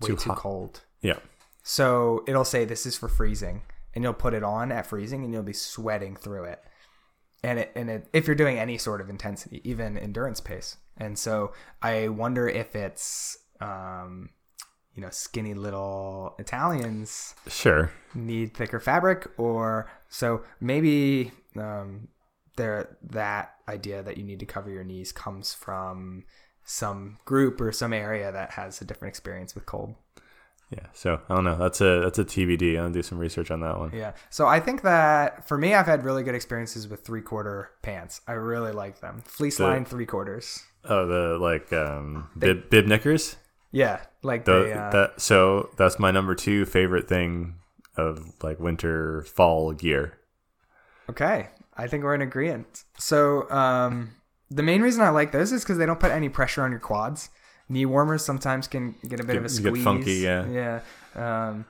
way 0.00 0.08
Too 0.08 0.16
too, 0.16 0.30
cold. 0.30 0.80
yeah, 1.02 1.18
So 1.64 2.24
it'll 2.28 2.44
say 2.44 2.64
this 2.64 2.86
is 2.86 2.96
for 2.96 3.08
freezing, 3.08 3.62
and 3.94 4.02
you'll 4.04 4.14
put 4.14 4.32
it 4.34 4.42
on 4.44 4.70
at 4.72 4.86
freezing, 4.86 5.24
and 5.24 5.32
you'll 5.34 5.42
be 5.42 5.52
sweating 5.52 6.14
through 6.16 6.44
it. 6.44 6.60
And 7.44 7.58
it, 7.58 7.72
and 7.74 7.90
it, 7.90 8.08
if 8.14 8.26
you're 8.26 8.34
doing 8.34 8.58
any 8.58 8.78
sort 8.78 9.02
of 9.02 9.10
intensity, 9.10 9.60
even 9.64 9.98
endurance 9.98 10.40
pace, 10.40 10.78
and 10.96 11.18
so 11.18 11.52
I 11.82 12.08
wonder 12.08 12.48
if 12.48 12.74
it's, 12.74 13.36
um, 13.60 14.30
you 14.94 15.02
know, 15.02 15.10
skinny 15.10 15.52
little 15.52 16.34
Italians 16.38 17.34
sure. 17.46 17.92
need 18.14 18.54
thicker 18.54 18.80
fabric, 18.80 19.28
or 19.36 19.90
so 20.08 20.42
maybe 20.58 21.32
um, 21.56 22.08
there 22.56 22.96
that 23.02 23.56
idea 23.68 24.02
that 24.02 24.16
you 24.16 24.24
need 24.24 24.40
to 24.40 24.46
cover 24.46 24.70
your 24.70 24.84
knees 24.84 25.12
comes 25.12 25.52
from 25.52 26.24
some 26.64 27.18
group 27.26 27.60
or 27.60 27.72
some 27.72 27.92
area 27.92 28.32
that 28.32 28.52
has 28.52 28.80
a 28.80 28.86
different 28.86 29.12
experience 29.12 29.54
with 29.54 29.66
cold. 29.66 29.94
Yeah, 30.76 30.86
so 30.92 31.20
I 31.28 31.34
don't 31.36 31.44
know. 31.44 31.56
That's 31.56 31.80
a 31.80 32.00
that's 32.00 32.18
a 32.18 32.24
TBD. 32.24 32.76
I'll 32.80 32.90
do 32.90 33.02
some 33.02 33.18
research 33.18 33.50
on 33.52 33.60
that 33.60 33.78
one. 33.78 33.92
Yeah. 33.94 34.12
So 34.30 34.46
I 34.46 34.58
think 34.58 34.82
that 34.82 35.46
for 35.46 35.56
me, 35.56 35.72
I've 35.74 35.86
had 35.86 36.02
really 36.04 36.24
good 36.24 36.34
experiences 36.34 36.88
with 36.88 37.04
three 37.04 37.20
quarter 37.22 37.70
pants. 37.82 38.20
I 38.26 38.32
really 38.32 38.72
like 38.72 39.00
them. 39.00 39.22
Fleece 39.24 39.58
The- 39.58 39.64
line 39.64 39.84
three 39.84 40.06
quarters. 40.06 40.64
Oh, 40.86 41.06
the 41.06 41.38
like 41.38 41.72
um, 41.72 42.28
bib, 42.36 42.70
bib 42.70 42.86
knickers. 42.86 43.36
Yeah. 43.70 44.00
Like 44.22 44.44
The, 44.46 44.64
they, 44.64 44.72
uh, 44.72 44.90
that 44.90 45.20
so 45.20 45.70
that's 45.76 45.98
my 45.98 46.10
number 46.10 46.34
two 46.34 46.64
favorite 46.64 47.08
thing 47.08 47.54
of 47.96 48.32
like 48.42 48.58
winter 48.58 49.22
fall 49.22 49.72
gear. 49.72 50.18
okay. 51.08 51.48
I 51.76 51.88
think 51.88 52.04
we're 52.04 52.14
in 52.14 52.22
agreement. 52.22 52.84
So 52.98 53.50
um, 53.50 54.10
the 54.50 54.62
main 54.62 54.80
reason 54.82 55.02
I 55.02 55.08
like 55.10 55.32
those 55.32 55.50
is 55.52 55.62
because 55.64 55.76
they 55.78 55.86
don't 55.86 55.98
put 55.98 56.12
any 56.12 56.28
pressure 56.28 56.62
on 56.62 56.70
your 56.70 56.80
quads. 56.80 57.30
Knee 57.68 57.86
warmers 57.86 58.24
sometimes 58.24 58.68
can 58.68 58.94
get 59.08 59.20
a 59.20 59.24
bit 59.24 59.36
of 59.36 59.44
a 59.44 59.48
squeeze. 59.48 59.74
get 59.76 59.84
funky, 59.84 60.12
yeah. 60.14 60.46
Yeah. 60.48 60.80
Um, 61.48 61.64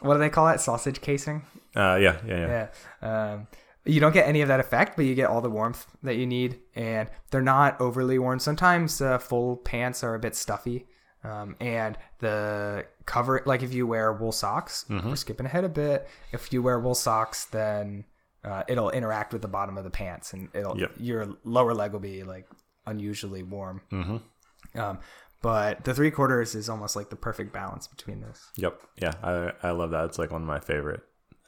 what 0.00 0.14
do 0.14 0.20
they 0.20 0.28
call 0.28 0.46
that? 0.46 0.60
Sausage 0.60 1.00
casing. 1.00 1.42
Uh, 1.74 1.96
yeah, 2.00 2.18
yeah, 2.26 2.36
yeah. 2.36 2.68
Yeah. 3.02 3.32
Um, 3.32 3.46
you 3.84 4.00
don't 4.00 4.12
get 4.12 4.28
any 4.28 4.42
of 4.42 4.48
that 4.48 4.60
effect, 4.60 4.96
but 4.96 5.06
you 5.06 5.14
get 5.14 5.30
all 5.30 5.40
the 5.40 5.48
warmth 5.50 5.86
that 6.02 6.16
you 6.16 6.26
need, 6.26 6.58
and 6.74 7.08
they're 7.30 7.40
not 7.40 7.80
overly 7.80 8.18
warm. 8.18 8.38
Sometimes 8.38 9.00
uh, 9.00 9.18
full 9.18 9.56
pants 9.56 10.04
are 10.04 10.14
a 10.14 10.18
bit 10.18 10.34
stuffy, 10.36 10.86
um, 11.24 11.56
and 11.60 11.96
the 12.18 12.84
cover, 13.06 13.42
like 13.46 13.62
if 13.62 13.72
you 13.72 13.86
wear 13.86 14.12
wool 14.12 14.32
socks, 14.32 14.84
we're 14.90 15.16
skipping 15.16 15.46
ahead 15.46 15.64
a 15.64 15.68
bit. 15.70 16.06
If 16.32 16.52
you 16.52 16.62
wear 16.62 16.78
wool 16.78 16.94
socks, 16.94 17.46
then 17.46 18.04
uh, 18.44 18.64
it'll 18.68 18.90
interact 18.90 19.32
with 19.32 19.40
the 19.42 19.48
bottom 19.48 19.78
of 19.78 19.84
the 19.84 19.90
pants, 19.90 20.34
and 20.34 20.50
it'll 20.54 20.78
Yep. 20.78 20.92
your 20.98 21.28
lower 21.44 21.72
leg 21.74 21.92
will 21.92 22.00
be 22.00 22.22
like 22.24 22.46
unusually 22.86 23.42
warm. 23.42 23.80
Mm-hmm. 23.90 24.78
Um, 24.78 24.98
but 25.42 25.84
the 25.84 25.94
three 25.94 26.10
quarters 26.10 26.54
is 26.54 26.68
almost 26.68 26.96
like 26.96 27.10
the 27.10 27.16
perfect 27.16 27.52
balance 27.52 27.86
between 27.86 28.20
those. 28.20 28.42
Yep. 28.56 28.80
Yeah, 29.00 29.12
I 29.22 29.52
I 29.62 29.70
love 29.70 29.90
that. 29.92 30.04
It's 30.06 30.18
like 30.18 30.30
one 30.30 30.42
of 30.42 30.48
my 30.48 30.60
favorite 30.60 31.00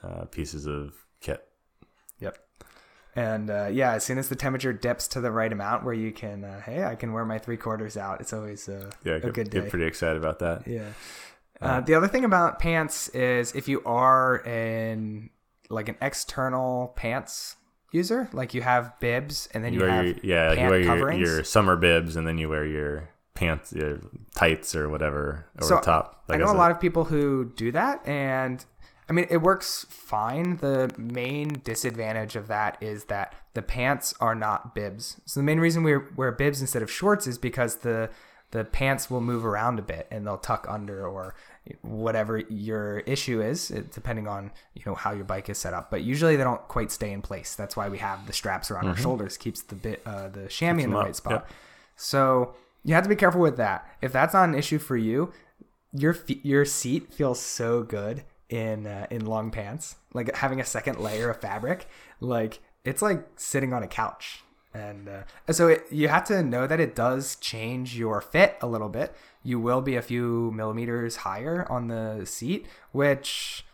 uh, 0.02 0.24
pieces 0.26 0.66
of 0.66 0.94
kit. 1.20 1.46
Yep. 2.20 2.38
And 3.16 3.50
uh, 3.50 3.66
yeah, 3.72 3.92
as 3.94 4.04
soon 4.04 4.18
as 4.18 4.28
the 4.28 4.36
temperature 4.36 4.72
dips 4.72 5.08
to 5.08 5.20
the 5.20 5.32
right 5.32 5.52
amount 5.52 5.84
where 5.84 5.94
you 5.94 6.12
can, 6.12 6.44
uh, 6.44 6.60
hey, 6.60 6.84
I 6.84 6.94
can 6.94 7.12
wear 7.12 7.24
my 7.24 7.38
three 7.38 7.56
quarters 7.56 7.96
out. 7.96 8.20
It's 8.20 8.32
always 8.32 8.68
uh, 8.68 8.90
Yeah, 9.04 9.14
a 9.14 9.20
get, 9.20 9.32
good 9.34 9.50
day. 9.50 9.60
get 9.62 9.70
pretty 9.70 9.86
excited 9.86 10.16
about 10.16 10.38
that. 10.38 10.66
yeah. 10.66 10.90
Uh, 11.60 11.80
the 11.80 11.94
other 11.94 12.08
thing 12.08 12.24
about 12.24 12.58
pants 12.58 13.08
is 13.10 13.54
if 13.54 13.68
you 13.68 13.82
are 13.84 14.36
in 14.46 15.28
like 15.68 15.88
an 15.90 15.96
external 16.00 16.88
pants 16.96 17.56
user, 17.92 18.30
like 18.32 18.54
you 18.54 18.62
have 18.62 18.98
bibs 19.00 19.46
and 19.52 19.62
then 19.62 19.74
You 19.74 19.80
you, 19.80 19.84
wear 19.86 19.94
have 19.94 20.06
your, 20.06 20.16
yeah, 20.22 20.52
you 20.52 20.70
wear 20.70 20.80
your, 20.80 21.12
your 21.12 21.44
summer 21.44 21.76
bibs 21.76 22.16
and 22.16 22.26
then 22.26 22.38
you 22.38 22.48
wear 22.48 22.64
your 22.64 23.10
pants, 23.40 23.72
your 23.72 24.00
tights 24.34 24.74
or 24.74 24.88
whatever 24.88 25.46
over 25.58 25.68
So, 25.68 25.74
the 25.76 25.80
top. 25.80 26.24
I 26.28 26.36
know 26.36 26.52
a 26.52 26.52
lot 26.52 26.70
of 26.70 26.78
people 26.80 27.04
who 27.04 27.52
do 27.56 27.72
that, 27.72 28.06
and 28.06 28.64
I 29.08 29.12
mean, 29.12 29.26
it 29.30 29.38
works 29.38 29.86
fine. 29.88 30.58
The 30.58 30.92
main 30.96 31.60
disadvantage 31.64 32.36
of 32.36 32.46
that 32.48 32.76
is 32.80 33.04
that 33.04 33.34
the 33.54 33.62
pants 33.62 34.14
are 34.20 34.34
not 34.36 34.74
bibs. 34.74 35.20
So 35.24 35.40
the 35.40 35.44
main 35.44 35.58
reason 35.58 35.82
we 35.82 35.96
wear 35.96 36.30
bibs 36.30 36.60
instead 36.60 36.82
of 36.82 36.90
shorts 36.90 37.26
is 37.26 37.38
because 37.38 37.76
the 37.76 38.10
the 38.52 38.64
pants 38.64 39.08
will 39.08 39.20
move 39.20 39.46
around 39.46 39.78
a 39.78 39.82
bit 39.82 40.08
and 40.10 40.26
they'll 40.26 40.36
tuck 40.36 40.66
under 40.68 41.06
or 41.06 41.36
whatever 41.82 42.38
your 42.38 42.98
issue 43.00 43.40
is, 43.40 43.68
depending 43.92 44.26
on 44.26 44.50
you 44.74 44.82
know 44.86 44.94
how 44.94 45.12
your 45.12 45.24
bike 45.24 45.48
is 45.48 45.58
set 45.58 45.72
up. 45.72 45.90
But 45.90 46.02
usually 46.02 46.36
they 46.36 46.44
don't 46.44 46.66
quite 46.68 46.90
stay 46.92 47.12
in 47.12 47.22
place. 47.22 47.54
That's 47.54 47.76
why 47.76 47.88
we 47.88 47.98
have 47.98 48.26
the 48.26 48.32
straps 48.32 48.70
around 48.70 48.88
our 48.88 48.96
shoulders, 48.96 49.36
keeps 49.36 49.62
the 49.62 49.76
bit 49.76 50.02
uh, 50.06 50.28
the 50.28 50.48
chamois 50.48 50.84
in 50.84 50.90
the 50.90 50.98
up, 50.98 51.04
right 51.04 51.16
spot. 51.16 51.32
yep. 51.32 51.50
So 51.96 52.54
you 52.84 52.94
have 52.94 53.04
to 53.04 53.08
be 53.08 53.16
careful 53.16 53.40
with 53.40 53.56
that. 53.56 53.86
If 54.00 54.12
that's 54.12 54.34
not 54.34 54.48
an 54.48 54.54
issue 54.54 54.78
for 54.78 54.96
you, 54.96 55.32
your 55.92 56.16
your 56.26 56.64
seat 56.64 57.12
feels 57.12 57.40
so 57.40 57.82
good 57.82 58.24
in 58.48 58.86
uh, 58.86 59.06
in 59.10 59.26
long 59.26 59.50
pants. 59.50 59.96
Like 60.14 60.34
having 60.36 60.60
a 60.60 60.64
second 60.64 60.98
layer 60.98 61.30
of 61.30 61.40
fabric, 61.40 61.88
like 62.20 62.60
it's 62.84 63.02
like 63.02 63.26
sitting 63.36 63.72
on 63.72 63.82
a 63.82 63.88
couch. 63.88 64.42
And 64.72 65.08
uh, 65.08 65.52
so 65.52 65.66
it, 65.66 65.84
you 65.90 66.06
have 66.06 66.24
to 66.24 66.44
know 66.44 66.66
that 66.68 66.78
it 66.78 66.94
does 66.94 67.34
change 67.36 67.98
your 67.98 68.20
fit 68.20 68.56
a 68.60 68.68
little 68.68 68.88
bit. 68.88 69.12
You 69.42 69.58
will 69.58 69.80
be 69.80 69.96
a 69.96 70.02
few 70.02 70.52
millimeters 70.52 71.16
higher 71.16 71.66
on 71.70 71.88
the 71.88 72.24
seat, 72.24 72.66
which 72.92 73.64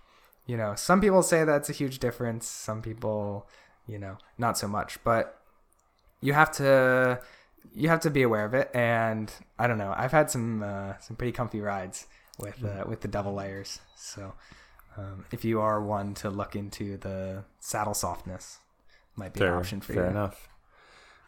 you 0.46 0.56
know 0.56 0.74
some 0.74 1.00
people 1.00 1.22
say 1.22 1.44
that's 1.44 1.68
a 1.68 1.74
huge 1.74 1.98
difference. 1.98 2.46
Some 2.46 2.82
people, 2.82 3.46
you 3.86 3.98
know, 3.98 4.16
not 4.38 4.56
so 4.56 4.68
much. 4.68 5.02
But 5.04 5.38
you 6.20 6.32
have 6.32 6.50
to 6.52 7.20
you 7.74 7.88
have 7.88 8.00
to 8.00 8.10
be 8.10 8.22
aware 8.22 8.44
of 8.44 8.54
it 8.54 8.70
and 8.74 9.32
i 9.58 9.66
don't 9.66 9.78
know 9.78 9.94
i've 9.96 10.12
had 10.12 10.30
some 10.30 10.62
uh, 10.62 10.92
some 10.98 11.16
pretty 11.16 11.32
comfy 11.32 11.60
rides 11.60 12.06
with 12.38 12.62
uh, 12.64 12.84
with 12.86 13.00
the 13.00 13.08
double 13.08 13.34
layers 13.34 13.80
so 13.96 14.34
um, 14.98 15.24
if 15.30 15.44
you 15.44 15.60
are 15.60 15.82
one 15.82 16.14
to 16.14 16.30
look 16.30 16.56
into 16.56 16.96
the 16.98 17.44
saddle 17.60 17.94
softness 17.94 18.58
might 19.16 19.32
be 19.32 19.40
fair, 19.40 19.52
an 19.52 19.58
option 19.58 19.80
for 19.80 19.94
fair 19.94 20.04
you 20.04 20.10
enough. 20.10 20.48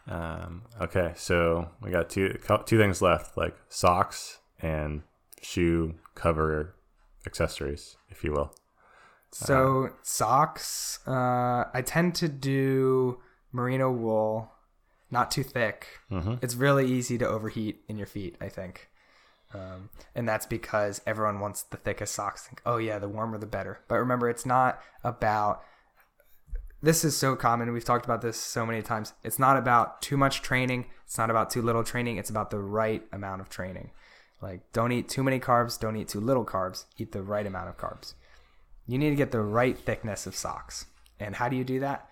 Um, 0.07 0.63
okay, 0.81 1.13
so 1.15 1.69
we 1.81 1.91
got 1.91 2.09
two 2.09 2.37
two 2.65 2.77
things 2.79 3.01
left, 3.01 3.37
like 3.37 3.55
socks 3.67 4.39
and 4.59 5.03
shoe 5.41 5.95
cover 6.15 6.75
accessories, 7.25 7.97
if 8.09 8.23
you 8.23 8.31
will. 8.31 8.53
so 9.31 9.89
socks 10.01 10.99
uh, 11.07 11.65
i 11.73 11.81
tend 11.85 12.15
to 12.15 12.27
do 12.27 13.19
merino 13.51 13.91
wool 13.91 14.51
not 15.11 15.31
too 15.31 15.43
thick. 15.43 15.87
Mm-hmm. 16.11 16.35
it's 16.41 16.55
really 16.55 16.87
easy 16.87 17.17
to 17.17 17.27
overheat 17.27 17.81
in 17.87 17.97
your 17.97 18.07
feet 18.07 18.35
i 18.41 18.49
think. 18.49 18.89
Um, 19.53 19.89
and 20.13 20.27
that's 20.27 20.45
because 20.45 21.01
everyone 21.07 21.39
wants 21.39 21.63
the 21.63 21.77
thickest 21.77 22.13
socks. 22.13 22.45
Think 22.45 22.61
oh 22.65 22.77
yeah 22.77 22.99
the 22.99 23.09
warmer 23.09 23.37
the 23.37 23.47
better. 23.47 23.79
But 23.87 23.95
remember 23.95 24.29
it's 24.29 24.45
not 24.45 24.79
about 25.03 25.63
this 26.81 27.03
is 27.03 27.17
so 27.17 27.35
common. 27.35 27.73
We've 27.73 27.83
talked 27.83 28.05
about 28.05 28.21
this 28.21 28.37
so 28.37 28.65
many 28.65 28.81
times. 28.81 29.13
It's 29.23 29.39
not 29.39 29.57
about 29.57 30.01
too 30.01 30.17
much 30.17 30.41
training. 30.41 30.85
It's 31.03 31.17
not 31.17 31.29
about 31.29 31.49
too 31.49 31.61
little 31.61 31.83
training. 31.83 32.17
It's 32.17 32.29
about 32.29 32.51
the 32.51 32.59
right 32.59 33.03
amount 33.11 33.41
of 33.41 33.49
training. 33.49 33.91
Like 34.41 34.71
don't 34.71 34.91
eat 34.91 35.09
too 35.09 35.23
many 35.23 35.39
carbs. 35.39 35.79
Don't 35.79 35.95
eat 35.95 36.09
too 36.09 36.21
little 36.21 36.45
carbs. 36.45 36.85
Eat 36.97 37.11
the 37.11 37.23
right 37.23 37.45
amount 37.45 37.69
of 37.69 37.77
carbs. 37.77 38.13
You 38.87 38.97
need 38.97 39.09
to 39.09 39.15
get 39.15 39.31
the 39.31 39.41
right 39.41 39.77
thickness 39.77 40.27
of 40.27 40.35
socks. 40.35 40.85
And 41.19 41.35
how 41.35 41.49
do 41.49 41.55
you 41.55 41.63
do 41.63 41.79
that 41.81 42.07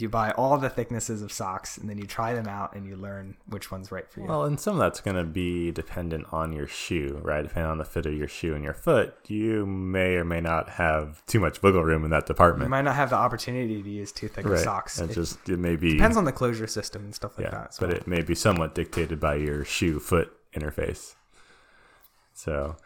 you 0.00 0.08
buy 0.08 0.30
all 0.32 0.56
the 0.58 0.68
thicknesses 0.68 1.22
of 1.22 1.32
socks 1.32 1.76
and 1.76 1.90
then 1.90 1.98
you 1.98 2.04
try 2.04 2.32
them 2.32 2.46
out 2.46 2.74
and 2.74 2.86
you 2.86 2.96
learn 2.96 3.36
which 3.46 3.70
one's 3.70 3.90
right 3.90 4.08
for 4.08 4.20
you 4.20 4.26
Well, 4.26 4.44
and 4.44 4.58
some 4.58 4.74
of 4.74 4.78
that's 4.80 5.00
going 5.00 5.16
to 5.16 5.24
be 5.24 5.72
dependent 5.72 6.26
on 6.32 6.52
your 6.52 6.66
shoe, 6.66 7.20
right? 7.22 7.42
Depending 7.42 7.70
on 7.70 7.78
the 7.78 7.84
fit 7.84 8.06
of 8.06 8.14
your 8.14 8.28
shoe 8.28 8.54
and 8.54 8.62
your 8.62 8.74
foot, 8.74 9.14
you 9.26 9.66
may 9.66 10.14
or 10.14 10.24
may 10.24 10.40
not 10.40 10.70
have 10.70 11.24
too 11.26 11.40
much 11.40 11.62
wiggle 11.62 11.82
room 11.82 12.04
in 12.04 12.10
that 12.10 12.26
department. 12.26 12.66
you 12.66 12.70
might 12.70 12.82
not 12.82 12.94
have 12.94 13.10
the 13.10 13.16
opportunity 13.16 13.82
to 13.82 13.90
use 13.90 14.12
too 14.12 14.28
thick 14.28 14.44
of 14.44 14.52
right. 14.52 14.60
socks 14.60 15.00
It 15.00 15.10
it 15.10 15.14
just 15.14 15.48
it 15.48 15.58
may 15.58 15.76
be 15.76 15.94
depends 15.94 16.16
on 16.16 16.24
the 16.24 16.32
closure 16.32 16.66
system 16.66 17.04
and 17.04 17.14
stuff 17.14 17.36
like 17.36 17.46
yeah, 17.46 17.50
that 17.50 17.74
so 17.74 17.86
but 17.86 17.94
it 17.94 18.06
may 18.06 18.22
be 18.22 18.34
somewhat 18.34 18.74
dictated 18.74 19.18
by 19.18 19.34
your 19.34 19.64
shoe 19.64 19.98
foot 19.98 20.32
interface. 20.54 21.14
So, 22.34 22.76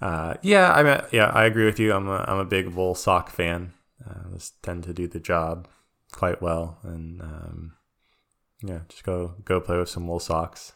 uh, 0.00 0.34
yeah, 0.42 0.72
I 0.72 0.82
mean, 0.84 1.00
yeah, 1.10 1.26
I 1.30 1.44
agree 1.46 1.64
with 1.64 1.80
you. 1.80 1.92
I'm 1.92 2.08
a, 2.08 2.24
I'm 2.28 2.38
a 2.38 2.44
big 2.44 2.68
wool 2.68 2.94
sock 2.94 3.28
fan. 3.28 3.72
Uh, 4.08 4.30
those 4.30 4.52
tend 4.62 4.84
to 4.84 4.92
do 4.92 5.08
the 5.08 5.18
job 5.18 5.66
quite 6.14 6.40
well, 6.40 6.78
and 6.82 7.20
um, 7.20 7.72
yeah, 8.62 8.80
just 8.88 9.04
go 9.04 9.34
go 9.44 9.60
play 9.60 9.78
with 9.78 9.88
some 9.88 10.06
wool 10.06 10.20
socks. 10.20 10.72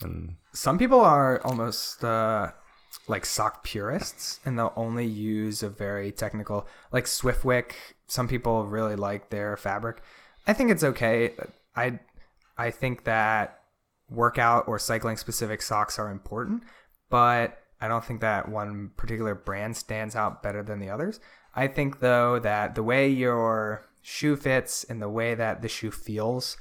And 0.00 0.36
Some 0.52 0.78
people 0.78 1.00
are 1.00 1.40
almost 1.44 2.04
uh, 2.04 2.52
like 3.06 3.26
sock 3.26 3.64
purists, 3.64 4.40
and 4.44 4.58
they'll 4.58 4.72
only 4.76 5.06
use 5.06 5.62
a 5.62 5.68
very 5.68 6.12
technical, 6.12 6.66
like 6.92 7.04
Swiftwick. 7.04 7.72
Some 8.06 8.28
people 8.28 8.66
really 8.66 8.96
like 8.96 9.30
their 9.30 9.56
fabric. 9.56 10.02
I 10.46 10.52
think 10.52 10.70
it's 10.70 10.84
okay. 10.84 11.32
I 11.76 12.00
I 12.56 12.70
think 12.70 13.04
that 13.04 13.60
workout 14.10 14.66
or 14.66 14.78
cycling 14.78 15.16
specific 15.16 15.62
socks 15.62 15.98
are 15.98 16.10
important, 16.10 16.62
but 17.10 17.58
I 17.80 17.88
don't 17.88 18.04
think 18.04 18.20
that 18.22 18.48
one 18.48 18.90
particular 18.96 19.34
brand 19.34 19.76
stands 19.76 20.16
out 20.16 20.42
better 20.42 20.62
than 20.62 20.80
the 20.80 20.90
others. 20.90 21.20
I 21.54 21.66
think 21.68 22.00
though 22.00 22.38
that 22.38 22.74
the 22.74 22.82
way 22.82 23.08
your 23.08 23.87
shoe 24.08 24.36
fits 24.36 24.84
and 24.88 25.02
the 25.02 25.08
way 25.08 25.34
that 25.34 25.60
the 25.60 25.68
shoe 25.68 25.90
feels 25.90 26.56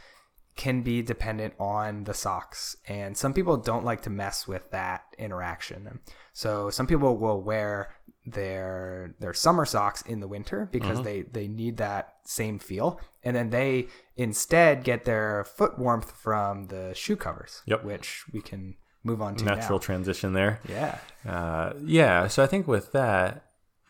can 0.57 0.81
be 0.81 1.01
dependent 1.01 1.53
on 1.59 2.03
the 2.03 2.13
socks. 2.13 2.75
And 2.87 3.15
some 3.15 3.33
people 3.33 3.57
don't 3.57 3.85
like 3.85 4.01
to 4.01 4.09
mess 4.09 4.47
with 4.47 4.69
that 4.71 5.03
interaction. 5.17 5.99
So 6.33 6.69
some 6.69 6.87
people 6.87 7.15
will 7.17 7.41
wear 7.41 7.93
their 8.25 9.15
their 9.21 9.33
summer 9.33 9.65
socks 9.65 10.01
in 10.01 10.19
the 10.19 10.27
winter 10.27 10.67
because 10.71 11.01
they 11.03 11.21
they 11.21 11.47
need 11.47 11.77
that 11.77 12.15
same 12.25 12.59
feel 12.59 12.99
and 13.23 13.33
then 13.37 13.49
they 13.51 13.87
instead 14.17 14.83
get 14.83 15.05
their 15.05 15.45
foot 15.45 15.79
warmth 15.79 16.11
from 16.11 16.65
the 16.65 16.93
shoe 16.93 17.15
covers 17.15 17.61
Yep. 17.67 17.85
which 17.85 18.25
we 18.33 18.41
can 18.41 18.75
move 19.03 19.21
on 19.21 19.35
to 19.37 19.45
natural 19.45 19.79
now. 19.79 19.83
transition 19.89 20.33
there. 20.33 20.59
yeah 20.67 20.97
Uh, 21.25 21.71
yeah, 21.85 22.27
so 22.27 22.43
I 22.43 22.47
think 22.47 22.67
with 22.67 22.91
that, 22.91 23.45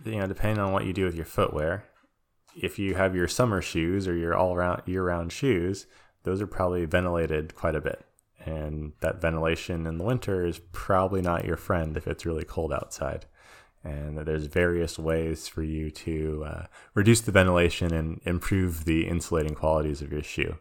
you 0.06 0.18
know, 0.20 0.28
depending 0.28 0.60
on 0.64 0.72
what 0.72 0.86
you 0.86 0.94
do 0.94 1.06
with 1.06 1.16
your 1.16 1.26
footwear, 1.26 1.86
if 2.62 2.80
you 2.80 2.96
have 2.96 3.16
your 3.16 3.28
summer 3.28 3.62
shoes 3.62 4.08
or 4.08 4.16
your 4.16 4.36
all 4.36 4.56
round 4.56 4.82
year 4.86 5.04
round 5.04 5.32
shoes, 5.32 5.88
those 6.24 6.42
are 6.42 6.48
probably 6.48 6.86
ventilated 6.86 7.56
quite 7.56 7.76
a 7.76 7.82
bit. 7.82 8.06
And 8.46 8.94
that 9.02 9.22
ventilation 9.22 9.86
in 9.86 9.98
the 9.98 10.04
winter 10.04 10.46
is 10.46 10.60
probably 10.72 11.22
not 11.22 11.46
your 11.46 11.58
friend 11.58 11.98
if 11.98 12.08
it's 12.08 12.26
really 12.26 12.46
cold 12.46 12.72
outside. 12.72 13.26
And 13.84 14.18
there's 14.20 14.48
various 14.48 14.98
ways 14.98 15.48
for 15.48 15.64
you 15.64 15.92
to 15.92 16.44
uh, 16.46 16.66
reduce 16.94 17.22
the 17.22 17.32
ventilation 17.32 17.94
and 17.94 18.20
improve 18.26 18.86
the 18.86 19.08
insulating 19.08 19.56
qualities 19.56 20.02
of 20.02 20.12
your 20.12 20.24
shoe. 20.24 20.58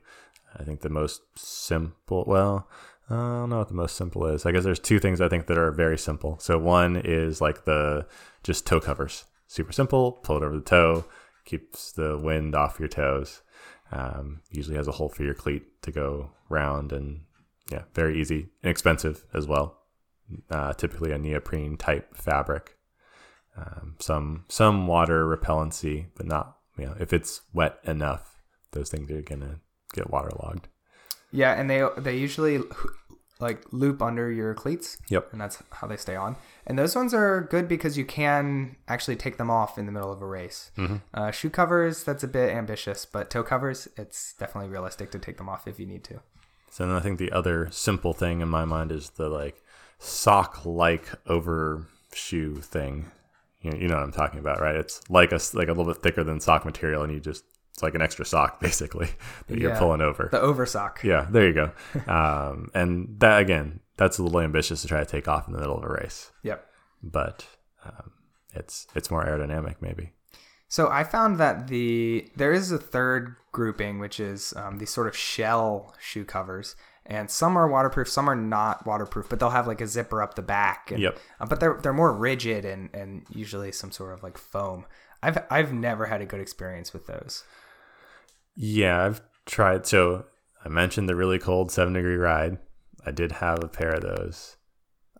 I 0.58 0.64
think 0.64 0.80
the 0.80 0.88
most 0.88 1.22
simple, 1.34 2.24
well, 2.26 2.68
I 3.08 3.14
don't 3.14 3.50
know 3.50 3.58
what 3.58 3.68
the 3.68 3.74
most 3.74 3.96
simple 3.96 4.26
is. 4.26 4.46
I 4.46 4.52
guess 4.52 4.64
there's 4.64 4.80
two 4.80 4.98
things 4.98 5.20
I 5.20 5.28
think 5.28 5.46
that 5.46 5.58
are 5.58 5.70
very 5.70 5.98
simple. 5.98 6.38
So 6.40 6.58
one 6.58 6.96
is 6.96 7.40
like 7.40 7.64
the 7.64 8.06
just 8.42 8.66
toe 8.66 8.80
covers, 8.80 9.24
super 9.46 9.72
simple. 9.72 10.12
Pull 10.12 10.38
it 10.38 10.42
over 10.42 10.56
the 10.56 10.62
toe, 10.62 11.04
keeps 11.46 11.92
the 11.92 12.18
wind 12.18 12.54
off 12.54 12.78
your 12.78 12.88
toes. 12.88 13.40
Um, 13.90 14.40
usually 14.50 14.76
has 14.76 14.88
a 14.88 14.92
hole 14.92 15.08
for 15.08 15.22
your 15.22 15.34
cleat 15.34 15.80
to 15.82 15.90
go 15.90 16.32
round, 16.50 16.92
and 16.92 17.20
yeah, 17.70 17.84
very 17.94 18.20
easy, 18.20 18.48
inexpensive 18.62 19.24
as 19.32 19.46
well. 19.46 19.78
Uh, 20.50 20.72
typically 20.74 21.12
a 21.12 21.18
neoprene 21.18 21.76
type 21.76 22.14
fabric. 22.16 22.76
Um, 23.56 23.94
some 24.00 24.44
some 24.48 24.86
water 24.86 25.24
repellency, 25.24 26.06
but 26.16 26.26
not 26.26 26.58
you 26.76 26.84
know 26.86 26.96
if 27.00 27.12
it's 27.12 27.40
wet 27.54 27.78
enough, 27.84 28.42
those 28.72 28.90
things 28.90 29.10
are 29.10 29.22
gonna 29.22 29.60
get 29.94 30.10
waterlogged. 30.10 30.68
yeah 31.32 31.52
and 31.58 31.70
they 31.70 31.82
they 31.98 32.16
usually 32.16 32.60
like 33.40 33.62
loop 33.72 34.02
under 34.02 34.30
your 34.30 34.52
cleats 34.54 34.98
Yep. 35.08 35.28
and 35.32 35.40
that's 35.40 35.62
how 35.70 35.86
they 35.86 35.96
stay 35.96 36.16
on 36.16 36.36
and 36.66 36.78
those 36.78 36.96
ones 36.96 37.14
are 37.14 37.42
good 37.50 37.68
because 37.68 37.96
you 37.96 38.04
can 38.04 38.76
actually 38.88 39.16
take 39.16 39.36
them 39.36 39.50
off 39.50 39.78
in 39.78 39.86
the 39.86 39.92
middle 39.92 40.12
of 40.12 40.20
a 40.20 40.26
race 40.26 40.70
uh, 41.14 41.30
shoe 41.30 41.50
covers 41.50 42.04
that's 42.04 42.24
a 42.24 42.28
bit 42.28 42.50
ambitious 42.54 43.04
but 43.06 43.30
toe 43.30 43.42
covers 43.42 43.88
it's 43.96 44.34
definitely 44.34 44.70
realistic 44.70 45.10
to 45.10 45.18
take 45.18 45.36
them 45.38 45.48
off 45.48 45.66
if 45.68 45.78
you 45.80 45.86
need 45.86 46.02
to 46.04 46.20
So 46.70 46.86
then 46.86 46.94
I 46.96 47.00
think 47.00 47.18
the 47.18 47.32
other 47.32 47.68
simple 47.70 48.12
thing 48.12 48.40
in 48.42 48.48
my 48.48 48.64
mind 48.66 48.92
is 48.92 49.10
the 49.10 49.28
like 49.30 49.62
sock 49.98 50.66
like 50.66 51.06
overshoe 51.26 52.56
thing. 52.60 53.10
You 53.62 53.70
know, 53.70 53.78
you 53.78 53.88
know 53.88 53.94
what 53.94 54.04
I'm 54.04 54.12
talking 54.12 54.40
about, 54.40 54.60
right? 54.60 54.76
It's 54.76 55.00
like 55.08 55.32
a 55.32 55.40
like 55.54 55.68
a 55.68 55.72
little 55.72 55.90
bit 55.90 56.02
thicker 56.02 56.22
than 56.22 56.38
sock 56.38 56.64
material, 56.66 57.02
and 57.02 57.10
you 57.12 57.18
just 57.18 57.44
it's 57.76 57.82
like 57.82 57.94
an 57.94 58.00
extra 58.00 58.24
sock 58.24 58.58
basically 58.66 59.08
that 59.48 59.58
you're 59.58 59.76
pulling 59.76 60.00
over. 60.00 60.30
the 60.32 60.38
oversock 60.40 61.02
yeah, 61.02 61.26
there 61.30 61.46
you 61.46 61.52
go. 61.52 61.70
um, 62.12 62.70
and 62.74 63.20
that 63.20 63.38
again, 63.40 63.80
that's 63.98 64.16
a 64.18 64.22
little 64.22 64.40
ambitious 64.40 64.80
to 64.80 64.88
try 64.88 64.98
to 65.00 65.04
take 65.06 65.28
off 65.28 65.46
in 65.46 65.52
the 65.52 65.60
middle 65.60 65.76
of 65.76 65.84
a 65.84 65.88
race, 65.88 66.30
yep 66.42 66.66
but 67.02 67.46
um, 67.84 68.12
it's 68.54 68.86
it's 68.94 69.10
more 69.10 69.24
aerodynamic 69.24 69.76
maybe. 69.80 70.12
So 70.68 70.88
I 70.88 71.04
found 71.04 71.38
that 71.38 71.68
the 71.68 72.28
there 72.34 72.52
is 72.52 72.72
a 72.72 72.78
third 72.78 73.36
grouping, 73.52 73.98
which 73.98 74.18
is 74.18 74.52
um, 74.56 74.78
these 74.78 74.90
sort 74.90 75.06
of 75.06 75.14
shell 75.16 75.94
shoe 76.00 76.24
covers, 76.24 76.74
and 77.04 77.30
some 77.30 77.56
are 77.56 77.68
waterproof, 77.68 78.08
some 78.08 78.28
are 78.28 78.34
not 78.34 78.86
waterproof, 78.86 79.28
but 79.28 79.38
they'll 79.38 79.50
have 79.50 79.66
like 79.66 79.80
a 79.82 79.86
zipper 79.86 80.22
up 80.22 80.34
the 80.34 80.42
back. 80.42 80.90
And, 80.90 81.00
Yep. 81.00 81.18
uh, 81.40 81.46
but 81.46 81.60
they're 81.60 81.78
they're 81.82 81.92
more 81.92 82.12
rigid 82.12 82.64
and 82.64 82.88
and 82.94 83.26
usually 83.30 83.70
some 83.70 83.92
sort 83.92 84.14
of 84.14 84.22
like 84.22 84.38
foam. 84.38 84.86
I've 85.22 85.38
I've 85.50 85.72
never 85.72 86.06
had 86.06 86.20
a 86.22 86.26
good 86.26 86.40
experience 86.40 86.92
with 86.92 87.06
those. 87.06 87.44
Yeah, 88.56 89.04
I've 89.04 89.20
tried. 89.44 89.86
So 89.86 90.24
I 90.64 90.68
mentioned 90.68 91.08
the 91.08 91.16
really 91.16 91.38
cold 91.38 91.70
seven 91.70 91.92
degree 91.92 92.16
ride. 92.16 92.58
I 93.04 93.10
did 93.10 93.32
have 93.32 93.62
a 93.62 93.68
pair 93.68 93.92
of 93.92 94.02
those. 94.02 94.56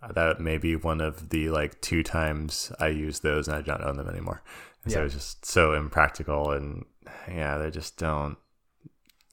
Uh, 0.03 0.13
That 0.13 0.41
may 0.41 0.59
be 0.59 0.75
one 0.77 1.01
of 1.01 1.29
the 1.31 1.51
like 1.51 1.81
two 1.81 2.03
times 2.03 2.73
I 2.81 2.89
used 2.89 3.23
those 3.23 3.47
and 3.47 3.57
I 3.57 3.61
don't 3.63 3.83
own 3.85 3.97
them 3.97 4.09
anymore. 4.09 4.43
And 4.83 4.93
So 4.93 4.99
Yeah. 4.99 5.03
it 5.03 5.05
was 5.05 5.15
just 5.15 5.45
so 5.47 5.73
impractical 5.75 6.51
and 6.51 6.85
yeah, 7.29 7.59
they 7.59 7.71
just 7.71 7.97
don't. 7.99 8.37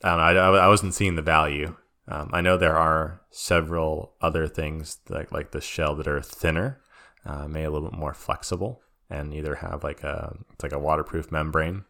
I 0.04 0.10
don't 0.10 0.36
know. 0.36 0.54
I, 0.56 0.66
I 0.66 0.68
wasn't 0.68 0.94
seeing 0.94 1.16
the 1.16 1.22
value. 1.22 1.76
Um, 2.08 2.30
I 2.34 2.42
know 2.42 2.58
there 2.58 2.76
are 2.78 3.22
several 3.32 4.16
other 4.22 4.48
things 4.48 4.98
like 5.10 5.32
like 5.32 5.52
the 5.52 5.62
shell 5.62 5.96
that 5.96 6.08
are 6.08 6.22
thinner, 6.22 6.82
uh, 7.26 7.48
maybe 7.48 7.64
a 7.64 7.72
little 7.72 7.90
bit 7.90 7.98
more 7.98 8.14
flexible, 8.14 8.82
and 9.10 9.34
either 9.34 9.56
have 9.56 9.84
like 9.86 10.04
a 10.04 10.36
it's 10.52 10.62
like 10.64 10.74
a 10.74 10.80
waterproof 10.80 11.32
membrane, 11.32 11.86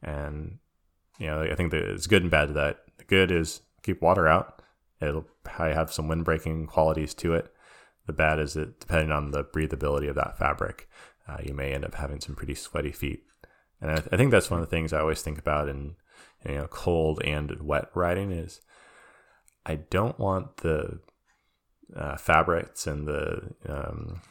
and 0.00 0.59
you 1.20 1.26
know, 1.26 1.42
I 1.42 1.54
think 1.54 1.70
that 1.70 1.82
it's 1.82 2.06
good 2.06 2.22
and 2.22 2.30
bad 2.30 2.48
to 2.48 2.54
that. 2.54 2.78
The 2.96 3.04
good 3.04 3.30
is 3.30 3.60
keep 3.82 4.00
water 4.00 4.26
out. 4.26 4.62
It'll 5.00 5.26
probably 5.44 5.74
have 5.74 5.92
some 5.92 6.08
wind 6.08 6.24
breaking 6.24 6.66
qualities 6.66 7.14
to 7.14 7.34
it. 7.34 7.52
The 8.06 8.12
bad 8.12 8.38
is 8.38 8.54
that 8.54 8.80
depending 8.80 9.12
on 9.12 9.30
the 9.30 9.44
breathability 9.44 10.08
of 10.08 10.16
that 10.16 10.38
fabric, 10.38 10.88
uh, 11.28 11.36
you 11.44 11.54
may 11.54 11.72
end 11.72 11.84
up 11.84 11.94
having 11.94 12.20
some 12.20 12.34
pretty 12.34 12.54
sweaty 12.54 12.90
feet. 12.90 13.24
And 13.80 13.90
I, 13.90 14.02
I 14.12 14.16
think 14.16 14.30
that's 14.30 14.50
one 14.50 14.60
of 14.60 14.68
the 14.68 14.74
things 14.74 14.92
I 14.92 15.00
always 15.00 15.22
think 15.22 15.38
about 15.38 15.68
in 15.68 15.96
you 16.48 16.54
know 16.54 16.66
cold 16.68 17.22
and 17.22 17.60
wet 17.60 17.90
riding 17.94 18.32
is 18.32 18.62
I 19.66 19.76
don't 19.76 20.18
want 20.18 20.58
the 20.58 21.00
uh, 21.94 22.16
fabrics 22.16 22.86
and 22.86 23.06
the 23.06 23.54
um, 23.68 24.22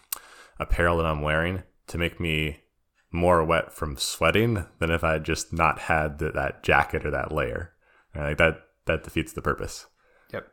apparel 0.59 0.97
that 0.97 1.05
I'm 1.05 1.21
wearing 1.21 1.63
to 1.87 1.97
make 1.99 2.19
me 2.19 2.61
more 3.11 3.43
wet 3.43 3.73
from 3.73 3.97
sweating 3.97 4.65
than 4.79 4.91
if 4.91 5.03
I 5.03 5.13
had 5.13 5.23
just 5.23 5.51
not 5.51 5.79
had 5.79 6.19
the, 6.19 6.31
that 6.31 6.63
jacket 6.63 7.05
or 7.05 7.11
that 7.11 7.31
layer. 7.31 7.73
Like 8.15 8.37
that 8.37 8.61
that 8.85 9.03
defeats 9.03 9.33
the 9.33 9.41
purpose. 9.41 9.85
Yep. 10.33 10.47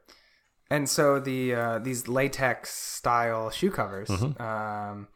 And 0.70 0.88
so 0.88 1.18
the 1.20 1.54
uh, 1.54 1.78
these 1.78 2.08
latex 2.08 2.72
style 2.74 3.50
shoe 3.50 3.70
covers, 3.70 4.10
um, 4.10 5.08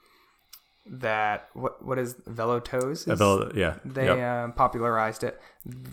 that 0.87 1.49
what 1.53 1.85
what 1.85 1.99
is 1.99 2.15
VeloToze? 2.29 3.09
is- 3.11 3.19
Vel- 3.19 3.53
yeah. 3.55 3.75
they 3.85 4.07
yep. 4.07 4.19
um, 4.45 4.53
popularized 4.53 5.23
it. 5.23 5.41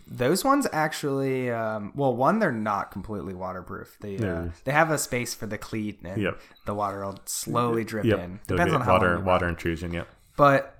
Those 0.07 0.43
ones 0.45 0.67
actually, 0.71 1.51
um, 1.51 1.91
well, 1.95 2.15
one 2.15 2.39
they're 2.39 2.51
not 2.51 2.91
completely 2.91 3.33
waterproof. 3.33 3.97
They 3.99 4.15
uh, 4.17 4.49
They're- 4.63 4.73
have 4.73 4.89
a 4.89 4.97
space 4.97 5.33
for 5.35 5.45
the 5.45 5.57
cleat, 5.57 5.99
and 6.03 6.21
Yep. 6.21 6.39
the 6.65 6.73
water 6.73 7.03
will 7.05 7.19
slowly 7.25 7.83
drip 7.83 8.05
yep. 8.05 8.19
in. 8.19 8.39
Depends 8.47 8.73
on 8.73 8.81
how 8.81 8.93
water 8.93 9.19
water 9.19 9.47
intrusion. 9.49 9.93
Yep. 9.93 10.07
But 10.37 10.76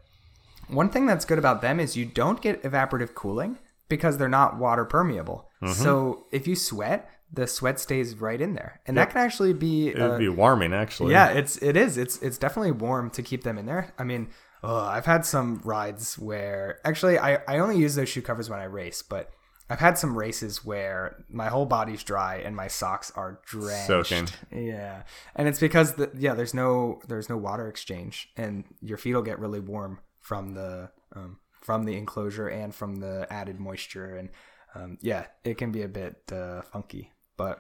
one 0.68 0.90
thing 0.90 1.06
that's 1.06 1.26
good 1.26 1.40
about 1.40 1.62
them 1.62 1.80
is 1.80 1.96
you 1.96 2.06
don't 2.06 2.42
get 2.42 2.64
evaporative 2.64 3.14
cooling 3.14 3.58
because 3.90 4.18
they're 4.18 4.30
not 4.30 4.58
water 4.58 4.86
permeable. 4.86 5.50
Mm-hmm. 5.62 5.74
So 5.74 6.26
if 6.32 6.48
you 6.48 6.56
sweat, 6.56 7.10
the 7.32 7.48
sweat 7.48 7.80
stays 7.80 8.16
right 8.16 8.40
in 8.40 8.54
there, 8.54 8.82
and 8.86 8.98
that 8.98 9.10
can 9.10 9.22
actually 9.22 9.54
be. 9.54 9.90
It 9.90 9.98
would 9.98 10.12
uh, 10.12 10.18
be 10.18 10.30
warming 10.30 10.74
actually. 10.74 11.12
yeah, 11.12 11.30
it's 11.30 11.58
it 11.58 11.76
is. 11.76 11.98
It's 11.98 12.22
it's 12.22 12.38
definitely 12.38 12.72
warm 12.72 13.10
to 13.12 13.22
keep 13.22 13.44
them 13.44 13.58
in 13.58 13.66
there. 13.66 13.94
I 13.98 14.04
mean, 14.04 14.30
I've 14.64 15.06
had 15.06 15.26
some 15.26 15.62
rides 15.64 16.18
where 16.18 16.80
actually 16.86 17.18
I 17.18 17.40
I 17.48 17.60
only 17.60 17.78
use 17.78 17.96
those 17.96 18.10
shoe 18.10 18.22
covers 18.22 18.50
when 18.50 18.60
I 18.60 18.66
race, 18.66 19.02
but 19.02 19.32
I've 19.70 19.80
had 19.80 19.98
some 19.98 20.18
races 20.18 20.64
where 20.64 21.26
my 21.30 21.48
whole 21.48 21.66
body's 21.66 22.04
dry 22.04 22.38
and 22.38 22.56
my 22.56 22.68
socks 22.68 23.12
are 23.16 23.42
drenched. 23.46 23.88
Soaking. 23.88 24.30
Yeah, 24.52 25.04
and 25.36 25.48
it's 25.48 25.60
because 25.60 25.94
the 25.96 26.10
yeah 26.18 26.34
there's 26.34 26.54
no 26.54 27.02
there's 27.08 27.30
no 27.30 27.38
water 27.38 27.68
exchange, 27.68 28.30
and 28.38 28.64
your 28.82 28.98
feet 28.98 29.14
will 29.14 29.22
get 29.22 29.40
really 29.40 29.60
warm 29.60 30.00
from 30.28 30.54
the 30.54 30.90
um, 31.16 31.40
from 31.68 31.86
the 31.86 31.96
enclosure 31.98 32.50
and 32.62 32.76
from 32.76 32.92
the 32.98 33.16
added 33.30 33.60
moisture, 33.60 34.10
and 34.20 34.30
um, 34.76 34.98
yeah, 35.02 35.24
it 35.44 35.58
can 35.58 35.72
be 35.72 35.84
a 35.84 35.88
bit 36.02 36.16
uh, 36.32 36.62
funky, 36.74 37.04
but 37.38 37.58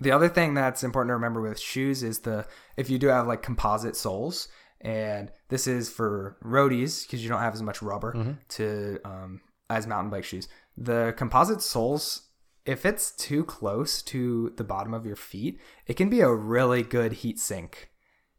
The 0.00 0.12
other 0.12 0.28
thing 0.28 0.54
that's 0.54 0.84
important 0.84 1.10
to 1.10 1.14
remember 1.14 1.40
with 1.40 1.58
shoes 1.58 2.02
is 2.02 2.20
the 2.20 2.46
if 2.76 2.88
you 2.90 2.98
do 2.98 3.08
have 3.08 3.26
like 3.26 3.42
composite 3.42 3.96
soles, 3.96 4.48
and 4.80 5.30
this 5.48 5.66
is 5.66 5.90
for 5.90 6.36
roadies 6.44 7.04
because 7.04 7.22
you 7.22 7.28
don't 7.28 7.40
have 7.40 7.54
as 7.54 7.62
much 7.62 7.82
rubber 7.82 8.12
to 8.50 8.98
um, 9.04 9.40
as 9.68 9.86
mountain 9.86 10.10
bike 10.10 10.24
shoes. 10.24 10.48
The 10.76 11.14
composite 11.16 11.62
soles, 11.62 12.28
if 12.64 12.86
it's 12.86 13.10
too 13.10 13.44
close 13.44 14.02
to 14.02 14.52
the 14.56 14.64
bottom 14.64 14.94
of 14.94 15.04
your 15.04 15.16
feet, 15.16 15.58
it 15.86 15.94
can 15.94 16.08
be 16.08 16.20
a 16.20 16.32
really 16.32 16.82
good 16.84 17.12
heat 17.14 17.38
sink, 17.40 17.90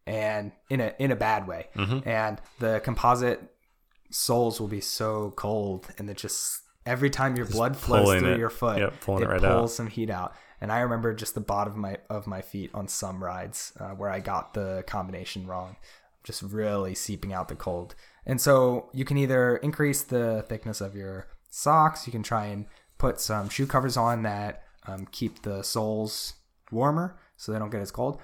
and 0.10 0.52
in 0.70 0.82
a 0.82 0.94
in 1.00 1.12
a 1.12 1.16
bad 1.16 1.48
way. 1.48 1.68
And 2.06 2.42
the 2.60 2.82
composite 2.84 3.40
soles 4.12 4.60
will 4.60 4.68
be 4.68 4.82
so 4.82 5.32
cold, 5.36 5.88
and 5.98 6.10
it 6.10 6.18
just 6.18 6.62
every 6.86 7.10
time 7.10 7.36
your 7.36 7.46
blood 7.46 7.78
flows 7.78 8.20
through 8.20 8.34
it. 8.34 8.40
your 8.40 8.50
foot, 8.50 8.80
Yep, 8.80 8.94
pulling 9.02 9.24
it 9.24 9.26
it 9.28 9.30
right 9.30 9.42
pulls 9.42 9.72
out. 9.72 9.76
some 9.76 9.88
heat 9.88 10.10
out. 10.10 10.34
And 10.62 10.72
I 10.72 10.80
remember 10.80 11.14
just 11.14 11.36
the 11.36 11.42
bottom 11.42 11.74
of 11.74 11.80
my 11.80 11.98
of 12.10 12.28
my 12.28 12.42
feet 12.42 12.72
on 12.74 12.88
some 12.88 13.24
rides 13.24 13.72
uh, 13.80 13.92
where 13.92 14.10
I 14.10 14.20
got 14.20 14.54
the 14.54 14.84
combination 14.88 15.48
wrong, 15.48 15.78
just 16.24 16.42
really 16.42 16.96
seeping 16.96 17.32
out 17.32 17.48
the 17.48 17.56
cold. 17.56 17.96
And 18.26 18.42
so 18.42 18.90
you 18.94 19.06
can 19.06 19.18
either 19.18 19.58
increase 19.58 20.02
the 20.04 20.44
thickness 20.50 20.82
of 20.82 20.96
your 20.96 21.28
socks, 21.50 22.06
you 22.08 22.12
can 22.12 22.24
try 22.24 22.46
and 22.48 22.66
put 22.98 23.20
some 23.22 23.48
shoe 23.50 23.66
covers 23.66 23.96
on 23.98 24.24
that 24.24 24.64
um, 24.88 25.08
keep 25.12 25.42
the 25.44 25.64
soles 25.64 26.34
warmer 26.72 27.18
so 27.38 27.52
they 27.52 27.60
don't 27.60 27.70
get 27.70 27.82
as 27.82 27.92
cold, 27.92 28.20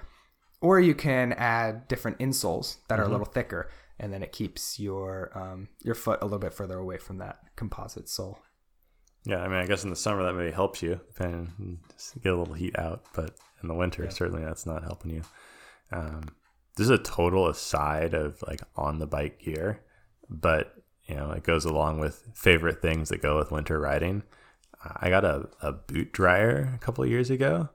or 0.60 0.80
you 0.80 0.94
can 0.94 1.32
add 1.34 1.88
different 1.88 2.18
insoles 2.18 2.76
that 2.88 2.98
are 2.98 3.04
a 3.04 3.08
little 3.08 3.26
thicker, 3.26 3.70
and 3.98 4.12
then 4.12 4.22
it 4.22 4.32
keeps 4.32 4.78
your 4.78 5.30
um, 5.34 5.68
your 5.82 5.94
foot 5.94 6.20
a 6.22 6.24
little 6.24 6.38
bit 6.38 6.54
further 6.54 6.78
away 6.78 6.98
from 6.98 7.18
that 7.18 7.38
composite 7.56 8.08
sole. 8.08 8.38
Yeah, 9.24 9.42
I 9.42 9.48
mean, 9.48 9.58
I 9.58 9.66
guess 9.66 9.82
in 9.82 9.90
the 9.90 9.96
summer 9.96 10.22
that 10.22 10.34
maybe 10.34 10.52
helps 10.52 10.82
you, 10.82 11.00
depending, 11.08 11.80
just 11.92 12.20
get 12.22 12.32
a 12.32 12.36
little 12.36 12.54
heat 12.54 12.78
out. 12.78 13.04
But 13.12 13.36
in 13.60 13.68
the 13.68 13.74
winter, 13.74 14.08
certainly 14.10 14.44
that's 14.44 14.66
not 14.66 14.84
helping 14.84 15.10
you. 15.10 15.22
Um, 15.90 16.28
this 16.76 16.84
is 16.84 16.90
a 16.90 16.98
total 16.98 17.48
aside 17.48 18.14
of 18.14 18.40
like 18.46 18.60
on 18.76 18.98
the 18.98 19.06
bike 19.06 19.40
gear, 19.40 19.82
but 20.28 20.74
you 21.06 21.14
know, 21.14 21.30
it 21.32 21.42
goes 21.42 21.64
along 21.64 21.98
with 22.00 22.22
favorite 22.34 22.82
things 22.82 23.08
that 23.08 23.22
go 23.22 23.36
with 23.36 23.50
winter 23.52 23.80
riding. 23.80 24.22
Uh, 24.84 24.92
I 24.96 25.10
got 25.10 25.24
a, 25.24 25.48
a 25.62 25.72
boot 25.72 26.12
dryer 26.12 26.72
a 26.74 26.78
couple 26.78 27.04
of 27.04 27.10
years 27.10 27.30
ago. 27.30 27.70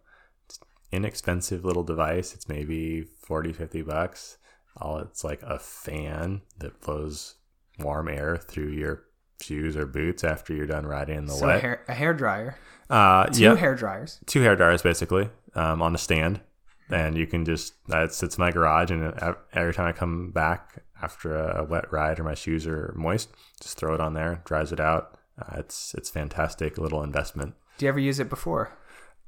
Inexpensive 0.91 1.63
little 1.63 1.83
device. 1.83 2.33
It's 2.33 2.49
maybe 2.49 3.01
40, 3.03 3.53
50 3.53 3.81
bucks. 3.83 4.37
All 4.77 4.97
it's 4.99 5.23
like 5.23 5.41
a 5.43 5.59
fan 5.59 6.41
that 6.59 6.79
blows 6.81 7.35
warm 7.79 8.07
air 8.07 8.37
through 8.37 8.69
your 8.69 9.03
shoes 9.41 9.75
or 9.75 9.85
boots 9.85 10.23
after 10.23 10.53
you're 10.53 10.67
done 10.67 10.85
riding 10.85 11.17
in 11.17 11.25
the 11.25 11.33
So 11.33 11.45
a 11.45 11.47
wet. 11.47 11.61
hair, 11.61 11.83
a 11.87 11.93
hair 11.93 12.13
dryer, 12.13 12.55
uh, 12.89 13.25
two 13.25 13.41
yeah, 13.41 13.55
hair 13.55 13.75
dryers. 13.75 14.19
two 14.25 14.41
hair 14.41 14.55
dryers 14.55 14.81
basically 14.81 15.29
um, 15.55 15.81
on 15.81 15.95
a 15.95 15.97
stand, 15.97 16.41
and 16.89 17.17
you 17.17 17.25
can 17.27 17.43
just 17.43 17.73
that 17.87 18.13
sits 18.13 18.37
in 18.37 18.41
my 18.41 18.51
garage, 18.51 18.91
and 18.91 19.13
every 19.53 19.73
time 19.73 19.87
I 19.87 19.91
come 19.93 20.31
back 20.31 20.83
after 21.01 21.35
a 21.35 21.63
wet 21.63 21.91
ride 21.91 22.19
or 22.19 22.23
my 22.23 22.35
shoes 22.35 22.67
are 22.67 22.93
moist, 22.95 23.29
just 23.61 23.77
throw 23.77 23.93
it 23.95 23.99
on 24.01 24.13
there, 24.13 24.41
dries 24.45 24.71
it 24.71 24.79
out. 24.79 25.17
Uh, 25.41 25.57
it's 25.59 25.93
it's 25.95 26.09
fantastic 26.09 26.77
little 26.77 27.03
investment. 27.03 27.55
Do 27.77 27.85
you 27.85 27.89
ever 27.89 27.99
use 27.99 28.19
it 28.19 28.29
before? 28.29 28.77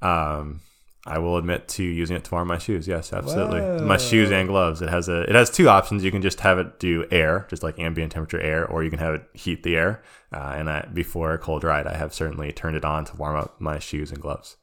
Um, 0.02 0.62
I 1.06 1.20
will 1.20 1.38
admit 1.38 1.68
to 1.70 1.84
using 1.84 2.16
it 2.16 2.24
to 2.26 2.32
warm 2.32 2.48
my 2.48 2.58
shoes. 2.58 2.88
Yes, 2.88 3.12
absolutely. 3.12 3.86
My 3.86 3.98
shoes 3.98 4.32
and 4.32 4.48
gloves. 4.48 4.82
It 4.82 4.90
has 4.90 5.10
a 5.10 5.24
it 5.24 5.36
has 5.36 5.50
two 5.50 5.68
options. 5.68 6.04
You 6.04 6.12
can 6.12 6.22
just 6.22 6.40
have 6.40 6.58
it 6.60 6.80
do 6.80 7.06
air, 7.12 7.46
just 7.50 7.62
like 7.62 7.78
ambient 7.78 8.14
temperature 8.14 8.40
air, 8.40 8.66
or 8.66 8.84
you 8.84 8.90
can 8.90 9.00
have 9.00 9.16
it 9.16 9.24
heat 9.34 9.64
the 9.64 9.76
air. 9.76 10.02
Uh, 10.32 10.54
and 10.56 10.70
I, 10.70 10.88
before 10.94 11.34
a 11.34 11.38
cold 11.38 11.64
ride, 11.66 11.88
I 11.88 11.98
have 11.98 12.14
certainly 12.14 12.52
turned 12.54 12.78
it 12.78 12.86
on 12.86 13.04
to 13.06 13.18
warm 13.18 13.36
up 13.36 13.60
my 13.60 13.80
shoes 13.80 14.12
and 14.12 14.22
gloves. 14.22 14.56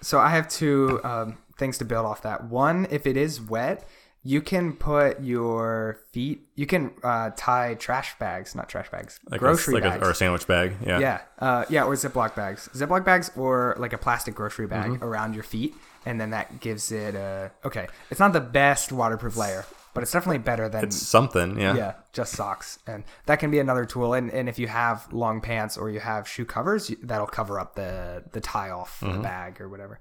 So 0.00 0.18
I 0.18 0.30
have 0.30 0.48
two 0.48 1.00
um, 1.04 1.38
things 1.56 1.78
to 1.78 1.84
build 1.84 2.06
off 2.06 2.22
that. 2.22 2.44
One, 2.44 2.88
if 2.90 3.06
it 3.06 3.16
is 3.16 3.40
wet, 3.40 3.88
you 4.26 4.40
can 4.40 4.72
put 4.72 5.20
your 5.22 5.98
feet. 6.12 6.48
You 6.54 6.66
can 6.66 6.92
uh, 7.02 7.30
tie 7.36 7.74
trash 7.74 8.18
bags, 8.18 8.54
not 8.54 8.68
trash 8.70 8.90
bags, 8.90 9.20
Like 9.30 9.38
grocery 9.40 9.74
a, 9.74 9.76
like 9.80 9.84
bags. 9.84 10.02
A, 10.02 10.06
or 10.06 10.10
a 10.10 10.14
sandwich 10.14 10.46
bag. 10.46 10.76
Yeah. 10.84 10.98
yeah, 10.98 11.20
uh, 11.38 11.64
yeah, 11.68 11.84
or 11.84 11.94
Ziploc 11.94 12.34
bags, 12.34 12.68
Ziploc 12.74 13.04
bags, 13.04 13.30
or 13.36 13.76
like 13.78 13.92
a 13.92 13.98
plastic 13.98 14.34
grocery 14.34 14.66
bag 14.66 14.92
Mm-hmm. 14.92 15.04
around 15.04 15.34
your 15.34 15.42
feet, 15.44 15.74
and 16.06 16.18
then 16.20 16.30
that 16.30 16.60
gives 16.60 16.90
it 16.90 17.14
a 17.14 17.50
okay. 17.64 17.86
It's 18.10 18.20
not 18.20 18.32
the 18.32 18.40
best 18.40 18.92
waterproof 18.92 19.36
layer, 19.36 19.66
but 19.92 20.02
it's 20.02 20.12
definitely 20.12 20.38
better 20.38 20.68
than 20.70 20.84
It's 20.84 20.96
something. 20.96 21.60
Yeah. 21.60 21.76
yeah, 21.76 21.92
just 22.14 22.32
socks, 22.32 22.78
and 22.86 23.04
that 23.26 23.40
can 23.40 23.50
be 23.50 23.58
another 23.58 23.84
tool. 23.84 24.14
And, 24.14 24.30
and 24.32 24.48
if 24.48 24.58
you 24.58 24.68
have 24.68 25.06
long 25.12 25.40
pants 25.42 25.76
or 25.76 25.90
you 25.90 26.00
have 26.00 26.26
shoe 26.26 26.46
covers, 26.46 26.90
that'll 27.02 27.26
cover 27.26 27.60
up 27.60 27.74
the 27.74 28.24
the 28.32 28.40
tie 28.40 28.70
off 28.70 29.00
Mm-hmm. 29.00 29.16
the 29.16 29.22
bag 29.22 29.60
or 29.60 29.68
whatever. 29.68 30.00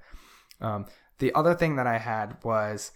Um, 0.61 0.85
the 1.19 1.33
other 1.35 1.53
thing 1.55 1.75
that 1.75 1.87
I 1.87 1.97
had 1.97 2.37
was 2.43 2.91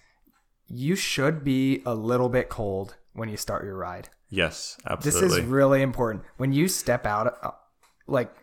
you 0.70 0.96
should 0.96 1.44
be 1.44 1.82
a 1.86 1.94
little 1.94 2.30
bit 2.30 2.50
cold 2.50 2.96
when 3.14 3.30
you 3.30 3.38
start 3.38 3.64
your 3.64 3.78
ride. 3.78 4.10
Yes. 4.30 4.78
Absolutely. 4.86 5.28
This 5.28 5.38
is 5.38 5.46
really 5.46 5.82
important. 5.82 6.24
When 6.38 6.54
you 6.54 6.68
step 6.68 7.06
out, 7.06 7.38
uh, 7.42 7.52
like 8.08 8.34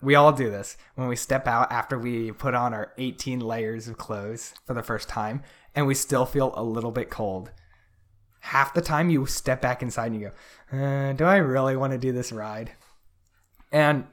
we 0.00 0.14
all 0.14 0.32
do 0.32 0.50
this, 0.50 0.76
when 0.94 1.08
we 1.08 1.16
step 1.16 1.46
out 1.46 1.70
after 1.72 1.98
we 1.98 2.32
put 2.32 2.54
on 2.54 2.72
our 2.72 2.92
18 2.98 3.40
layers 3.40 3.88
of 3.88 3.98
clothes 3.98 4.54
for 4.64 4.74
the 4.74 4.82
first 4.82 5.08
time 5.08 5.42
and 5.74 5.86
we 5.86 5.94
still 5.94 6.26
feel 6.26 6.52
a 6.56 6.62
little 6.62 6.92
bit 6.92 7.10
cold, 7.10 7.50
half 8.40 8.72
the 8.72 8.80
time 8.80 9.10
you 9.10 9.26
step 9.26 9.60
back 9.60 9.82
inside 9.82 10.12
and 10.12 10.20
you 10.20 10.30
go, 10.70 10.78
uh, 10.78 11.12
Do 11.12 11.24
I 11.24 11.36
really 11.36 11.76
want 11.76 11.92
to 11.92 11.98
do 11.98 12.12
this 12.12 12.32
ride? 12.32 12.72
And 13.72 14.06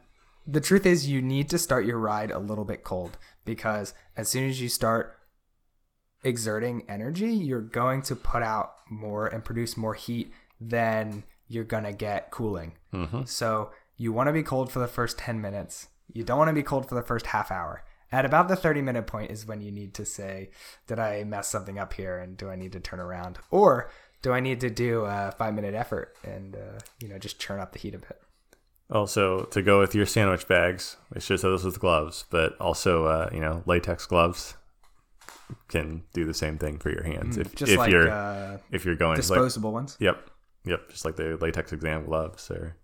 the 0.47 0.61
truth 0.61 0.85
is, 0.85 1.07
you 1.07 1.21
need 1.21 1.49
to 1.49 1.59
start 1.59 1.85
your 1.85 1.99
ride 1.99 2.31
a 2.31 2.39
little 2.39 2.65
bit 2.65 2.83
cold 2.83 3.17
because 3.45 3.93
as 4.17 4.27
soon 4.27 4.49
as 4.49 4.59
you 4.59 4.67
start 4.67 5.17
exerting 6.23 6.83
energy, 6.87 7.31
you're 7.33 7.61
going 7.61 8.01
to 8.03 8.15
put 8.15 8.43
out 8.43 8.75
more 8.89 9.27
and 9.27 9.43
produce 9.43 9.75
more 9.77 9.93
heat 9.93 10.31
than 10.59 11.23
you're 11.47 11.63
going 11.63 11.83
to 11.83 11.93
get 11.93 12.31
cooling. 12.31 12.73
So 13.25 13.71
you 13.97 14.11
want 14.13 14.27
to 14.27 14.33
be 14.33 14.43
cold 14.43 14.71
for 14.71 14.79
the 14.79 14.87
first 14.87 15.17
10 15.17 15.41
minutes. 15.41 15.87
You 16.11 16.23
don't 16.23 16.37
want 16.37 16.49
to 16.49 16.53
be 16.53 16.63
cold 16.63 16.87
for 16.87 16.95
the 16.95 17.01
first 17.01 17.27
half 17.27 17.51
hour. 17.51 17.83
At 18.11 18.25
about 18.25 18.47
the 18.47 18.55
30 18.55 18.81
minute 18.81 19.07
point 19.07 19.31
is 19.31 19.47
when 19.47 19.61
you 19.61 19.71
need 19.71 19.95
to 19.95 20.05
say, 20.05 20.51
Did 20.85 20.99
I 20.99 21.23
mess 21.23 21.47
something 21.47 21.79
up 21.79 21.93
here? 21.93 22.19
And 22.19 22.37
do 22.37 22.49
I 22.49 22.55
need 22.55 22.71
to 22.73 22.79
turn 22.79 22.99
around? 22.99 23.39
Or 23.49 23.89
do 24.21 24.31
I 24.31 24.39
need 24.39 24.59
to 24.61 24.69
do 24.69 25.05
a 25.05 25.33
five 25.37 25.53
minute 25.55 25.73
effort 25.73 26.15
and, 26.23 26.55
uh, 26.55 26.79
you 26.99 27.07
know, 27.07 27.17
just 27.17 27.39
churn 27.39 27.59
up 27.59 27.73
the 27.73 27.79
heat 27.79 27.95
a 27.95 27.99
bit? 27.99 28.21
Also, 28.91 29.45
to 29.45 29.61
go 29.63 29.79
with 29.79 29.95
your 29.95 30.05
sandwich 30.05 30.47
bags, 30.47 30.97
we 31.13 31.19
should 31.19 31.33
have 31.33 31.39
said 31.39 31.51
this 31.51 31.63
with 31.63 31.79
gloves, 31.79 32.25
but 32.29 32.55
also, 32.59 33.05
uh, 33.05 33.29
you 33.33 33.39
know, 33.39 33.63
latex 33.65 34.05
gloves 34.05 34.55
can 35.67 36.03
do 36.13 36.25
the 36.25 36.33
same 36.33 36.57
thing 36.57 36.77
for 36.79 36.89
your 36.89 37.03
hands. 37.03 37.37
If, 37.37 37.51
Mm, 37.51 37.55
Just 37.55 37.71
if 37.71 37.77
like 37.77 37.91
you're 37.91 38.09
uh, 38.09 38.57
if 38.71 38.85
you're 38.85 38.95
going 38.95 39.11
like, 39.17 39.17
disposable 39.27 39.71
ones. 39.71 39.97
Yep. 39.99 40.29
Yep. 40.65 40.89
Just 40.89 41.05
like 41.05 41.15
the 41.15 41.37
latex 41.41 41.73
exam 41.73 42.05
gloves 42.05 42.49
or 42.51 42.77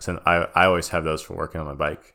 so 0.00 0.20
I, 0.26 0.48
I 0.54 0.64
always 0.66 0.88
have 0.88 1.04
those 1.04 1.22
for 1.22 1.34
working 1.36 1.60
on 1.60 1.66
my 1.66 1.74
bike. 1.74 2.14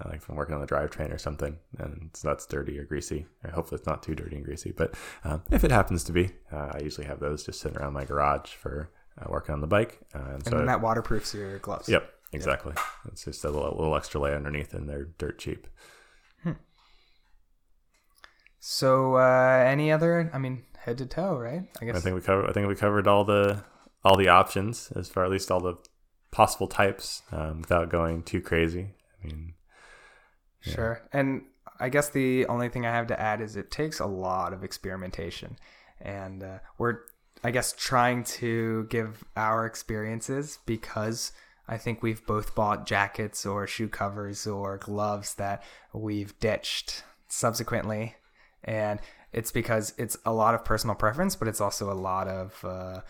uh, 0.00 0.08
Like 0.10 0.22
from 0.22 0.36
working 0.36 0.54
on 0.54 0.60
the 0.60 0.66
drivetrain 0.66 1.12
or 1.12 1.18
something, 1.18 1.58
and 1.78 2.06
it's 2.10 2.22
not 2.24 2.44
dirty 2.48 2.78
or 2.78 2.84
greasy. 2.84 3.26
Or 3.44 3.50
hopefully, 3.50 3.78
it's 3.78 3.86
not 3.86 4.02
too 4.02 4.14
dirty 4.14 4.36
and 4.36 4.44
greasy. 4.44 4.72
But 4.72 4.94
um, 5.24 5.42
if 5.50 5.64
it 5.64 5.70
happens 5.72 6.04
to 6.04 6.12
be, 6.12 6.30
uh, 6.52 6.70
I 6.74 6.80
usually 6.82 7.06
have 7.06 7.18
those 7.20 7.44
just 7.44 7.60
sitting 7.60 7.78
around 7.78 7.94
my 7.94 8.04
garage 8.04 8.50
for 8.50 8.90
uh, 9.20 9.26
working 9.28 9.54
on 9.54 9.60
the 9.60 9.66
bike. 9.66 9.98
Uh, 10.14 10.18
and 10.18 10.34
And 10.34 10.44
so, 10.44 10.50
then 10.58 10.66
that 10.66 10.80
waterproofs 10.82 11.34
your 11.34 11.58
gloves. 11.58 11.88
yep, 11.88 12.12
exactly. 12.32 12.74
It's 13.08 13.24
just 13.24 13.44
a 13.44 13.50
little, 13.50 13.74
little 13.76 13.96
extra 13.96 14.20
layer 14.20 14.36
underneath, 14.36 14.72
and 14.74 14.88
they're 14.88 15.06
dirt 15.18 15.38
cheap. 15.38 15.66
So, 18.68 19.14
uh, 19.14 19.64
any 19.64 19.92
other? 19.92 20.28
I 20.34 20.38
mean, 20.38 20.64
head 20.76 20.98
to 20.98 21.06
toe, 21.06 21.38
right? 21.38 21.62
I 21.80 21.84
guess. 21.84 21.96
I 21.96 22.00
think 22.00 22.16
we 22.16 22.20
covered. 22.20 22.50
I 22.50 22.52
think 22.52 22.66
we 22.66 22.74
covered 22.74 23.06
all 23.06 23.24
the 23.24 23.62
all 24.04 24.16
the 24.16 24.28
options 24.28 24.90
as 24.96 25.08
far 25.08 25.24
at 25.24 25.30
least 25.30 25.52
all 25.52 25.60
the 25.60 25.76
possible 26.32 26.66
types 26.66 27.22
um, 27.30 27.60
without 27.60 27.90
going 27.90 28.24
too 28.24 28.40
crazy. 28.40 28.88
I 29.22 29.26
mean, 29.28 29.54
Sure. 30.60 31.00
And 31.12 31.42
I 31.78 31.88
guess 31.90 32.08
the 32.08 32.46
only 32.46 32.68
thing 32.68 32.84
I 32.84 32.90
have 32.90 33.06
to 33.06 33.20
add 33.20 33.40
is 33.40 33.54
it 33.54 33.70
takes 33.70 34.00
a 34.00 34.06
lot 34.06 34.52
of 34.52 34.64
experimentation. 34.64 35.56
And 36.00 36.42
uh, 36.42 36.58
we're, 36.76 36.98
I 37.44 37.52
guess, 37.52 37.72
trying 37.72 38.24
to 38.24 38.88
give 38.90 39.22
our 39.36 39.64
experiences 39.64 40.58
because 40.66 41.30
I 41.68 41.78
think 41.78 42.02
we've 42.02 42.26
both 42.26 42.56
bought 42.56 42.86
jackets 42.86 43.46
or 43.46 43.66
shoe 43.68 43.88
covers 43.88 44.44
or 44.46 44.78
gloves 44.78 45.34
that 45.34 45.62
we've 45.92 46.36
ditched 46.40 47.04
subsequently. 47.28 48.16
And 48.64 49.00
it's 49.32 49.52
because 49.52 49.94
it's 49.98 50.16
a 50.24 50.32
lot 50.32 50.54
of 50.54 50.64
personal 50.64 50.96
preference, 50.96 51.36
but 51.36 51.48
it's 51.48 51.60
also 51.60 51.90
a 51.90 51.94
lot 51.94 52.26
of, 52.28 52.64
uh, 52.64 53.00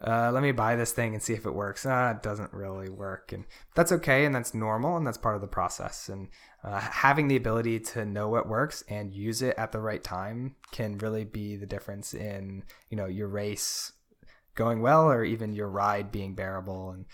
uh, 0.00 0.30
let 0.30 0.42
me 0.42 0.52
buy 0.52 0.76
this 0.76 0.92
thing 0.92 1.14
and 1.14 1.22
see 1.22 1.32
if 1.32 1.46
it 1.46 1.54
works. 1.54 1.86
Ah, 1.86 2.10
it 2.10 2.22
doesn't 2.22 2.52
really 2.52 2.90
work, 2.90 3.32
and 3.32 3.46
that's 3.74 3.92
okay, 3.92 4.26
and 4.26 4.34
that's 4.34 4.52
normal, 4.52 4.96
and 4.96 5.06
that's 5.06 5.16
part 5.16 5.36
of 5.36 5.40
the 5.40 5.46
process. 5.46 6.10
And 6.10 6.28
uh, 6.62 6.80
having 6.80 7.28
the 7.28 7.36
ability 7.36 7.80
to 7.80 8.04
know 8.04 8.28
what 8.28 8.48
works 8.48 8.84
and 8.88 9.14
use 9.14 9.40
it 9.40 9.54
at 9.56 9.72
the 9.72 9.80
right 9.80 10.04
time 10.04 10.56
can 10.70 10.98
really 10.98 11.24
be 11.24 11.56
the 11.56 11.66
difference 11.66 12.12
in 12.12 12.64
you 12.90 12.96
know 12.96 13.06
your 13.06 13.28
race 13.28 13.92
going 14.54 14.82
well, 14.82 15.10
or 15.10 15.24
even 15.24 15.54
your 15.54 15.68
ride 15.68 16.12
being 16.12 16.34
bearable. 16.34 16.90
And 16.90 17.06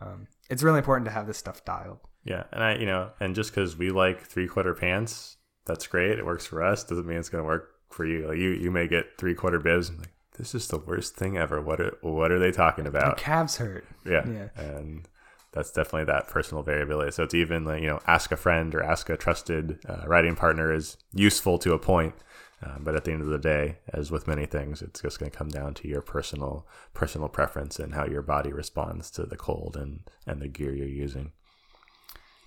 um, 0.00 0.28
it's 0.48 0.62
really 0.62 0.78
important 0.78 1.06
to 1.06 1.12
have 1.12 1.26
this 1.26 1.38
stuff 1.38 1.64
dialed. 1.64 1.98
Yeah, 2.24 2.44
and 2.52 2.62
I, 2.62 2.76
you 2.76 2.86
know, 2.86 3.10
and 3.18 3.34
just 3.34 3.50
because 3.50 3.76
we 3.76 3.90
like 3.90 4.22
three 4.22 4.46
quarter 4.46 4.74
pants, 4.74 5.37
that's 5.68 5.86
great. 5.86 6.18
It 6.18 6.26
works 6.26 6.46
for 6.46 6.62
us. 6.62 6.82
Doesn't 6.82 7.06
mean 7.06 7.18
it's 7.18 7.28
going 7.28 7.44
to 7.44 7.46
work 7.46 7.70
for 7.90 8.04
you. 8.04 8.26
Like 8.26 8.38
you 8.38 8.50
you 8.50 8.72
may 8.72 8.88
get 8.88 9.16
three 9.18 9.34
quarter 9.34 9.60
bibs. 9.60 9.88
and 9.88 10.00
like, 10.00 10.12
this 10.36 10.54
is 10.54 10.66
the 10.68 10.78
worst 10.78 11.14
thing 11.14 11.36
ever. 11.36 11.60
What 11.60 11.80
are 11.80 11.96
what 12.00 12.32
are 12.32 12.38
they 12.38 12.50
talking 12.50 12.86
about? 12.86 13.18
calves 13.18 13.58
hurt. 13.58 13.84
Yeah. 14.04 14.26
Yeah. 14.26 14.48
And 14.56 15.06
that's 15.52 15.70
definitely 15.70 16.04
that 16.04 16.28
personal 16.28 16.62
variability. 16.62 17.12
So 17.12 17.22
it's 17.24 17.34
even 17.34 17.64
like, 17.64 17.82
you 17.82 17.88
know, 17.88 18.00
ask 18.06 18.32
a 18.32 18.36
friend 18.36 18.74
or 18.74 18.82
ask 18.82 19.08
a 19.08 19.16
trusted 19.16 19.78
uh, 19.88 20.04
writing 20.06 20.36
partner 20.36 20.72
is 20.72 20.96
useful 21.12 21.58
to 21.60 21.72
a 21.72 21.78
point. 21.78 22.14
Um, 22.62 22.82
but 22.82 22.96
at 22.96 23.04
the 23.04 23.12
end 23.12 23.22
of 23.22 23.28
the 23.28 23.38
day, 23.38 23.78
as 23.92 24.10
with 24.10 24.26
many 24.26 24.44
things, 24.44 24.82
it's 24.82 25.00
just 25.00 25.20
going 25.20 25.30
to 25.30 25.36
come 25.36 25.48
down 25.48 25.74
to 25.74 25.88
your 25.88 26.00
personal 26.00 26.66
personal 26.92 27.28
preference 27.28 27.78
and 27.78 27.94
how 27.94 28.04
your 28.06 28.22
body 28.22 28.52
responds 28.52 29.10
to 29.12 29.24
the 29.24 29.36
cold 29.36 29.76
and, 29.76 30.10
and 30.26 30.42
the 30.42 30.48
gear 30.48 30.74
you're 30.74 30.88
using. 30.88 31.32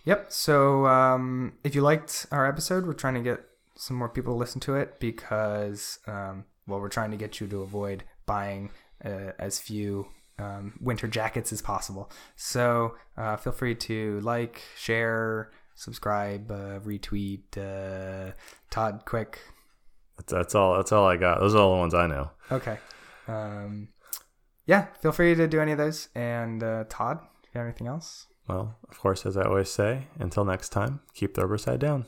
Yep. 0.06 0.32
So 0.32 0.86
um, 0.88 1.54
if 1.64 1.76
you 1.76 1.82
liked 1.82 2.26
our 2.32 2.48
episode, 2.48 2.86
we're 2.86 2.94
trying 2.94 3.16
to 3.16 3.22
get 3.22 3.44
some 3.76 3.98
more 3.98 4.10
people 4.10 4.34
to 4.34 4.38
listen 4.38 4.62
to 4.62 4.76
it 4.76 5.00
because, 5.00 6.00
um, 6.08 6.46
well, 6.68 6.80
we're 6.80 6.90
trying 6.90 7.12
to 7.12 7.18
get 7.18 7.40
you 7.40 7.48
to 7.48 7.62
avoid 7.62 8.04
buying 8.26 8.72
uh, 9.04 9.32
as 9.40 9.60
few 9.60 10.08
um, 10.40 10.74
winter 10.82 11.08
jackets 11.08 11.54
as 11.54 11.62
possible. 11.62 12.12
So 12.36 12.96
uh, 13.18 13.38
feel 13.38 13.54
free 13.54 13.76
to 13.76 14.20
like, 14.22 14.62
share, 14.78 15.52
subscribe, 15.76 16.50
uh, 16.52 16.80
retweet. 16.80 17.58
Uh, 17.58 18.34
Todd, 18.70 19.04
quick. 19.06 19.40
That's, 20.18 20.34
that's 20.34 20.56
all. 20.56 20.78
That's 20.78 20.92
all 20.92 21.08
I 21.08 21.18
got. 21.18 21.40
Those 21.40 21.56
are 21.56 21.60
all 21.60 21.74
the 21.74 21.80
ones 21.80 21.94
I 21.94 22.08
know. 22.08 22.32
Okay. 22.52 22.78
Um, 23.28 23.90
yeah, 24.66 24.88
feel 25.02 25.12
free 25.12 25.36
to 25.36 25.48
do 25.48 25.60
any 25.60 25.72
of 25.72 25.78
those. 25.78 26.10
And 26.16 26.64
uh, 26.64 26.86
Todd, 26.90 27.20
if 27.44 27.50
you 27.54 27.60
have 27.60 27.68
anything 27.68 27.88
else? 27.88 28.28
Well, 28.48 28.76
of 28.90 29.00
course, 29.00 29.26
as 29.26 29.38
I 29.38 29.44
always 29.44 29.70
say, 29.70 30.08
until 30.20 30.46
next 30.46 30.70
time, 30.70 31.02
keep 31.14 31.34
the 31.36 31.42
rubber 31.42 31.58
side 31.58 31.80
down. 31.80 32.06